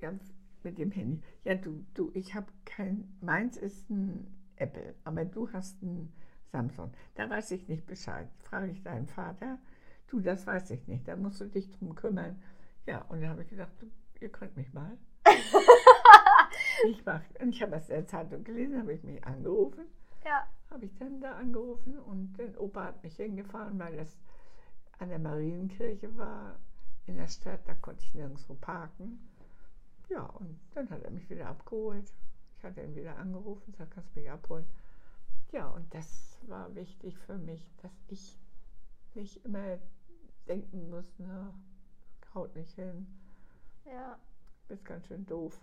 ja, 0.00 0.12
mit 0.64 0.78
dem 0.78 0.90
Handy, 0.90 1.20
ja, 1.44 1.54
du, 1.54 1.84
du, 1.94 2.10
ich 2.14 2.34
habe 2.34 2.46
kein, 2.64 3.16
meins 3.20 3.56
ist 3.56 3.88
ein 3.90 4.26
Apple, 4.56 4.94
aber 5.04 5.24
du 5.24 5.50
hast 5.52 5.82
ein 5.82 6.12
Samsung. 6.52 6.92
Da 7.14 7.28
weiß 7.28 7.50
ich 7.52 7.68
nicht 7.68 7.86
Bescheid. 7.86 8.28
Frage 8.38 8.70
ich 8.70 8.82
deinen 8.82 9.06
Vater, 9.06 9.58
du, 10.08 10.20
das 10.20 10.46
weiß 10.46 10.70
ich 10.70 10.86
nicht, 10.88 11.06
da 11.08 11.16
musst 11.16 11.40
du 11.40 11.46
dich 11.46 11.70
drum 11.70 11.94
kümmern. 11.94 12.40
Ja, 12.86 13.02
und 13.08 13.20
dann 13.20 13.30
habe 13.30 13.42
ich 13.42 13.48
gedacht, 13.48 13.72
du, 13.78 13.86
ihr 14.20 14.30
könnt 14.30 14.56
mich 14.56 14.72
mal. 14.72 14.98
ich 16.88 17.04
mach, 17.04 17.22
und 17.40 17.50
ich 17.50 17.62
habe 17.62 17.72
das 17.72 17.88
in 17.88 17.96
der 17.96 18.06
Zeitung 18.06 18.42
gelesen, 18.44 18.78
habe 18.78 18.92
ich 18.94 19.02
mich 19.04 19.22
angerufen 19.24 19.84
Ja, 20.24 20.46
habe 20.70 20.86
ich 20.86 20.96
dann 20.96 21.20
da 21.20 21.36
angerufen 21.36 21.98
und 21.98 22.36
der 22.38 22.60
Opa 22.60 22.84
hat 22.84 23.02
mich 23.02 23.16
hingefahren, 23.16 23.78
weil 23.78 23.96
das 23.96 24.18
an 24.98 25.08
der 25.08 25.18
Marienkirche 25.18 26.16
war 26.16 26.58
in 27.06 27.16
der 27.16 27.28
Stadt, 27.28 27.60
da 27.66 27.74
konnte 27.74 28.04
ich 28.04 28.14
nirgendwo 28.14 28.54
parken. 28.54 29.29
Ja, 30.10 30.24
und 30.24 30.60
dann 30.74 30.90
hat 30.90 31.02
er 31.02 31.10
mich 31.10 31.30
wieder 31.30 31.46
abgeholt. 31.46 32.12
Ich 32.58 32.64
hatte 32.64 32.82
ihn 32.82 32.94
wieder 32.94 33.16
angerufen, 33.16 33.72
gesagt, 33.72 33.92
kannst 33.92 34.14
du 34.14 34.20
mich 34.20 34.30
abholen. 34.30 34.66
Ja, 35.52 35.68
und 35.68 35.92
das 35.94 36.36
war 36.42 36.74
wichtig 36.74 37.16
für 37.18 37.38
mich, 37.38 37.72
dass 37.82 37.92
ich 38.08 38.38
nicht 39.14 39.44
immer 39.44 39.78
denken 40.46 40.90
muss, 40.90 41.06
na, 41.18 41.54
haut 42.34 42.54
nicht 42.54 42.74
hin, 42.74 43.06
ja. 43.84 44.18
bist 44.68 44.84
ganz 44.84 45.06
schön 45.06 45.26
doof. 45.26 45.60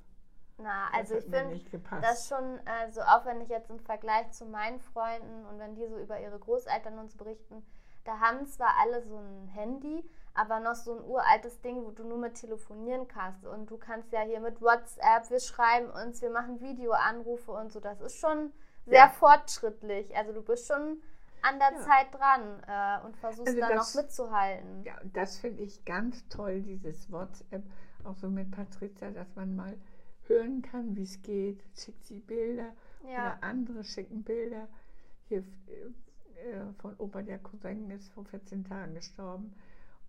Na, 0.57 0.89
also 0.91 1.15
ich 1.15 1.25
finde. 1.25 1.59
Das 2.01 2.27
schon, 2.27 2.59
also 2.65 3.01
auch 3.01 3.25
wenn 3.25 3.41
ich 3.41 3.49
jetzt 3.49 3.69
im 3.69 3.79
Vergleich 3.79 4.31
zu 4.31 4.45
meinen 4.45 4.79
Freunden 4.79 5.45
und 5.45 5.59
wenn 5.59 5.75
die 5.75 5.85
so 5.87 5.97
über 5.97 6.19
ihre 6.19 6.39
Großeltern 6.39 6.97
uns 6.97 7.15
berichten, 7.15 7.63
da 8.05 8.19
haben 8.19 8.45
zwar 8.47 8.71
alle 8.81 9.03
so 9.03 9.17
ein 9.17 9.47
Handy, 9.49 10.09
aber 10.37 10.59
noch 10.59 10.75
so 10.75 10.95
ein 10.97 11.03
uraltes 11.03 11.59
Ding, 11.61 11.83
wo 11.83 11.91
du 11.91 12.03
nur 12.03 12.17
mit 12.19 12.35
telefonieren 12.35 13.07
kannst. 13.07 13.45
Und 13.45 13.69
du 13.71 13.77
kannst 13.77 14.11
ja 14.11 14.21
hier 14.21 14.39
mit 14.39 14.61
WhatsApp, 14.61 15.29
wir 15.29 15.39
schreiben 15.39 15.89
uns, 15.89 16.21
wir 16.21 16.29
machen 16.29 16.61
Videoanrufe 16.61 17.51
und 17.51 17.71
so. 17.71 17.79
Das 17.79 17.99
ist 18.01 18.17
schon 18.19 18.53
sehr 18.85 18.99
Ja. 18.99 19.09
fortschrittlich. 19.09 20.15
Also 20.15 20.33
du 20.33 20.41
bist 20.43 20.67
schon 20.67 21.01
an 21.41 21.59
der 21.59 21.71
Ja. 21.73 21.79
Zeit 21.79 22.07
dran 22.13 22.63
äh, 22.67 23.05
und 23.05 23.17
versuchst 23.17 23.47
Also 23.49 23.59
da 23.59 23.69
das- 23.73 23.95
noch 23.95 24.01
mitzuhalten. 24.03 24.83
Ja, 24.83 24.93
das 25.13 25.37
finde 25.39 25.63
ich 25.63 25.83
ganz 25.85 26.27
toll, 26.29 26.61
dieses 26.61 27.11
WhatsApp, 27.11 27.63
auch 28.03 28.15
so 28.15 28.29
mit 28.29 28.51
Patricia, 28.51 29.09
dass 29.11 29.35
man 29.35 29.55
mal 29.55 29.75
hören 30.27 30.61
kann, 30.61 30.95
wie 30.95 31.03
es 31.03 31.21
geht, 31.21 31.63
schickt 31.75 32.03
sie 32.05 32.19
Bilder 32.19 32.73
Ja. 33.03 33.37
oder 33.37 33.43
andere 33.43 33.83
schicken 33.83 34.23
Bilder. 34.23 34.67
Hier 35.29 35.39
äh, 35.39 36.61
von 36.81 36.95
Opa, 36.99 37.21
der 37.23 37.39
Cousin 37.39 37.89
ist 37.89 38.09
vor 38.13 38.23
14 38.25 38.63
Tagen 38.63 38.93
gestorben 38.93 39.53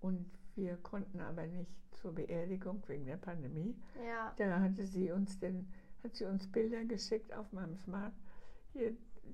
und 0.01 0.31
wir 0.55 0.77
konnten 0.79 1.21
aber 1.21 1.47
nicht 1.47 1.71
zur 1.93 2.15
Beerdigung 2.15 2.83
wegen 2.87 3.07
der 3.07 3.17
Pandemie. 3.17 3.77
ja. 4.07 4.33
Da 4.37 4.61
hatte 4.61 4.85
sie 4.87 5.11
uns 5.11 5.39
denn, 5.41 5.69
hat 6.05 6.15
sie 6.15 6.25
uns 6.25 6.51
Bilder 6.51 6.85
geschickt 6.85 7.33
auf 7.35 7.51
meinem 7.53 7.77
Smart. 7.79 8.13
Hier 8.73 8.93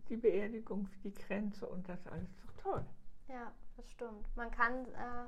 die 0.08 0.16
Beerdigung 0.16 0.88
die 1.02 1.12
Grenze 1.12 1.66
und 1.66 1.88
das 1.88 2.06
alles 2.06 2.28
doch 2.42 2.62
toll. 2.62 2.84
Ja, 3.28 3.52
das 3.76 3.90
stimmt. 3.90 4.26
Man 4.36 4.50
kann, 4.50 4.84
äh, 4.86 5.26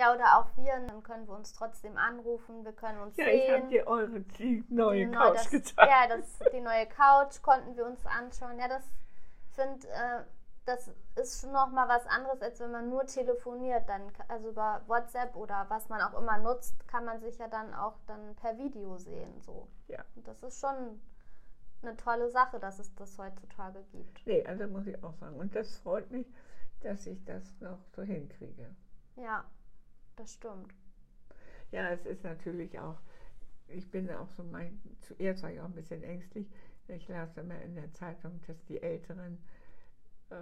ja, 0.00 0.14
oder 0.14 0.38
auch 0.38 0.56
wir, 0.56 0.72
dann 0.86 1.02
können 1.02 1.26
wir 1.28 1.34
uns 1.34 1.52
trotzdem 1.52 1.96
anrufen, 1.96 2.64
wir 2.64 2.72
können 2.72 3.00
uns 3.00 3.16
Ja, 3.16 3.26
ich 3.26 3.42
sehen. 3.42 3.56
habe 3.62 3.68
dir 3.68 3.86
eure 3.86 4.20
die 4.20 4.64
neue 4.68 5.00
Die 5.00 5.06
neu- 5.06 5.12
Couch 5.18 5.34
das, 5.36 5.50
gezeigt. 5.50 5.90
Ja, 5.90 6.08
das, 6.16 6.38
die 6.52 6.60
neue 6.60 6.86
Couch 6.86 7.40
konnten 7.42 7.76
wir 7.76 7.86
uns 7.86 8.04
anschauen. 8.06 8.58
Ja, 8.58 8.68
das 8.68 8.84
finde, 9.50 9.86
äh, 9.88 10.22
das 10.70 10.90
ist 11.16 11.40
schon 11.40 11.52
nochmal 11.52 11.88
was 11.88 12.06
anderes, 12.06 12.40
als 12.42 12.60
wenn 12.60 12.70
man 12.70 12.88
nur 12.88 13.04
telefoniert. 13.04 13.88
Dann, 13.88 14.02
also 14.28 14.50
über 14.50 14.82
WhatsApp 14.86 15.34
oder 15.34 15.66
was 15.68 15.88
man 15.88 16.00
auch 16.00 16.20
immer 16.20 16.38
nutzt, 16.38 16.86
kann 16.86 17.04
man 17.04 17.20
sich 17.20 17.38
ja 17.38 17.48
dann 17.48 17.74
auch 17.74 17.98
dann 18.06 18.36
per 18.36 18.56
Video 18.56 18.96
sehen. 18.96 19.40
So. 19.40 19.68
Ja. 19.88 20.04
Und 20.14 20.26
das 20.26 20.42
ist 20.42 20.60
schon 20.60 21.00
eine 21.82 21.96
tolle 21.96 22.30
Sache, 22.30 22.60
dass 22.60 22.78
es 22.78 22.94
das 22.94 23.18
heutzutage 23.18 23.82
gibt. 23.90 24.26
Nee, 24.26 24.44
also 24.46 24.66
muss 24.68 24.86
ich 24.86 25.02
auch 25.02 25.14
sagen. 25.14 25.36
Und 25.36 25.54
das 25.54 25.78
freut 25.78 26.10
mich, 26.10 26.26
dass 26.82 27.06
ich 27.06 27.24
das 27.24 27.60
noch 27.60 27.84
so 27.96 28.02
hinkriege. 28.02 28.74
Ja, 29.16 29.44
das 30.16 30.34
stimmt. 30.34 30.72
Ja, 31.72 31.90
es 31.90 32.06
ist 32.06 32.22
natürlich 32.22 32.78
auch, 32.78 32.98
ich 33.68 33.90
bin 33.90 34.10
auch 34.10 34.28
so, 34.30 34.44
mein, 34.44 34.80
zuerst 35.00 35.42
war 35.42 35.50
ich 35.50 35.60
auch 35.60 35.66
ein 35.66 35.74
bisschen 35.74 36.02
ängstlich. 36.02 36.48
Ich 36.88 37.08
las 37.08 37.36
immer 37.36 37.60
in 37.62 37.74
der 37.76 37.92
Zeitung, 37.92 38.40
dass 38.46 38.64
die 38.64 38.82
Älteren 38.82 39.38
äh, 40.30 40.36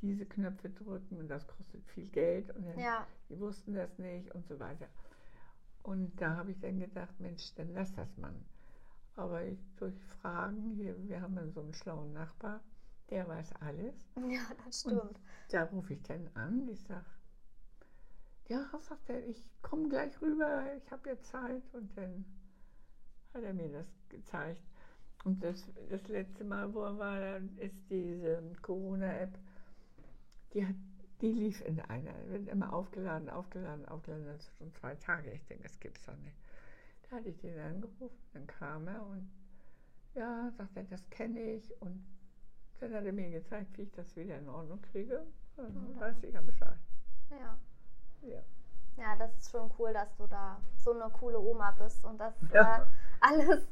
diese 0.00 0.26
Knöpfe 0.26 0.70
drücken 0.70 1.18
und 1.18 1.28
das 1.28 1.46
kostet 1.46 1.84
viel 1.88 2.08
Geld 2.08 2.50
und 2.56 2.64
dann, 2.66 2.78
Ja, 2.78 3.06
die 3.28 3.38
wussten 3.38 3.74
das 3.74 3.98
nicht 3.98 4.30
und 4.34 4.46
so 4.46 4.58
weiter. 4.60 4.88
Und 5.82 6.20
da 6.20 6.36
habe 6.36 6.52
ich 6.52 6.60
dann 6.60 6.78
gedacht, 6.80 7.18
Mensch, 7.20 7.54
dann 7.54 7.72
lass 7.74 7.92
das 7.94 8.16
mal. 8.16 8.34
Aber 9.16 9.44
ich, 9.44 9.58
durch 9.76 9.94
Fragen, 10.20 10.70
hier, 10.76 10.96
wir 11.08 11.20
haben 11.20 11.38
so 11.52 11.60
einen 11.60 11.74
schlauen 11.74 12.12
Nachbar, 12.12 12.60
der 13.10 13.28
weiß 13.28 13.52
alles. 13.60 13.94
ja, 14.28 14.42
das 14.64 14.84
Und 14.84 15.02
stimmt. 15.02 15.20
Da 15.50 15.64
rufe 15.64 15.94
ich 15.94 16.02
dann 16.02 16.28
an, 16.34 16.68
ich 16.68 16.80
sage, 16.82 17.04
ja, 18.48 18.68
sagt 18.78 19.08
er, 19.08 19.26
ich 19.26 19.50
komme 19.62 19.88
gleich 19.88 20.20
rüber, 20.20 20.64
ich 20.76 20.90
habe 20.92 21.10
jetzt 21.10 21.26
Zeit. 21.26 21.62
Und 21.72 21.96
dann 21.96 22.24
hat 23.34 23.42
er 23.42 23.54
mir 23.54 23.70
das 23.70 23.86
gezeigt. 24.08 24.62
Und 25.24 25.42
das, 25.42 25.70
das 25.88 26.08
letzte 26.08 26.44
Mal, 26.44 26.72
wo 26.74 26.82
er 26.82 26.98
war, 26.98 27.20
dann 27.20 27.56
ist 27.58 27.76
diese 27.88 28.42
Corona-App, 28.60 29.38
die, 30.52 30.66
hat, 30.66 30.74
die 31.20 31.32
lief 31.32 31.64
in 31.64 31.80
einer, 31.80 32.12
wird 32.26 32.48
immer 32.48 32.72
aufgeladen, 32.72 33.30
aufgeladen, 33.30 33.86
aufgeladen, 33.86 34.26
das 34.26 34.40
ist 34.40 34.56
schon 34.58 34.72
zwei 34.72 34.94
Tage. 34.96 35.30
Ich 35.30 35.44
denke, 35.46 35.62
das 35.64 35.78
gibt's 35.78 36.04
doch 36.04 36.16
nicht. 36.16 36.36
Da 37.08 37.16
hatte 37.16 37.28
ich 37.28 37.38
den 37.38 37.58
angerufen, 37.58 38.18
dann 38.32 38.46
kam 38.46 38.88
er 38.88 39.06
und 39.06 39.30
ja, 40.14 40.50
sagt 40.56 40.76
er, 40.76 40.84
das 40.84 41.08
kenne 41.10 41.40
ich 41.40 41.80
und 41.80 42.04
dann 42.80 42.92
hat 42.92 43.04
er 43.04 43.12
mir 43.12 43.30
gezeigt, 43.30 43.78
wie 43.78 43.82
ich 43.82 43.92
das 43.92 44.16
wieder 44.16 44.38
in 44.38 44.48
Ordnung 44.48 44.82
kriege. 44.82 45.24
Dann 45.56 46.00
weiß 46.00 46.22
ich 46.24 46.34
ja 46.34 46.40
Bescheid. 46.40 46.78
Ja. 47.30 47.58
Ja. 48.22 48.42
Ja, 48.96 49.16
das 49.16 49.34
ist 49.38 49.50
schon 49.50 49.70
cool, 49.78 49.92
dass 49.92 50.14
du 50.16 50.26
da 50.26 50.60
so 50.76 50.92
eine 50.92 51.10
coole 51.12 51.38
Oma 51.38 51.70
bist 51.72 52.04
und 52.04 52.18
das 52.18 52.34
Ja. 52.52 52.82
äh, 52.82 52.86
alles 53.20 53.68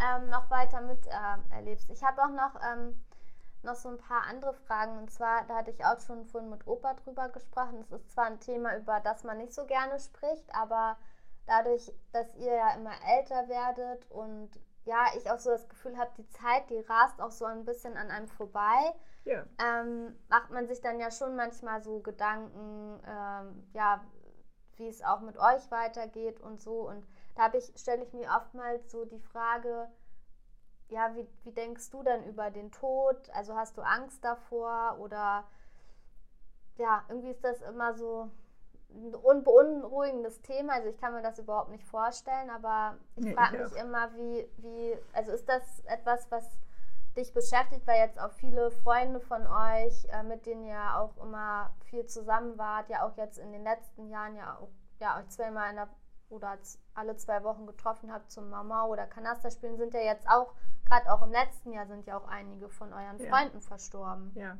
ähm, 0.00 0.28
noch 0.30 0.50
weiter 0.50 0.80
mit 0.80 1.06
äh, 1.06 1.54
erlebst. 1.54 1.90
Ich 1.90 2.02
habe 2.02 2.22
auch 2.22 2.30
noch, 2.30 2.60
ähm, 2.62 3.02
noch 3.62 3.76
so 3.76 3.88
ein 3.88 3.98
paar 3.98 4.26
andere 4.28 4.54
Fragen 4.54 4.98
und 4.98 5.10
zwar, 5.10 5.44
da 5.46 5.56
hatte 5.56 5.70
ich 5.70 5.84
auch 5.84 6.00
schon 6.00 6.24
vorhin 6.26 6.50
mit 6.50 6.66
Opa 6.66 6.94
drüber 6.94 7.28
gesprochen. 7.28 7.80
Es 7.80 7.92
ist 7.92 8.10
zwar 8.10 8.26
ein 8.26 8.40
Thema, 8.40 8.76
über 8.76 9.00
das 9.00 9.24
man 9.24 9.38
nicht 9.38 9.54
so 9.54 9.66
gerne 9.66 9.98
spricht, 9.98 10.54
aber 10.54 10.96
dadurch, 11.46 11.92
dass 12.12 12.34
ihr 12.36 12.54
ja 12.54 12.74
immer 12.74 12.94
älter 13.16 13.48
werdet 13.48 14.10
und 14.10 14.50
ja, 14.84 15.06
ich 15.16 15.30
auch 15.30 15.38
so 15.38 15.50
das 15.50 15.68
Gefühl 15.68 15.96
habe, 15.96 16.10
die 16.16 16.28
Zeit, 16.28 16.68
die 16.70 16.80
rast 16.80 17.20
auch 17.20 17.30
so 17.30 17.44
ein 17.44 17.64
bisschen 17.64 17.96
an 17.96 18.10
einem 18.10 18.26
vorbei 18.26 18.94
Ja, 19.24 19.44
ähm, 19.58 20.16
macht 20.28 20.50
man 20.50 20.66
sich 20.66 20.80
dann 20.80 20.98
ja 20.98 21.10
schon 21.10 21.36
manchmal 21.36 21.80
so 21.82 22.00
Gedanken, 22.00 23.00
ähm, 23.06 23.68
ja, 23.74 24.04
wie 24.76 24.88
es 24.88 25.02
auch 25.04 25.20
mit 25.20 25.38
euch 25.38 25.70
weitergeht 25.70 26.40
und 26.40 26.60
so. 26.60 26.88
Und 26.88 27.06
da 27.34 27.44
habe 27.44 27.58
ich, 27.58 27.72
stelle 27.76 28.02
ich 28.04 28.12
mir 28.12 28.28
oftmals 28.30 28.90
so 28.90 29.04
die 29.04 29.20
Frage, 29.20 29.88
ja, 30.88 31.14
wie, 31.14 31.26
wie 31.44 31.52
denkst 31.52 31.90
du 31.90 32.02
denn 32.02 32.24
über 32.24 32.50
den 32.50 32.70
Tod? 32.70 33.30
Also 33.34 33.56
hast 33.56 33.76
du 33.78 33.82
Angst 33.82 34.24
davor 34.24 34.98
oder 35.00 35.44
ja, 36.76 37.04
irgendwie 37.08 37.30
ist 37.30 37.44
das 37.44 37.60
immer 37.62 37.94
so 37.94 38.30
ein 38.90 39.14
unbeunruhigendes 39.14 40.42
Thema. 40.42 40.74
Also 40.74 40.88
ich 40.88 40.98
kann 40.98 41.14
mir 41.14 41.22
das 41.22 41.38
überhaupt 41.38 41.70
nicht 41.70 41.84
vorstellen, 41.84 42.50
aber 42.50 42.98
ich 43.16 43.24
Nee, 43.24 43.34
frage 43.34 43.56
ich 43.56 43.62
mich 43.62 43.76
auch. 43.76 43.84
immer, 43.84 44.12
wie, 44.16 44.48
wie, 44.58 44.96
also 45.12 45.32
ist 45.32 45.48
das 45.48 45.80
etwas, 45.86 46.30
was 46.30 46.44
dich 47.16 47.32
beschäftigt, 47.34 47.86
weil 47.86 48.00
jetzt 48.00 48.18
auch 48.20 48.32
viele 48.32 48.70
Freunde 48.70 49.20
von 49.20 49.46
euch, 49.46 50.06
äh, 50.12 50.22
mit 50.22 50.46
denen 50.46 50.64
ihr 50.64 50.96
auch 50.98 51.16
immer 51.18 51.74
viel 51.84 52.06
zusammen 52.06 52.56
wart, 52.58 52.88
ja 52.88 53.06
auch 53.06 53.16
jetzt 53.16 53.38
in 53.38 53.52
den 53.52 53.64
letzten 53.64 54.08
Jahren 54.08 54.36
ja 54.36 54.58
auch 54.58 54.68
ja, 55.00 55.18
euch 55.18 55.28
zweimal 55.28 55.70
in 55.70 55.76
der, 55.76 55.88
oder 56.32 56.58
alle 56.94 57.16
zwei 57.16 57.44
Wochen 57.44 57.66
getroffen 57.66 58.12
habt 58.12 58.30
zum 58.30 58.48
Mama 58.50 58.86
oder 58.86 59.06
Kanaster 59.06 59.50
spielen, 59.50 59.76
sind 59.76 59.94
ja 59.94 60.00
jetzt 60.00 60.26
auch, 60.28 60.54
gerade 60.86 61.12
auch 61.12 61.22
im 61.22 61.30
letzten 61.30 61.72
Jahr 61.72 61.86
sind 61.86 62.06
ja 62.06 62.16
auch 62.16 62.26
einige 62.26 62.68
von 62.68 62.92
euren 62.92 63.18
Ja. 63.18 63.28
Freunden 63.28 63.60
verstorben. 63.60 64.32
ja. 64.34 64.58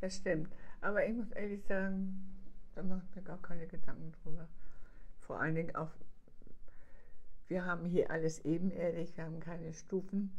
Das 0.00 0.16
stimmt. 0.16 0.52
Aber 0.82 1.06
ich 1.06 1.14
muss 1.14 1.30
ehrlich 1.30 1.64
sagen, 1.64 2.30
da 2.74 2.82
mache 2.82 3.00
ich 3.08 3.16
mir 3.16 3.22
gar 3.22 3.40
keine 3.40 3.66
Gedanken 3.66 4.12
drüber. 4.22 4.46
Vor 5.20 5.40
allen 5.40 5.54
Dingen 5.54 5.74
auch, 5.76 5.90
wir 7.48 7.64
haben 7.64 7.86
hier 7.86 8.10
alles 8.10 8.44
ebenerdig, 8.44 9.16
wir 9.16 9.24
haben 9.24 9.40
keine 9.40 9.72
Stufen 9.72 10.30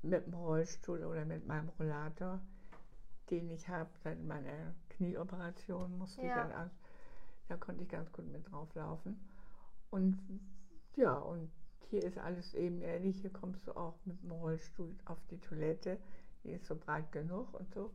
mit 0.00 0.24
dem 0.26 0.32
Rollstuhl 0.34 1.04
oder 1.04 1.26
mit 1.26 1.46
meinem 1.46 1.68
Rollator, 1.78 2.40
den 3.30 3.50
ich 3.50 3.68
habe 3.68 3.90
seit 4.02 4.22
meiner 4.22 4.74
Knieoperation, 4.90 5.98
musste 5.98 6.22
ich 6.22 6.28
Ja. 6.28 6.36
dann 6.36 6.52
an, 6.52 6.70
da 7.48 7.56
konnte 7.56 7.82
ich 7.82 7.88
ganz 7.88 8.10
gut 8.12 8.26
mit 8.26 8.50
drauf 8.50 8.74
laufen. 8.74 9.28
Und 9.90 10.18
ja, 10.96 11.14
und 11.14 11.50
hier 11.90 12.02
ist 12.02 12.18
alles 12.18 12.54
ebenerdig, 12.54 13.20
hier 13.20 13.32
kommst 13.32 13.66
du 13.66 13.72
auch 13.76 13.94
mit 14.04 14.20
dem 14.22 14.32
Rollstuhl 14.32 14.94
auf 15.04 15.18
die 15.30 15.38
Toilette, 15.40 15.98
die 16.42 16.50
ist 16.50 16.66
so 16.66 16.76
breit 16.76 17.10
genug 17.12 17.52
und 17.54 17.72
so. 17.72 17.90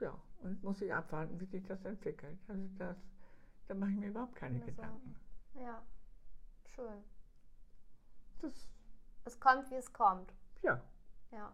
Ja, 0.00 0.16
und 0.42 0.62
muss 0.62 0.80
ich 0.80 0.92
abwarten, 0.92 1.40
wie 1.40 1.46
sich 1.46 1.64
das 1.64 1.84
entwickelt. 1.84 2.38
Also 2.48 2.68
das, 2.78 2.96
da 3.66 3.74
mache 3.74 3.90
ich 3.90 3.96
mir 3.96 4.08
überhaupt 4.08 4.36
keine 4.36 4.60
Gedanken. 4.60 5.16
Ja, 5.54 5.82
schön. 6.66 7.02
Das, 8.40 8.68
Es 9.24 9.40
kommt, 9.40 9.70
wie 9.70 9.74
es 9.74 9.92
kommt. 9.92 10.32
ja, 10.62 10.80
Ja. 11.32 11.52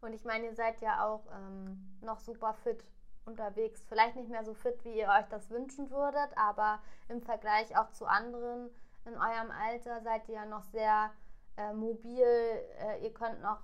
Und 0.00 0.12
ich 0.12 0.24
meine, 0.24 0.46
ihr 0.46 0.54
seid 0.54 0.80
ja 0.80 1.04
auch 1.04 1.26
ähm, 1.32 1.98
noch 2.00 2.20
super 2.20 2.54
fit 2.54 2.84
unterwegs. 3.26 3.84
Vielleicht 3.88 4.16
nicht 4.16 4.30
mehr 4.30 4.44
so 4.44 4.54
fit, 4.54 4.82
wie 4.84 4.98
ihr 4.98 5.08
euch 5.08 5.26
das 5.28 5.50
wünschen 5.50 5.90
würdet, 5.90 6.30
aber 6.36 6.80
im 7.08 7.20
Vergleich 7.20 7.76
auch 7.76 7.90
zu 7.90 8.06
anderen 8.06 8.70
in 9.04 9.14
eurem 9.14 9.50
Alter 9.50 10.00
seid 10.00 10.28
ihr 10.28 10.36
ja 10.36 10.46
noch 10.46 10.64
sehr 10.64 11.10
äh, 11.56 11.72
mobil. 11.72 12.24
Äh, 12.24 13.04
ihr 13.04 13.12
könnt 13.12 13.40
noch 13.42 13.60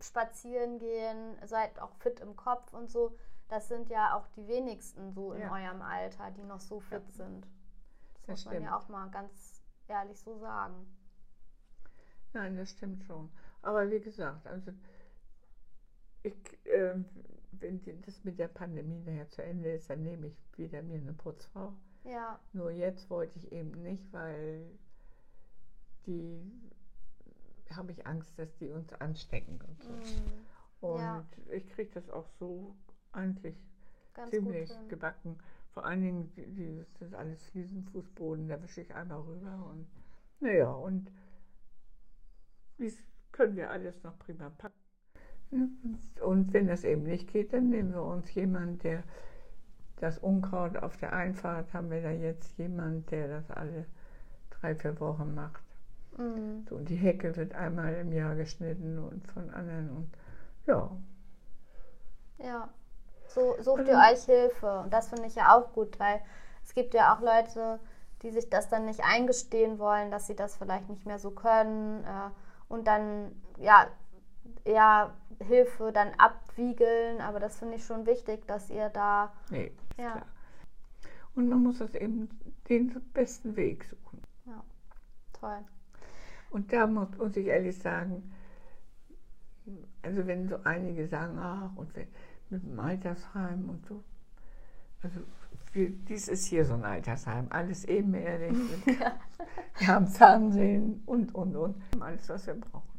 spazieren 0.00 0.78
gehen, 0.78 1.36
seid 1.46 1.80
auch 1.80 1.94
fit 1.96 2.20
im 2.20 2.36
Kopf 2.36 2.72
und 2.72 2.90
so. 2.90 3.16
Das 3.48 3.68
sind 3.68 3.88
ja 3.88 4.16
auch 4.16 4.26
die 4.36 4.46
wenigsten 4.48 5.12
so 5.12 5.32
in 5.32 5.42
Ja. 5.42 5.52
eurem 5.52 5.82
Alter, 5.82 6.30
die 6.32 6.42
noch 6.44 6.60
so 6.60 6.80
fit 6.80 7.10
sind. 7.12 7.42
Das, 8.26 8.26
Das 8.26 8.28
muss 8.28 8.44
man 8.46 8.54
ja 8.54 8.60
stimmt. 8.60 8.72
auch 8.84 8.88
mal 8.88 9.10
ganz 9.10 9.62
ehrlich 9.88 10.18
so 10.20 10.36
sagen. 10.38 10.86
nein, 12.32 12.56
das 12.56 12.70
stimmt 12.70 13.04
schon. 13.04 13.30
Aber 13.62 13.88
wie 13.90 14.00
gesagt, 14.00 14.46
also 14.46 14.72
ich, 16.22 16.34
ähm, 16.66 17.04
wenn 17.60 17.80
das 18.02 18.22
mit 18.24 18.38
der 18.38 18.48
Pandemie 18.48 19.00
nachher 19.00 19.28
zu 19.28 19.42
Ende 19.42 19.72
ist, 19.72 19.90
dann 19.90 20.02
nehme 20.02 20.28
ich 20.28 20.36
wieder 20.56 20.82
mir 20.82 20.98
eine 20.98 21.12
Putzfrau. 21.12 21.72
Ja, 22.04 22.38
Nur 22.52 22.70
jetzt 22.70 23.08
wollte 23.10 23.38
ich 23.38 23.50
eben 23.52 23.70
nicht, 23.82 24.12
weil 24.12 24.66
die 26.06 26.40
habe 27.70 27.92
ich 27.92 28.06
Angst, 28.06 28.38
dass 28.38 28.54
die 28.58 28.70
uns 28.70 28.92
anstecken 28.94 29.60
und 29.66 29.82
so. 29.82 29.90
mm, 29.90 30.86
Und 30.86 30.98
Ja. 31.00 31.24
ich 31.50 31.66
kriege 31.70 31.90
das 31.92 32.10
auch 32.10 32.28
so 32.38 32.74
eigentlich 33.12 33.56
ganz 34.12 34.30
ziemlich 34.30 34.70
gebacken. 34.88 35.38
Vor 35.72 35.84
allen 35.84 36.02
Dingen, 36.02 36.86
das 36.98 37.08
ist 37.08 37.14
alles 37.14 37.42
Fliesenfußboden, 37.46 38.48
da 38.48 38.62
wische 38.62 38.82
ich 38.82 38.94
einmal 38.94 39.20
rüber 39.20 39.66
und 39.70 39.86
naja, 40.40 40.70
und 40.70 41.10
dies 42.78 43.02
können 43.32 43.56
wir 43.56 43.70
alles 43.70 44.02
noch 44.02 44.18
prima 44.18 44.50
packen. 44.50 44.83
Und 46.22 46.52
wenn 46.52 46.66
das 46.68 46.84
eben 46.84 47.04
nicht 47.04 47.28
geht, 47.32 47.52
dann 47.52 47.70
nehmen 47.70 47.92
wir 47.92 48.02
uns 48.02 48.32
jemanden, 48.34 48.78
der 48.80 49.02
das 49.98 50.18
Unkraut 50.18 50.76
auf 50.78 50.96
der 50.98 51.12
Einfahrt, 51.14 51.72
haben 51.74 51.90
wir 51.90 52.02
da 52.02 52.10
jetzt 52.10 52.58
jemanden, 52.58 53.06
der 53.06 53.28
das 53.28 53.50
alle 53.50 53.86
drei, 54.50 54.74
vier 54.76 54.98
Wochen 55.00 55.34
macht. 55.34 55.62
Mm. 56.18 56.66
So, 56.68 56.76
und 56.76 56.88
die 56.90 56.96
Hecke 56.96 57.36
wird 57.36 57.54
einmal 57.54 57.94
im 57.94 58.12
Jahr 58.12 58.34
geschnitten 58.36 58.98
und 58.98 59.26
von 59.28 59.50
anderen 59.50 59.90
und 59.90 60.08
ja, 60.66 60.90
Ja, 62.38 62.68
so 63.26 63.56
sucht 63.60 63.88
ihr 63.88 63.94
Mhm. 63.94 64.00
euch 64.12 64.24
Hilfe. 64.24 64.80
Und 64.80 64.92
das 64.92 65.08
finde 65.08 65.26
ich 65.28 65.34
ja 65.34 65.56
auch 65.56 65.72
gut, 65.72 65.98
weil 66.00 66.20
es 66.64 66.74
gibt 66.74 66.94
ja 66.94 67.14
auch 67.14 67.20
Leute, 67.20 67.80
die 68.22 68.30
sich 68.30 68.50
das 68.50 68.68
dann 68.68 68.86
nicht 68.86 69.02
eingestehen 69.04 69.78
wollen, 69.78 70.10
dass 70.10 70.26
sie 70.26 70.36
das 70.36 70.56
vielleicht 70.56 70.88
nicht 70.88 71.06
mehr 71.06 71.18
so 71.18 71.30
können 71.30 72.04
äh, 72.04 72.30
und 72.68 72.86
dann 72.86 73.32
ja 73.58 73.86
eher 74.64 75.14
Hilfe 75.40 75.92
dann 75.92 76.08
abwiegeln. 76.18 77.20
Aber 77.20 77.40
das 77.40 77.56
finde 77.58 77.76
ich 77.76 77.84
schon 77.84 78.06
wichtig, 78.06 78.46
dass 78.46 78.70
ihr 78.70 78.88
da 78.90 79.32
nee, 79.50 79.66
ist 79.66 79.98
Ja. 79.98 80.12
klar. 80.12 80.26
Und 81.36 81.48
man 81.48 81.62
muss 81.62 81.78
das 81.78 81.94
eben 81.94 82.28
den 82.68 82.94
besten 83.12 83.56
Weg 83.56 83.84
suchen. 83.84 84.22
toll. 85.32 85.58
Und 86.50 86.72
da 86.72 86.86
muss, 86.86 87.08
muss 87.18 87.36
ich 87.36 87.46
ehrlich 87.48 87.76
sagen, 87.78 88.32
also 90.02 90.26
wenn 90.26 90.48
so 90.48 90.56
einige 90.64 91.08
sagen, 91.08 91.38
ach, 91.38 91.74
und 91.76 91.94
wenn, 91.96 92.06
mit 92.50 92.62
dem 92.62 92.78
Altersheim 92.78 93.68
und 93.68 93.84
so. 93.86 94.04
Also 95.02 95.20
wir, 95.72 95.90
dies 95.90 96.28
ist 96.28 96.46
hier 96.46 96.64
so 96.64 96.74
ein 96.74 96.84
Altersheim, 96.84 97.48
alles 97.50 97.84
ebenerdig. 97.86 98.52
mit- 98.86 98.98
wir 99.78 99.86
haben 99.88 100.06
Fernsehen 100.06 101.02
und, 101.06 101.34
und, 101.34 101.56
und. 101.56 101.74
Alles, 102.00 102.28
was 102.28 102.46
wir 102.46 102.54
brauchen. 102.54 102.93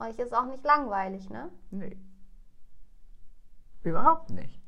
Euch 0.00 0.18
ist 0.18 0.34
auch 0.34 0.46
nicht 0.46 0.64
langweilig, 0.64 1.28
ne? 1.30 1.50
Nee. 1.70 1.98
Überhaupt 3.82 4.30
nicht. 4.30 4.60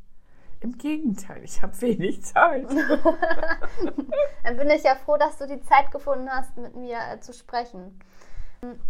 Im 0.61 0.79
Gegenteil, 0.79 1.43
ich 1.43 1.61
habe 1.63 1.81
wenig 1.81 2.25
Zeit. 2.25 2.71
Dann 4.45 4.57
bin 4.57 4.71
ich 4.71 4.85
ja 4.85 4.95
froh, 4.95 5.17
dass 5.17 5.39
du 5.39 5.47
die 5.47 5.61
Zeit 5.63 5.91
gefunden 5.91 6.31
hast, 6.31 6.57
mit 6.57 6.77
mir 6.77 6.99
äh, 7.11 7.19
zu 7.21 7.33
sprechen. 7.33 7.99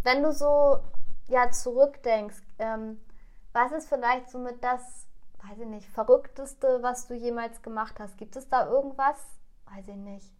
Wenn 0.02 0.22
du 0.22 0.32
so 0.32 0.80
ja, 1.28 1.50
zurückdenkst, 1.50 2.42
ähm, 2.58 3.00
was 3.52 3.72
ist 3.72 3.88
vielleicht 3.88 4.28
so 4.30 4.38
mit 4.38 4.62
das, 4.62 5.06
weiß 5.48 5.60
ich 5.60 5.66
nicht, 5.66 5.88
Verrückteste, 5.88 6.82
was 6.82 7.06
du 7.06 7.14
jemals 7.14 7.62
gemacht 7.62 7.98
hast? 8.00 8.18
Gibt 8.18 8.36
es 8.36 8.48
da 8.48 8.66
irgendwas, 8.66 9.16
weiß 9.74 9.88
ich 9.88 9.96
nicht, 9.96 10.30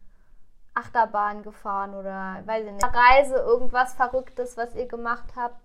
Achterbahn 0.75 1.43
gefahren 1.43 1.95
oder, 1.95 2.43
weiß 2.45 2.67
ich 2.67 2.73
nicht, 2.73 2.85
Reise, 2.85 3.37
irgendwas 3.37 3.95
Verrücktes, 3.95 4.57
was 4.57 4.75
ihr 4.75 4.87
gemacht 4.87 5.33
habt? 5.37 5.62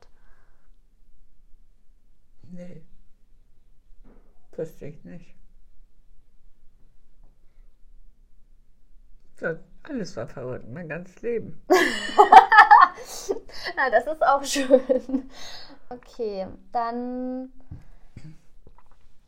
Nee. 2.52 2.82
Wüsste 4.56 4.88
ich 4.88 5.04
nicht. 5.04 5.36
Das, 9.40 9.58
alles 9.84 10.16
war 10.18 10.28
verrückt, 10.28 10.68
mein 10.70 10.90
ganzes 10.90 11.22
Leben. 11.22 11.62
Na, 13.76 13.90
das 13.92 14.08
ist 14.08 14.26
auch 14.26 14.44
schön. 14.44 15.30
Okay, 15.90 16.48
dann 16.72 17.52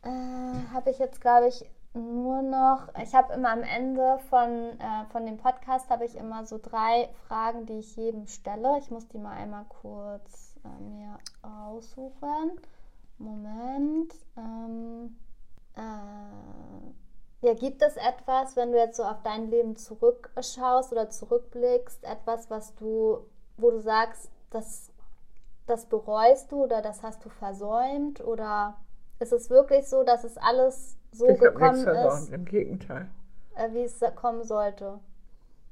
Äh, 0.02 0.08
habe 0.72 0.90
ich 0.90 0.98
jetzt, 0.98 1.20
glaube 1.20 1.48
ich, 1.48 1.64
nur 1.92 2.42
noch, 2.42 2.88
ich 3.02 3.14
habe 3.14 3.32
immer 3.34 3.50
am 3.50 3.62
Ende 3.62 4.18
von, 4.30 4.48
äh, 4.78 5.04
von 5.12 5.26
dem 5.26 5.36
Podcast 5.38 5.90
habe 5.90 6.04
ich 6.04 6.16
immer 6.16 6.44
so 6.46 6.58
drei 6.58 7.08
Fragen, 7.28 7.66
die 7.66 7.80
ich 7.80 7.96
jedem 7.96 8.26
stelle. 8.26 8.78
Ich 8.78 8.90
muss 8.90 9.08
die 9.08 9.18
mal 9.18 9.32
einmal 9.36 9.64
kurz 9.68 10.56
äh, 10.64 10.82
mir 10.82 11.18
aussuchen. 11.42 12.52
Moment. 13.20 14.14
Ähm, 14.36 15.16
äh, 15.76 17.46
ja, 17.46 17.54
gibt 17.54 17.82
es 17.82 17.96
etwas, 17.96 18.56
wenn 18.56 18.72
du 18.72 18.78
jetzt 18.78 18.96
so 18.96 19.04
auf 19.04 19.22
dein 19.22 19.50
Leben 19.50 19.76
zurückschaust 19.76 20.92
oder 20.92 21.08
zurückblickst, 21.10 22.04
etwas, 22.04 22.50
was 22.50 22.74
du, 22.74 23.26
wo 23.56 23.70
du 23.70 23.80
sagst, 23.80 24.30
das, 24.50 24.90
das 25.66 25.86
bereust 25.86 26.52
du 26.52 26.64
oder 26.64 26.82
das 26.82 27.02
hast 27.02 27.24
du 27.24 27.28
versäumt? 27.30 28.20
Oder 28.22 28.76
ist 29.20 29.32
es 29.32 29.50
wirklich 29.50 29.86
so, 29.88 30.02
dass 30.02 30.24
es 30.24 30.36
alles 30.36 30.96
so 31.12 31.28
ich 31.28 31.38
gekommen 31.38 31.82
verloren, 31.82 32.24
ist, 32.24 32.32
im 32.32 32.44
Gegenteil. 32.44 33.10
äh, 33.54 33.72
wie 33.72 33.82
es 33.82 34.00
kommen 34.16 34.44
sollte? 34.44 35.00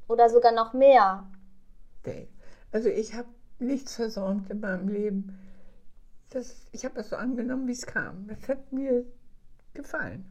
Oder 0.08 0.30
sogar 0.30 0.52
noch 0.52 0.72
mehr? 0.72 1.26
Also 2.72 2.88
ich 2.88 3.14
habe 3.14 3.28
nichts 3.58 3.96
versäumt 3.96 4.50
in 4.50 4.60
meinem 4.60 4.88
Leben. 4.88 5.38
Das, 6.30 6.66
ich 6.72 6.84
habe 6.84 6.94
das 6.94 7.10
so 7.10 7.16
angenommen, 7.16 7.66
wie 7.66 7.72
es 7.72 7.86
kam. 7.86 8.28
Das 8.28 8.48
hat 8.48 8.72
mir 8.72 9.04
gefallen. 9.74 10.24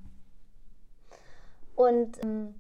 Und 1.76 2.24
ähm, 2.24 2.56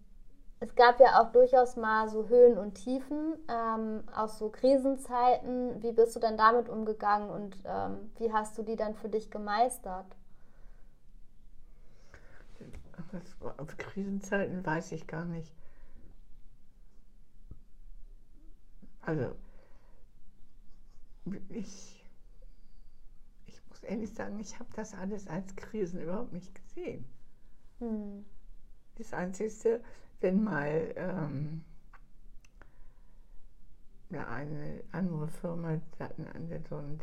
es 0.59 0.73
gab 0.75 0.99
ja 0.99 1.21
auch 1.21 1.31
durchaus 1.31 1.75
mal 1.75 2.09
so 2.09 2.27
Höhen 2.29 2.57
und 2.57 2.73
Tiefen, 2.73 3.35
ähm, 3.47 4.03
aus 4.15 4.39
so 4.39 4.49
Krisenzeiten. 4.49 5.81
Wie 5.83 5.91
bist 5.91 6.15
du 6.15 6.19
dann 6.19 6.37
damit 6.37 6.67
umgegangen 6.67 7.29
und 7.29 7.57
ähm, 7.65 8.11
wie 8.17 8.33
hast 8.33 8.57
du 8.57 8.63
die 8.63 8.75
dann 8.75 8.95
für 8.95 9.09
dich 9.09 9.29
gemeistert? 9.29 10.05
Das, 13.11 13.21
auf 13.57 13.77
Krisenzeiten 13.77 14.65
weiß 14.65 14.91
ich 14.91 15.07
gar 15.07 15.25
nicht. 15.25 15.53
Also, 19.01 19.35
ich, 21.49 21.96
ehrlich 23.87 24.13
sagen, 24.13 24.39
ich 24.39 24.59
habe 24.59 24.69
das 24.75 24.93
alles 24.93 25.27
als 25.27 25.55
Krisen 25.55 26.01
überhaupt 26.01 26.33
nicht 26.33 26.53
gesehen. 26.53 27.05
Hm. 27.79 28.25
Das 28.95 29.13
Einzige, 29.13 29.81
wenn 30.21 30.43
mal 30.43 30.93
ähm, 30.95 31.63
eine 34.11 34.81
andere 34.91 35.27
Firma 35.27 35.79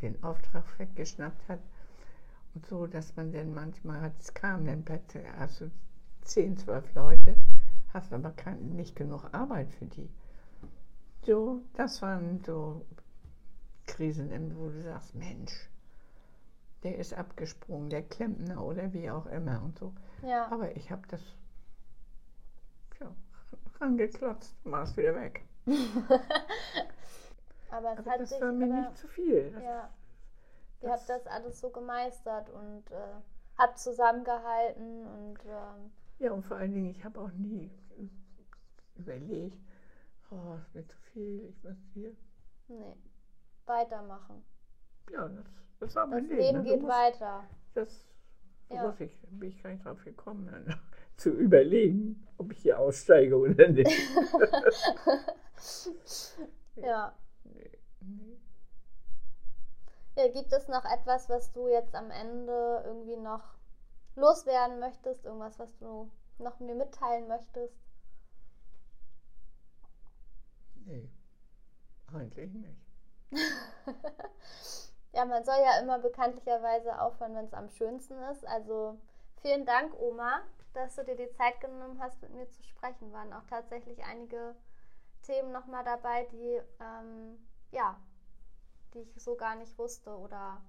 den 0.00 0.22
Auftrag 0.22 0.64
weggeschnappt 0.78 1.48
hat 1.48 1.60
und 2.54 2.66
so, 2.66 2.86
dass 2.86 3.14
man 3.16 3.32
dann 3.32 3.52
manchmal, 3.54 4.12
es 4.18 4.32
kam 4.34 4.64
dann 4.64 4.84
plötzlich, 4.84 5.24
du 5.58 5.70
10, 6.22 6.56
12 6.56 6.94
Leute, 6.94 7.36
hast 7.92 8.12
aber 8.12 8.30
kein, 8.30 8.70
nicht 8.70 8.96
genug 8.96 9.28
Arbeit 9.32 9.72
für 9.72 9.86
die. 9.86 10.08
So, 11.22 11.62
das 11.74 12.02
waren 12.02 12.42
so 12.44 12.84
Krisen, 13.86 14.30
wo 14.56 14.68
du 14.68 14.82
sagst, 14.82 15.14
Mensch, 15.14 15.52
der 16.84 16.98
ist 16.98 17.14
abgesprungen, 17.14 17.90
der 17.90 18.02
Klempner 18.02 18.62
oder 18.64 18.92
wie 18.92 19.10
auch 19.10 19.26
immer 19.26 19.62
und 19.62 19.78
so. 19.78 19.92
Ja. 20.22 20.50
Aber 20.52 20.76
ich 20.76 20.90
habe 20.90 21.02
das 21.08 21.22
ja, 23.00 23.14
rangeklotzt, 23.80 24.54
war 24.64 24.82
es 24.84 24.96
wieder 24.96 25.14
weg. 25.14 25.44
aber 27.70 27.92
es 27.92 27.98
Aber 27.98 28.10
hat 28.10 28.20
das 28.20 28.28
sich 28.30 28.40
war 28.40 28.52
mir 28.52 28.64
aber, 28.66 28.74
nicht 28.88 28.98
zu 28.98 29.08
viel. 29.08 29.50
Das, 29.50 29.62
ja, 29.62 29.90
ihr 30.82 30.88
das- 30.90 31.00
habt 31.00 31.08
das 31.08 31.26
alles 31.26 31.60
so 31.60 31.70
gemeistert 31.70 32.50
und 32.50 32.90
äh, 32.90 33.14
habt 33.58 33.78
zusammengehalten 33.78 35.06
und 35.06 35.38
ähm, 35.46 35.90
Ja, 36.18 36.32
und 36.32 36.44
vor 36.44 36.56
allen 36.56 36.74
Dingen, 36.74 36.90
ich 36.90 37.04
habe 37.04 37.20
auch 37.20 37.32
nie 37.32 37.70
überlegt, 38.96 39.58
oh, 40.30 40.54
ist 40.60 40.74
mir 40.74 40.86
zu 40.86 40.96
viel, 41.12 41.44
ich 41.48 41.62
muss 41.64 41.76
hier. 41.92 42.14
nee, 42.68 42.96
weitermachen. 43.66 44.44
Ja, 45.12 45.28
das, 45.28 45.46
das 45.80 45.94
war 45.94 46.04
Das 46.06 46.10
mein 46.10 46.24
Leben 46.28 46.40
Leben. 46.40 46.58
ne? 46.58 46.64
Geht 46.64 46.82
musst- 46.82 46.92
weiter. 46.94 47.44
Das 47.74 48.04
so 48.68 48.74
Ja. 48.76 48.86
muss 48.86 49.00
ich, 49.00 49.18
bin 49.30 49.50
ich 49.50 49.62
gar 49.62 49.70
nicht 49.70 49.84
drauf 49.84 50.02
gekommen, 50.04 50.46
dann 50.50 50.78
zu 51.16 51.30
überlegen, 51.30 52.26
ob 52.38 52.50
ich 52.52 52.58
hier 52.62 52.78
aussteige 52.78 53.36
oder 53.38 53.68
nicht. 53.68 53.90
Ja. 56.76 57.14
Ja, 60.16 60.28
gibt 60.28 60.52
es 60.52 60.68
noch 60.68 60.84
etwas, 60.84 61.28
was 61.28 61.52
du 61.52 61.68
jetzt 61.68 61.94
am 61.94 62.10
Ende 62.10 62.82
irgendwie 62.84 63.16
noch 63.16 63.42
loswerden 64.16 64.78
möchtest? 64.80 65.24
Irgendwas, 65.24 65.58
was 65.58 65.76
du 65.78 66.10
noch 66.38 66.58
mir 66.60 66.74
mitteilen 66.74 67.28
möchtest? 67.28 67.74
nee, 70.84 71.08
eigentlich 72.12 72.52
nicht. 72.52 72.80
Ja, 75.14 75.24
man 75.24 75.44
soll 75.44 75.58
ja 75.62 75.78
immer 75.78 76.00
bekanntlicherweise 76.00 77.00
aufhören, 77.00 77.36
wenn 77.36 77.44
es 77.44 77.54
am 77.54 77.70
schönsten 77.70 78.20
ist. 78.32 78.44
Also 78.48 78.98
vielen 79.42 79.64
Dank, 79.64 79.94
Oma, 80.00 80.40
dass 80.72 80.96
du 80.96 81.04
dir 81.04 81.14
die 81.14 81.30
Zeit 81.30 81.60
genommen 81.60 82.00
hast, 82.00 82.20
mit 82.20 82.34
mir 82.34 82.48
zu 82.50 82.64
sprechen. 82.64 83.12
Waren 83.12 83.32
auch 83.32 83.44
tatsächlich 83.48 84.02
einige 84.04 84.56
Themen 85.22 85.52
nochmal 85.52 85.84
dabei, 85.84 86.24
die, 86.32 86.60
ähm, 86.80 87.46
ja, 87.70 87.96
die 88.92 89.02
ich 89.02 89.22
so 89.22 89.36
gar 89.36 89.54
nicht 89.54 89.78
wusste. 89.78 90.18
Oder 90.18 90.60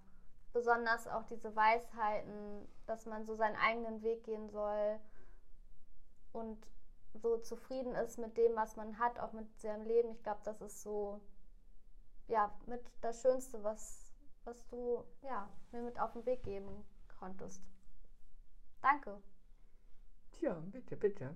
besonders 0.54 1.08
auch 1.08 1.24
diese 1.24 1.56
Weisheiten, 1.56 2.68
dass 2.86 3.08
man 3.08 3.26
so 3.26 3.34
seinen 3.34 3.56
eigenen 3.56 4.04
Weg 4.04 4.24
gehen 4.26 4.48
soll 4.52 5.00
und 6.34 6.68
so 7.16 7.38
zufrieden 7.38 7.96
ist 7.96 8.20
mit 8.20 8.38
dem, 8.38 8.56
was 8.56 8.76
man 8.76 9.00
hat, 9.00 9.20
auch 9.20 9.32
mit 9.32 9.60
seinem 9.60 9.86
Leben. 9.86 10.12
Ich 10.12 10.22
glaube, 10.22 10.42
das 10.44 10.62
ist 10.62 10.84
so, 10.84 11.20
ja, 12.28 12.54
mit 12.68 12.84
das 13.02 13.24
Schönste, 13.24 13.64
was 13.64 14.05
was 14.46 14.66
du 14.68 15.04
ja, 15.22 15.50
mir 15.72 15.82
mit 15.82 16.00
auf 16.00 16.14
den 16.14 16.26
Weg 16.26 16.44
geben 16.44 16.86
konntest. 17.20 17.62
Danke. 18.82 19.22
Tja, 20.32 20.54
bitte, 20.72 20.96
bitte. 20.96 21.36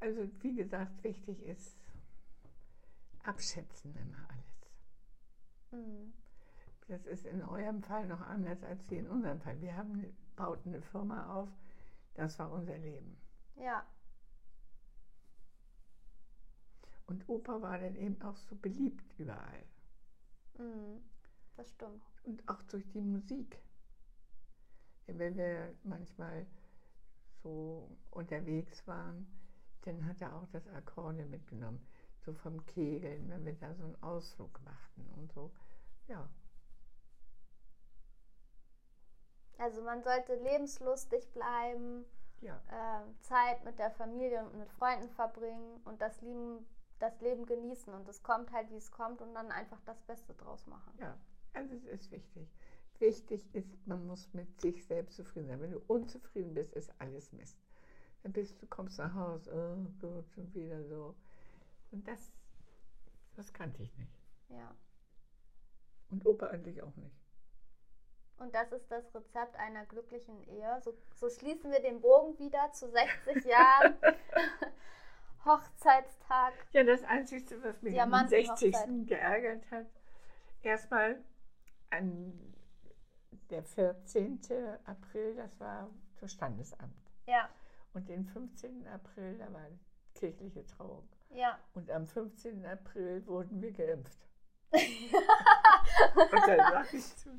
Also 0.00 0.28
wie 0.42 0.54
gesagt, 0.54 1.02
wichtig 1.04 1.42
ist 1.42 1.76
abschätzen 3.22 3.94
immer 3.96 4.28
alles. 4.30 4.70
Mhm. 5.70 6.12
Das 6.88 7.04
ist 7.06 7.26
in 7.26 7.42
eurem 7.42 7.82
Fall 7.82 8.06
noch 8.06 8.20
anders 8.20 8.62
als 8.62 8.88
wie 8.90 8.96
in 8.98 9.08
unserem 9.08 9.40
Fall. 9.40 9.60
Wir 9.60 9.76
haben, 9.76 9.92
eine- 9.94 10.12
bauten 10.36 10.68
eine 10.74 10.82
Firma 10.82 11.34
auf, 11.34 11.48
das 12.14 12.38
war 12.38 12.50
unser 12.52 12.78
Leben. 12.78 13.16
Ja, 13.56 13.84
Und 17.06 17.28
Opa 17.28 17.60
war 17.62 17.78
dann 17.78 17.94
eben 17.96 18.20
auch 18.22 18.36
so 18.36 18.56
beliebt 18.56 19.16
überall. 19.18 19.64
mhm. 20.58 21.00
das 21.56 21.70
stimmt. 21.70 22.02
Und 22.26 22.48
auch 22.48 22.62
durch 22.64 22.88
die 22.90 23.00
Musik. 23.00 23.58
Wenn 25.06 25.36
wir 25.36 25.74
manchmal 25.84 26.46
so 27.42 27.88
unterwegs 28.10 28.86
waren, 28.86 29.26
dann 29.82 30.04
hat 30.06 30.20
er 30.20 30.34
auch 30.34 30.46
das 30.48 30.66
Akkordeon 30.68 31.30
mitgenommen. 31.30 31.86
So 32.24 32.34
vom 32.34 32.66
Kegeln, 32.66 33.30
wenn 33.30 33.44
wir 33.44 33.54
da 33.54 33.72
so 33.74 33.84
einen 33.84 34.02
Ausflug 34.02 34.60
machten 34.64 35.08
und 35.14 35.32
so. 35.32 35.52
Ja, 36.08 36.28
Also 39.58 39.82
man 39.82 40.02
sollte 40.02 40.34
lebenslustig 40.34 41.32
bleiben, 41.32 42.04
ja, 42.40 42.60
äh, 42.68 43.22
Zeit 43.22 43.64
mit 43.64 43.78
der 43.78 43.90
Familie 43.90 44.44
und 44.44 44.58
mit 44.58 44.70
Freunden 44.72 45.08
verbringen 45.10 45.80
und 45.84 46.02
das 46.02 46.20
Leben, 46.20 46.66
das 46.98 47.20
Leben 47.20 47.46
genießen. 47.46 47.92
Und 47.94 48.06
es 48.08 48.22
kommt 48.22 48.52
halt, 48.52 48.70
wie 48.70 48.76
es 48.76 48.90
kommt 48.90 49.22
und 49.22 49.34
dann 49.34 49.50
einfach 49.50 49.80
das 49.86 50.00
Beste 50.02 50.34
draus 50.34 50.66
machen. 50.66 50.92
ja. 51.00 51.16
Also 51.56 51.74
es 51.74 51.84
ist 51.84 52.10
wichtig. 52.10 52.48
Wichtig 52.98 53.54
ist, 53.54 53.86
man 53.86 54.06
muss 54.06 54.32
mit 54.32 54.60
sich 54.60 54.84
selbst 54.84 55.16
zufrieden 55.16 55.48
sein. 55.48 55.60
Wenn 55.60 55.72
du 55.72 55.82
unzufrieden 55.86 56.54
bist, 56.54 56.74
ist 56.74 56.92
alles 56.98 57.32
Mist. 57.32 57.58
Dann 58.22 58.32
bist 58.32 58.60
du, 58.60 58.66
kommst 58.66 58.98
nach 58.98 59.14
Hause, 59.14 59.50
oh 59.52 59.90
Gott, 60.00 60.30
schon 60.30 60.52
wieder 60.54 60.84
so. 60.84 61.14
Und 61.90 62.06
das, 62.06 62.32
das 63.34 63.52
kannte 63.52 63.82
ich 63.82 63.96
nicht. 63.96 64.12
Ja. 64.48 64.74
Und 66.10 66.24
Opa 66.26 66.46
eigentlich 66.48 66.82
auch 66.82 66.94
nicht. 66.96 67.16
Und 68.38 68.54
das 68.54 68.70
ist 68.72 68.90
das 68.90 69.14
Rezept 69.14 69.56
einer 69.56 69.86
glücklichen 69.86 70.42
Ehe. 70.42 70.80
So, 70.82 70.94
so 71.14 71.30
schließen 71.30 71.70
wir 71.70 71.80
den 71.80 72.00
Bogen 72.00 72.38
wieder 72.38 72.70
zu 72.72 72.90
60 72.90 73.44
Jahren. 73.50 73.96
Hochzeitstag. 75.44 76.54
Ja, 76.72 76.82
das 76.82 77.02
Einzige, 77.04 77.62
was 77.62 77.80
mich 77.80 78.00
am 78.00 78.10
Diamantenhochzeit. 78.10 78.74
60. 78.74 79.06
geärgert 79.06 79.70
hat, 79.70 79.86
erstmal 80.62 81.22
an 81.90 82.32
der 83.50 83.62
14. 83.62 84.40
April, 84.84 85.36
das 85.36 85.58
war 85.60 85.88
das 86.20 86.32
Standesamt. 86.32 87.12
Ja, 87.26 87.48
Und 87.92 88.08
den 88.08 88.24
15. 88.24 88.86
April, 88.88 89.38
da 89.38 89.52
war 89.52 89.66
kirchliche 90.14 90.64
Trauung. 90.66 91.08
ja. 91.30 91.58
Und 91.74 91.90
am 91.90 92.06
15. 92.06 92.64
April 92.66 93.26
wurden 93.26 93.60
wir 93.60 93.72
geimpft. 93.72 94.28
Und 94.72 96.32
dann 96.32 96.58
sage 96.58 96.96
ich 96.96 97.16
zu 97.16 97.38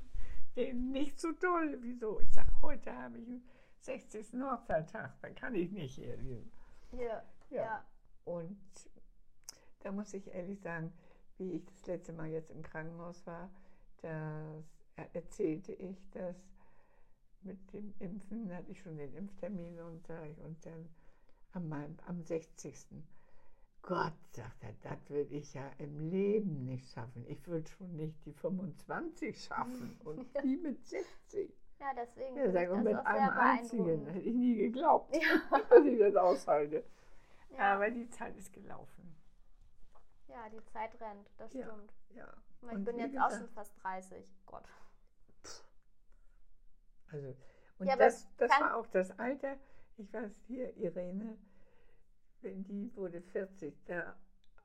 denen, 0.56 0.92
nicht 0.92 1.20
so 1.20 1.32
doll. 1.34 1.78
Wieso? 1.82 2.20
Ich 2.20 2.34
sage, 2.34 2.52
heute 2.62 2.96
habe 2.96 3.18
ich 3.18 3.28
einen 3.28 3.48
60. 3.82 4.34
Hochzeittag, 4.42 5.20
da 5.22 5.30
kann 5.30 5.56
ich 5.56 5.72
nicht 5.72 5.96
hier. 5.96 6.18
Ja, 6.94 7.24
ja. 7.50 7.62
ja. 7.62 7.86
Und 8.26 8.58
da 9.80 9.92
muss 9.92 10.14
ich 10.14 10.28
ehrlich 10.34 10.60
sagen, 10.62 10.94
wie 11.38 11.52
ich 11.54 11.66
das 11.66 11.86
letzte 11.88 12.14
Mal 12.14 12.28
jetzt 12.28 12.52
im 12.52 12.62
Krankenhaus 12.64 13.26
war, 13.26 13.50
da 14.02 14.64
erzählte 15.14 15.74
ich, 15.74 16.10
dass 16.12 16.36
mit 17.42 17.74
dem 17.74 17.94
Impfen 18.00 18.54
hatte 18.54 18.72
ich 18.72 18.82
schon 18.82 18.98
den 18.98 19.14
Impftermin 19.14 19.80
und, 19.80 20.10
und 20.44 20.66
dann 20.66 20.90
am, 21.54 21.98
am 22.06 22.22
60. 22.24 22.88
Gott, 23.82 24.14
sagt 24.32 24.64
er, 24.64 24.74
das 24.84 25.10
würde 25.10 25.34
ich 25.34 25.54
ja 25.54 25.72
im 25.78 26.10
Leben 26.10 26.66
nicht 26.66 26.92
schaffen. 26.92 27.26
Ich 27.28 27.48
würde 27.48 27.70
schon 27.70 27.96
nicht 27.96 28.26
die 28.26 28.34
25 28.34 29.44
schaffen 29.46 29.98
und 30.04 30.28
die 30.44 30.58
mit 30.58 30.86
60. 30.86 31.54
Ja, 31.80 31.94
deswegen. 31.96 32.36
Ja, 32.36 32.52
sag, 32.52 32.72
und 32.72 32.84
mit 32.84 32.98
einem 32.98 33.30
einzigen 33.30 34.06
hätte 34.08 34.20
ich 34.20 34.36
nie 34.36 34.56
geglaubt, 34.56 35.16
ja. 35.52 35.60
dass 35.70 35.86
ich 35.86 36.00
das 36.00 36.16
aushalte. 36.16 36.84
Ja. 37.52 37.76
Aber 37.76 37.90
die 37.90 38.10
Zeit 38.10 38.36
ist 38.36 38.52
gelaufen. 38.52 39.16
Ja, 40.28 40.50
die 40.50 40.64
Zeit 40.66 41.00
rennt, 41.00 41.30
das 41.38 41.52
stimmt. 41.52 41.94
Ja. 42.10 42.28
Ich 42.62 42.84
bin 42.84 43.00
jetzt 43.00 43.18
auch 43.18 43.32
schon 43.32 43.50
fast 43.50 43.82
30. 43.84 44.26
Gott. 44.46 44.64
Also, 47.12 47.36
und 47.80 47.88
ja, 47.88 47.96
das, 47.96 48.28
das 48.38 48.52
war 48.52 48.76
auch 48.76 48.88
das 48.88 49.18
Alter. 49.18 49.58
Ich 49.98 50.12
weiß 50.12 50.32
hier, 50.48 50.76
Irene, 50.76 51.38
wenn 52.42 52.64
die 52.64 52.94
wurde 52.96 53.22
40, 53.22 53.86
da, 53.86 54.16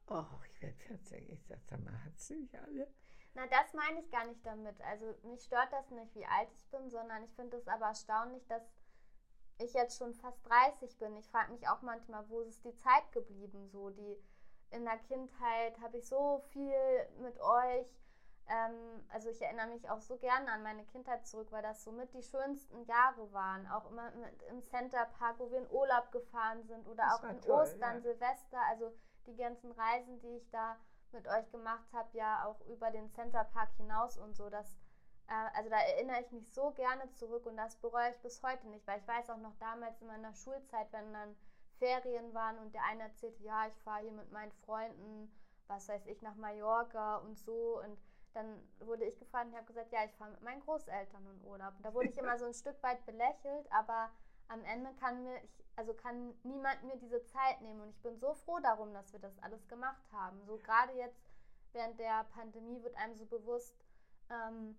oh, 0.09 0.24
ich 0.51 0.62
werde 0.62 0.76
40. 0.76 1.30
Ich 1.30 1.47
sag, 1.47 1.59
sag 1.64 1.80
mal, 1.84 2.05
hat 2.05 2.18
sie 2.18 2.36
nicht 2.36 2.55
alle? 2.55 2.88
Na, 3.34 3.47
das 3.47 3.72
meine 3.72 4.01
ich 4.01 4.11
gar 4.11 4.26
nicht 4.26 4.45
damit. 4.45 4.80
Also 4.82 5.14
mich 5.22 5.43
stört 5.43 5.72
das 5.72 5.90
nicht, 5.90 6.14
wie 6.14 6.26
alt 6.26 6.49
ich 6.55 6.66
bin, 6.70 6.90
sondern 6.90 7.22
ich 7.24 7.32
finde 7.34 7.57
es 7.57 7.66
aber 7.66 7.86
erstaunlich, 7.86 8.47
dass 8.47 8.62
ich 9.59 9.72
jetzt 9.72 9.97
schon 9.97 10.14
fast 10.14 10.45
30 10.47 10.99
bin. 10.99 11.16
Ich 11.16 11.28
frage 11.28 11.53
mich 11.53 11.66
auch 11.68 11.82
manchmal, 11.82 12.28
wo 12.28 12.40
ist 12.40 12.64
die 12.64 12.74
Zeit 12.76 13.11
geblieben? 13.12 13.68
So 13.68 13.90
die 13.90 14.22
in 14.73 14.85
der 14.85 14.99
Kindheit 14.99 15.79
habe 15.81 15.99
ich 15.99 16.09
so 16.09 16.43
viel 16.51 17.07
mit 17.20 17.39
euch. 17.41 17.87
Ähm, 18.49 19.05
also 19.11 19.29
ich 19.29 19.41
erinnere 19.41 19.68
mich 19.68 19.89
auch 19.89 20.01
so 20.01 20.16
gerne 20.16 20.51
an 20.51 20.62
meine 20.62 20.85
Kindheit 20.87 21.27
zurück, 21.27 21.49
weil 21.53 21.62
das 21.62 21.85
somit 21.85 22.12
die 22.12 22.23
schönsten 22.23 22.85
Jahre 22.85 23.33
waren. 23.33 23.66
Auch 23.68 23.91
immer 23.91 24.11
mit, 24.12 24.43
im 24.51 24.64
Center 24.64 25.07
Park, 25.18 25.39
wo 25.39 25.51
wir 25.51 25.59
in 25.59 25.70
Urlaub 25.70 26.11
gefahren 26.11 26.62
sind 26.64 26.87
oder 26.87 27.05
das 27.05 27.18
auch 27.18 27.29
in 27.29 27.41
toll, 27.41 27.61
Ostern, 27.61 27.97
ja. 27.97 28.01
Silvester. 28.01 28.59
Also 28.68 28.93
die 29.27 29.37
ganzen 29.37 29.70
Reisen, 29.73 30.20
die 30.20 30.37
ich 30.37 30.51
da 30.51 30.77
mit 31.12 31.29
euch 31.29 31.51
gemacht 31.53 31.87
habe, 31.93 32.09
ja 32.16 32.47
auch 32.47 32.61
über 32.66 32.91
den 32.91 33.11
Center 33.11 33.45
Park 33.45 33.70
hinaus 33.77 34.16
und 34.16 34.35
so. 34.35 34.49
Das, 34.49 34.75
äh, 35.29 35.57
also 35.57 35.70
da 35.70 35.79
erinnere 35.81 36.20
ich 36.23 36.33
mich 36.33 36.53
so 36.53 36.70
gerne 36.70 37.11
zurück 37.12 37.47
und 37.47 37.57
das 37.57 37.77
bereue 37.77 38.11
ich 38.11 38.18
bis 38.23 38.43
heute 38.43 38.68
nicht, 38.68 38.87
weil 38.87 38.99
ich 38.99 39.07
weiß 39.07 39.31
auch 39.31 39.39
noch 39.39 39.57
damals 39.59 40.01
in 40.01 40.09
meiner 40.09 40.33
Schulzeit, 40.33 40.91
wenn 40.93 41.12
dann 41.12 41.37
Ferien 41.83 42.33
waren 42.33 42.59
und 42.59 42.72
der 42.72 42.85
eine 42.85 43.03
erzählte, 43.03 43.43
ja, 43.43 43.66
ich 43.66 43.74
fahre 43.83 44.03
hier 44.03 44.12
mit 44.12 44.30
meinen 44.30 44.53
Freunden, 44.64 45.35
was 45.66 45.89
weiß 45.89 46.07
ich, 46.07 46.22
nach 46.22 46.37
Mallorca 46.37 47.16
und 47.16 47.37
so 47.37 47.80
und 47.83 47.99
dann 48.35 48.62
wurde 48.80 49.05
ich 49.05 49.18
gefragt 49.18 49.49
und 49.49 49.57
habe 49.57 49.66
gesagt, 49.66 49.93
ja, 49.93 50.05
ich 50.05 50.12
fahre 50.12 50.30
mit 50.30 50.43
meinen 50.43 50.61
Großeltern 50.62 51.26
in 51.26 51.45
Urlaub. 51.45 51.74
Und 51.76 51.85
da 51.85 51.93
wurde 51.93 52.09
ich 52.09 52.16
immer 52.16 52.39
so 52.39 52.47
ein 52.47 52.55
Stück 52.62 52.83
weit 52.83 53.05
belächelt, 53.05 53.70
aber 53.70 54.11
am 54.49 54.64
Ende 54.64 54.95
kann 54.95 55.22
mir, 55.22 55.43
ich, 55.43 55.64
also 55.76 55.93
kann 55.93 56.35
niemand 56.45 56.83
mir 56.85 56.97
diese 56.97 57.24
Zeit 57.24 57.61
nehmen. 57.61 57.80
Und 57.80 57.91
ich 57.91 58.01
bin 58.01 58.16
so 58.18 58.33
froh 58.33 58.59
darum, 58.61 58.95
dass 58.95 59.12
wir 59.12 59.20
das 59.20 59.39
alles 59.41 59.66
gemacht 59.68 60.03
haben. 60.12 60.43
So 60.45 60.59
gerade 60.59 60.93
jetzt 60.95 61.20
während 61.72 61.99
der 61.99 62.24
Pandemie 62.24 62.83
wird 62.83 62.97
einem 62.97 63.16
so 63.16 63.26
bewusst, 63.26 63.74
ähm, 64.30 64.78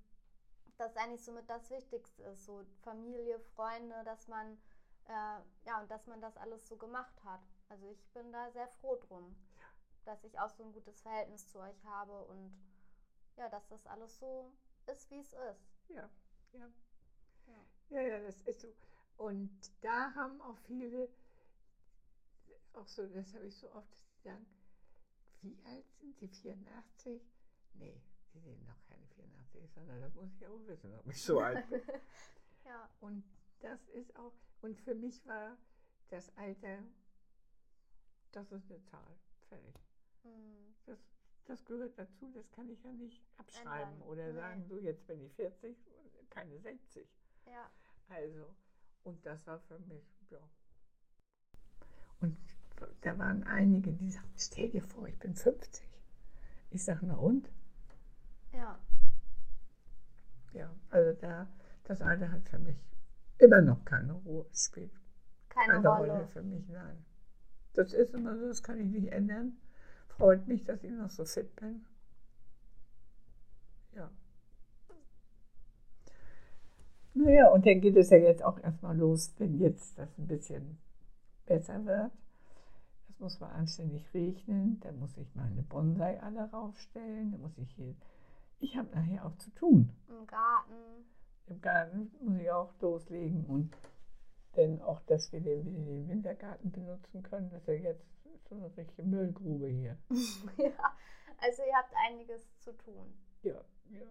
dass 0.77 0.95
eigentlich 0.97 1.23
somit 1.23 1.49
das 1.49 1.69
Wichtigste 1.69 2.23
ist. 2.23 2.45
So 2.45 2.63
Familie, 2.81 3.39
Freunde, 3.55 4.03
dass 4.05 4.27
man, 4.27 4.57
äh, 5.07 5.39
ja, 5.65 5.81
und 5.81 5.89
dass 5.89 6.07
man 6.07 6.21
das 6.21 6.37
alles 6.37 6.67
so 6.67 6.77
gemacht 6.77 7.23
hat. 7.23 7.41
Also 7.69 7.87
ich 7.89 8.05
bin 8.13 8.31
da 8.31 8.51
sehr 8.51 8.67
froh 8.67 8.95
drum, 8.95 9.35
dass 10.05 10.23
ich 10.23 10.39
auch 10.39 10.49
so 10.49 10.63
ein 10.63 10.73
gutes 10.73 11.01
Verhältnis 11.01 11.47
zu 11.49 11.59
euch 11.59 11.83
habe 11.85 12.25
und 12.25 12.53
ja, 13.37 13.49
dass 13.49 13.67
das 13.67 13.85
alles 13.87 14.19
so 14.19 14.53
ist, 14.87 15.09
wie 15.09 15.19
es 15.19 15.33
ist. 15.33 15.67
Ja, 15.89 16.09
ja. 16.53 16.71
Ja, 17.47 17.65
ja, 17.89 18.01
ja 18.01 18.19
das 18.19 18.41
ist 18.41 18.61
so. 18.61 18.73
Und 19.17 19.51
da 19.81 20.13
haben 20.15 20.41
auch 20.41 20.57
viele, 20.59 21.09
auch 22.73 22.87
so, 22.87 23.05
das 23.07 23.33
habe 23.33 23.47
ich 23.47 23.57
so 23.57 23.71
oft 23.73 24.01
gesagt, 24.15 24.45
wie 25.41 25.57
alt 25.65 25.85
sind 25.99 26.17
Sie? 26.17 26.27
84? 26.27 27.21
Nee, 27.73 28.01
Sie 28.31 28.39
sind 28.39 28.65
noch 28.65 28.81
keine 28.87 29.05
84, 29.07 29.69
sondern 29.71 30.01
das 30.01 30.13
muss 30.15 30.31
ich 30.33 30.47
auch 30.47 30.65
wissen, 30.65 30.93
ob 30.97 31.07
ich 31.07 31.21
so 31.21 31.39
alt 31.39 31.69
bin. 31.69 31.81
ja. 32.65 32.89
Und 33.01 33.23
das 33.59 33.87
ist 33.89 34.15
auch, 34.15 34.33
und 34.63 34.79
für 34.79 34.95
mich 34.95 35.25
war 35.27 35.57
das 36.09 36.35
Alter, 36.37 36.79
das 38.31 38.51
ist 38.51 38.71
eine 38.71 38.81
Zahl, 38.85 39.17
fertig. 39.49 39.75
Mhm. 40.23 40.73
Das, 40.85 40.99
das 41.45 41.65
gehört 41.65 41.99
dazu, 41.99 42.31
das 42.33 42.49
kann 42.51 42.69
ich 42.69 42.81
ja 42.83 42.93
nicht 42.93 43.21
abschreiben 43.37 43.93
Ändern. 43.93 44.07
oder 44.07 44.27
nee. 44.27 44.33
sagen, 44.33 44.65
so 44.65 44.79
jetzt 44.79 45.05
bin 45.05 45.21
ich 45.21 45.33
40, 45.33 45.77
keine 46.29 46.59
60. 46.59 47.07
Ja. 47.45 47.69
Also, 48.07 48.55
und 49.03 49.25
das 49.25 49.45
war 49.47 49.59
für 49.59 49.79
mich, 49.79 50.05
ja. 50.29 50.39
Und 52.21 52.37
da 53.01 53.17
waren 53.17 53.43
einige, 53.43 53.91
die 53.91 54.11
sagten, 54.11 54.37
stell 54.37 54.69
dir 54.69 54.81
vor, 54.81 55.07
ich 55.07 55.19
bin 55.19 55.35
50. 55.35 55.85
Ich 56.69 56.83
sage, 56.83 57.05
na 57.05 57.15
und? 57.15 57.51
Ja. 58.53 58.79
Ja, 60.53 60.73
also 60.89 61.19
da, 61.19 61.51
das 61.83 62.01
Alter 62.01 62.31
hat 62.31 62.47
für 62.47 62.59
mich 62.59 62.77
immer 63.37 63.61
noch 63.61 63.83
keine 63.85 64.13
Ruhe, 64.13 64.45
spielt 64.53 64.91
keine, 65.49 65.73
keine 65.73 65.87
Rolle. 65.87 66.11
Rolle 66.11 66.27
für 66.27 66.41
mich, 66.41 66.67
nein. 66.69 67.05
Das 67.73 67.93
ist 67.93 68.13
immer 68.13 68.37
so, 68.37 68.47
das 68.47 68.63
kann 68.63 68.79
ich 68.79 68.87
nicht 68.87 69.11
ändern. 69.11 69.57
Freut 70.07 70.47
mich, 70.47 70.63
dass 70.63 70.83
ich 70.83 70.91
noch 70.91 71.09
so 71.09 71.25
fit 71.25 71.55
bin. 71.55 71.85
Ja. 73.95 74.11
Naja, 77.15 77.49
und 77.49 77.65
dann 77.65 77.81
geht 77.81 77.95
es 77.95 78.09
ja 78.09 78.17
jetzt 78.17 78.43
auch 78.43 78.59
erstmal 78.59 78.97
los, 78.97 79.33
wenn 79.37 79.59
jetzt 79.59 79.97
das 79.97 80.17
ein 80.17 80.27
bisschen 80.27 80.77
besser 81.45 81.85
wird. 81.85 82.11
Das 83.07 83.19
muss 83.19 83.39
man 83.39 83.51
anständig 83.51 84.11
regnen, 84.13 84.79
dann 84.81 84.99
muss 84.99 85.15
ich 85.17 85.35
meine 85.35 85.61
Bonsai 85.63 86.19
alle 86.21 86.49
raufstellen, 86.51 87.31
dann 87.31 87.41
muss 87.41 87.57
ich 87.57 87.71
hier, 87.71 87.95
ich 88.59 88.77
habe 88.77 88.89
nachher 88.95 89.25
auch 89.25 89.35
zu 89.37 89.51
tun. 89.51 89.89
Im 90.09 90.25
Garten. 90.25 91.05
Im 91.47 91.61
Garten 91.61 92.11
muss 92.21 92.39
ich 92.39 92.51
auch 92.51 92.73
loslegen 92.79 93.45
und 93.45 93.75
dann 94.53 94.81
auch, 94.81 95.01
dass 95.01 95.31
wir 95.31 95.41
den, 95.41 95.85
den 95.85 96.07
Wintergarten 96.07 96.71
benutzen 96.71 97.23
können. 97.23 97.49
Das 97.49 97.61
ist 97.61 97.67
ja 97.67 97.73
jetzt 97.73 98.05
so 98.47 98.55
eine 98.55 98.75
richtige 98.77 99.03
Müllgrube 99.03 99.67
hier. 99.67 99.97
ja, 100.57 100.97
also 101.37 101.63
ihr 101.63 101.75
habt 101.75 101.93
einiges 102.07 102.47
zu 102.59 102.71
tun. 102.77 103.13
Ja, 103.41 103.63
ja. 103.89 104.05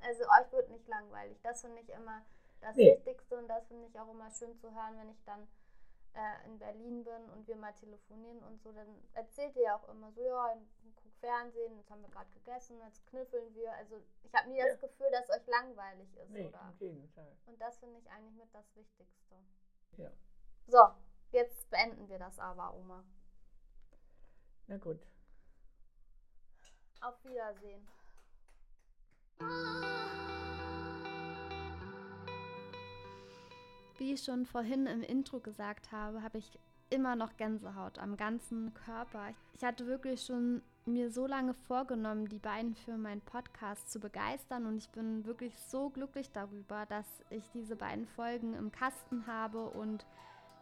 Also 0.00 0.22
euch 0.24 0.52
wird 0.52 0.70
nicht 0.70 0.88
langweilig. 0.88 1.38
Das 1.42 1.60
finde 1.60 1.80
ich 1.80 1.88
immer 1.90 2.22
das 2.60 2.76
nee. 2.76 2.92
Wichtigste 2.92 3.36
und 3.36 3.48
das 3.48 3.66
finde 3.66 3.86
ich 3.86 3.98
auch 3.98 4.10
immer 4.10 4.30
schön 4.30 4.56
zu 4.56 4.72
hören, 4.72 4.96
wenn 4.98 5.10
ich 5.10 5.22
dann 5.24 5.46
äh, 6.14 6.46
in 6.46 6.58
Berlin 6.58 7.04
bin 7.04 7.30
und 7.30 7.46
wir 7.46 7.56
mal 7.56 7.72
telefonieren 7.74 8.42
und 8.44 8.62
so. 8.62 8.72
Dann 8.72 8.86
erzählt 9.14 9.56
ihr 9.56 9.62
ja 9.62 9.76
auch 9.76 9.88
immer 9.88 10.12
so, 10.12 10.22
ja, 10.22 10.56
guck 10.96 11.01
Fernsehen, 11.22 11.76
jetzt 11.76 11.88
haben 11.88 12.02
wir 12.02 12.10
gerade 12.10 12.30
gegessen, 12.32 12.80
jetzt 12.80 13.06
knüffeln 13.06 13.54
wir. 13.54 13.72
Also 13.74 14.02
ich 14.24 14.34
habe 14.34 14.50
nie 14.50 14.58
ja. 14.58 14.66
das 14.66 14.80
Gefühl, 14.80 15.06
dass 15.12 15.30
euch 15.30 15.46
langweilig 15.46 16.08
ist, 16.16 16.30
nee, 16.30 16.48
oder? 16.48 16.68
Im 16.68 16.78
Gegenteil. 16.78 17.36
Und 17.46 17.60
das 17.60 17.78
finde 17.78 18.00
ich 18.00 18.10
eigentlich 18.10 18.34
mit 18.34 18.52
das 18.52 18.74
Wichtigste. 18.74 19.36
Ja. 19.96 20.10
So, 20.66 20.80
jetzt 21.30 21.70
beenden 21.70 22.08
wir 22.08 22.18
das 22.18 22.40
aber, 22.40 22.74
Oma. 22.74 23.04
Na 24.66 24.78
gut. 24.78 25.06
Auf 27.00 27.24
Wiedersehen. 27.24 27.88
Wie 33.98 34.14
ich 34.14 34.24
schon 34.24 34.44
vorhin 34.44 34.86
im 34.86 35.02
Intro 35.02 35.38
gesagt 35.38 35.92
habe, 35.92 36.22
habe 36.22 36.38
ich 36.38 36.58
immer 36.90 37.14
noch 37.14 37.36
Gänsehaut 37.36 37.98
am 37.98 38.16
ganzen 38.16 38.74
Körper. 38.74 39.32
Ich 39.54 39.62
hatte 39.64 39.86
wirklich 39.86 40.24
schon 40.24 40.62
mir 40.84 41.10
so 41.10 41.26
lange 41.26 41.54
vorgenommen, 41.54 42.28
die 42.28 42.38
beiden 42.38 42.74
für 42.74 42.96
meinen 42.96 43.20
Podcast 43.20 43.90
zu 43.90 44.00
begeistern 44.00 44.66
und 44.66 44.78
ich 44.78 44.88
bin 44.90 45.24
wirklich 45.24 45.56
so 45.58 45.90
glücklich 45.90 46.30
darüber, 46.32 46.86
dass 46.86 47.06
ich 47.30 47.48
diese 47.50 47.76
beiden 47.76 48.06
Folgen 48.06 48.54
im 48.54 48.72
Kasten 48.72 49.26
habe 49.26 49.70
und 49.70 50.04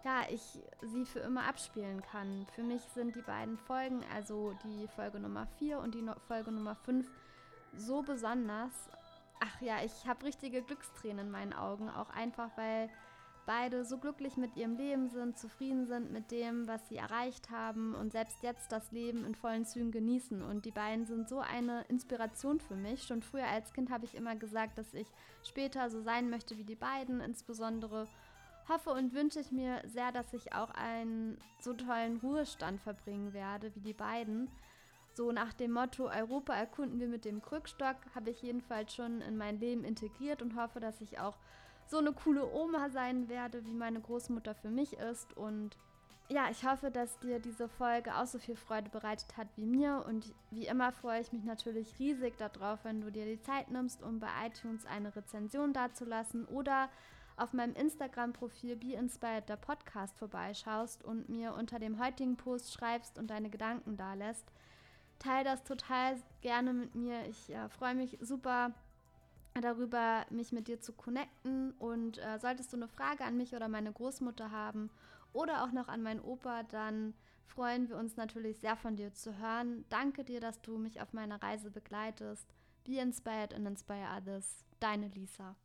ja, 0.05 0.23
ich 0.31 0.41
sie 0.83 1.05
für 1.05 1.21
immer 1.21 1.45
abspielen 1.47 2.03
kann. 2.03 2.47
Für 2.55 2.63
mich 2.63 2.83
sind 2.95 3.17
die 3.17 3.23
beiden 3.23 3.59
Folgen, 3.59 4.03
also 4.15 4.55
die 4.65 4.89
Folge 4.89 5.21
Nummer 5.21 5.47
4 5.59 5.79
und 5.79 5.95
die 5.95 6.05
Folge 6.27 6.53
Nummer 6.53 6.75
5, 6.75 7.07
so 7.77 8.03
besonders. 8.03 8.73
Ach 9.41 9.61
ja, 9.61 9.83
ich 9.85 10.07
habe 10.07 10.25
richtige 10.25 10.63
Glückstränen 10.63 11.27
in 11.27 11.31
meinen 11.31 11.53
Augen, 11.53 11.89
auch 11.91 12.11
einfach 12.11 12.51
weil 12.57 12.91
beide 13.51 13.85
so 13.85 13.99
glücklich 13.99 14.37
mit 14.37 14.57
ihrem 14.57 14.77
Leben 14.77 15.09
sind, 15.09 15.37
zufrieden 15.37 15.85
sind 15.85 16.13
mit 16.13 16.31
dem, 16.31 16.69
was 16.69 16.89
sie 16.89 16.99
erreicht 16.99 17.51
haben 17.51 17.97
und 17.97 18.13
selbst 18.13 18.45
jetzt 18.45 18.71
das 18.71 18.93
Leben 18.93 19.25
in 19.25 19.35
vollen 19.35 19.65
Zügen 19.65 19.91
genießen. 19.91 20.41
Und 20.41 20.67
die 20.67 20.71
beiden 20.71 21.05
sind 21.05 21.29
so 21.29 21.41
eine 21.41 21.85
Inspiration 21.89 22.61
für 22.61 22.77
mich. 22.77 23.03
Schon 23.03 23.23
früher 23.23 23.49
als 23.49 23.73
Kind 23.73 23.91
habe 23.91 24.05
ich 24.05 24.15
immer 24.15 24.37
gesagt, 24.37 24.79
dass 24.79 24.95
ich 24.95 25.09
später 25.43 25.91
so 25.91 26.01
sein 26.01 26.31
möchte 26.31 26.59
wie 26.59 26.65
die 26.65 26.77
beiden, 26.77 27.21
insbesondere 27.21 28.07
hoffe 28.69 28.91
und 28.91 29.15
wünsche 29.15 29.41
ich 29.41 29.51
mir 29.51 29.83
sehr, 29.85 30.13
dass 30.13 30.33
ich 30.33 30.53
auch 30.53 30.71
einen 30.71 31.37
so 31.59 31.73
tollen 31.73 32.19
Ruhestand 32.19 32.81
verbringen 32.81 33.33
werde 33.33 33.75
wie 33.75 33.81
die 33.81 33.95
beiden. 33.95 34.49
So 35.15 35.33
nach 35.33 35.53
dem 35.55 35.73
Motto 35.73 36.09
Europa 36.09 36.55
erkunden 36.55 37.01
wir 37.01 37.09
mit 37.09 37.25
dem 37.25 37.43
Krückstock 37.43 37.97
habe 38.15 38.31
ich 38.31 38.43
jedenfalls 38.43 38.95
schon 38.95 39.21
in 39.23 39.37
mein 39.37 39.59
Leben 39.59 39.83
integriert 39.83 40.41
und 40.41 40.55
hoffe, 40.55 40.79
dass 40.79 41.01
ich 41.01 41.19
auch 41.19 41.37
so 41.91 41.99
eine 41.99 42.13
coole 42.13 42.51
Oma 42.53 42.89
sein 42.91 43.29
werde, 43.29 43.65
wie 43.67 43.75
meine 43.75 44.01
Großmutter 44.01 44.55
für 44.55 44.71
mich 44.71 44.95
ist. 44.95 45.37
Und 45.37 45.77
ja, 46.29 46.49
ich 46.49 46.65
hoffe, 46.65 46.93
dass 46.93 47.19
dir 47.19 47.41
diese 47.41 47.69
Folge 47.69 48.15
auch 48.15 48.27
so 48.27 48.39
viel 48.39 48.55
Freude 48.55 48.89
bereitet 48.89 49.37
hat 49.37 49.49
wie 49.57 49.67
mir. 49.67 50.05
Und 50.07 50.33
wie 50.51 50.67
immer 50.67 50.93
freue 50.93 51.21
ich 51.21 51.33
mich 51.33 51.43
natürlich 51.43 51.99
riesig 51.99 52.37
darauf, 52.39 52.85
wenn 52.85 53.01
du 53.01 53.11
dir 53.11 53.25
die 53.25 53.41
Zeit 53.41 53.71
nimmst, 53.71 54.03
um 54.03 54.21
bei 54.21 54.29
iTunes 54.47 54.87
eine 54.87 55.15
Rezension 55.15 55.73
dazulassen 55.73 56.47
oder 56.47 56.89
auf 57.37 57.53
meinem 57.53 57.75
Instagram-Profil 57.75 58.77
Be 58.77 58.93
Inspired 58.93 59.49
der 59.49 59.57
Podcast 59.57 60.17
vorbeischaust 60.19 61.03
und 61.05 61.29
mir 61.29 61.55
unter 61.55 61.81
dem 61.81 61.99
heutigen 61.99 62.37
Post 62.37 62.73
schreibst 62.73 63.19
und 63.19 63.29
deine 63.31 63.51
Gedanken 63.51 63.97
da 63.97 64.15
lässt. 64.15 64.47
Teil 65.19 65.43
das 65.43 65.65
total 65.65 66.17
gerne 66.43 66.73
mit 66.73 66.95
mir. 66.95 67.27
Ich 67.27 67.51
äh, 67.51 67.69
freue 67.69 67.95
mich 67.95 68.19
super 68.21 68.73
darüber, 69.61 70.27
mich 70.31 70.53
mit 70.53 70.69
dir 70.69 70.81
zu 70.81 70.93
connecten. 70.93 71.73
Und 71.73 72.19
äh, 72.19 72.39
solltest 72.39 72.73
du 72.73 72.77
eine 72.77 72.89
Frage 72.89 73.25
an 73.25 73.37
mich 73.37 73.55
oder 73.55 73.69
meine 73.69 73.93
Großmutter 73.93 74.51
haben 74.51 74.91
oder 75.33 75.65
auch 75.65 75.73
noch 75.73 75.89
an 75.89 76.03
meinen 76.03 76.21
Opa, 76.21 76.63
dann 76.65 77.15
freuen 77.47 77.89
wir 77.89 77.97
uns 77.97 78.17
natürlich 78.17 78.59
sehr 78.59 78.77
von 78.77 78.97
dir 78.97 79.13
zu 79.13 79.39
hören. 79.39 79.85
Danke 79.89 80.25
dir, 80.25 80.41
dass 80.41 80.61
du 80.63 80.79
mich 80.79 81.01
auf 81.01 81.13
meiner 81.13 81.43
Reise 81.43 81.71
begleitest. 81.71 82.47
Be 82.85 82.99
inspired 82.99 83.55
and 83.55 83.67
inspire 83.67 84.09
others. 84.17 84.65
Deine 84.79 85.09
Lisa. 85.09 85.57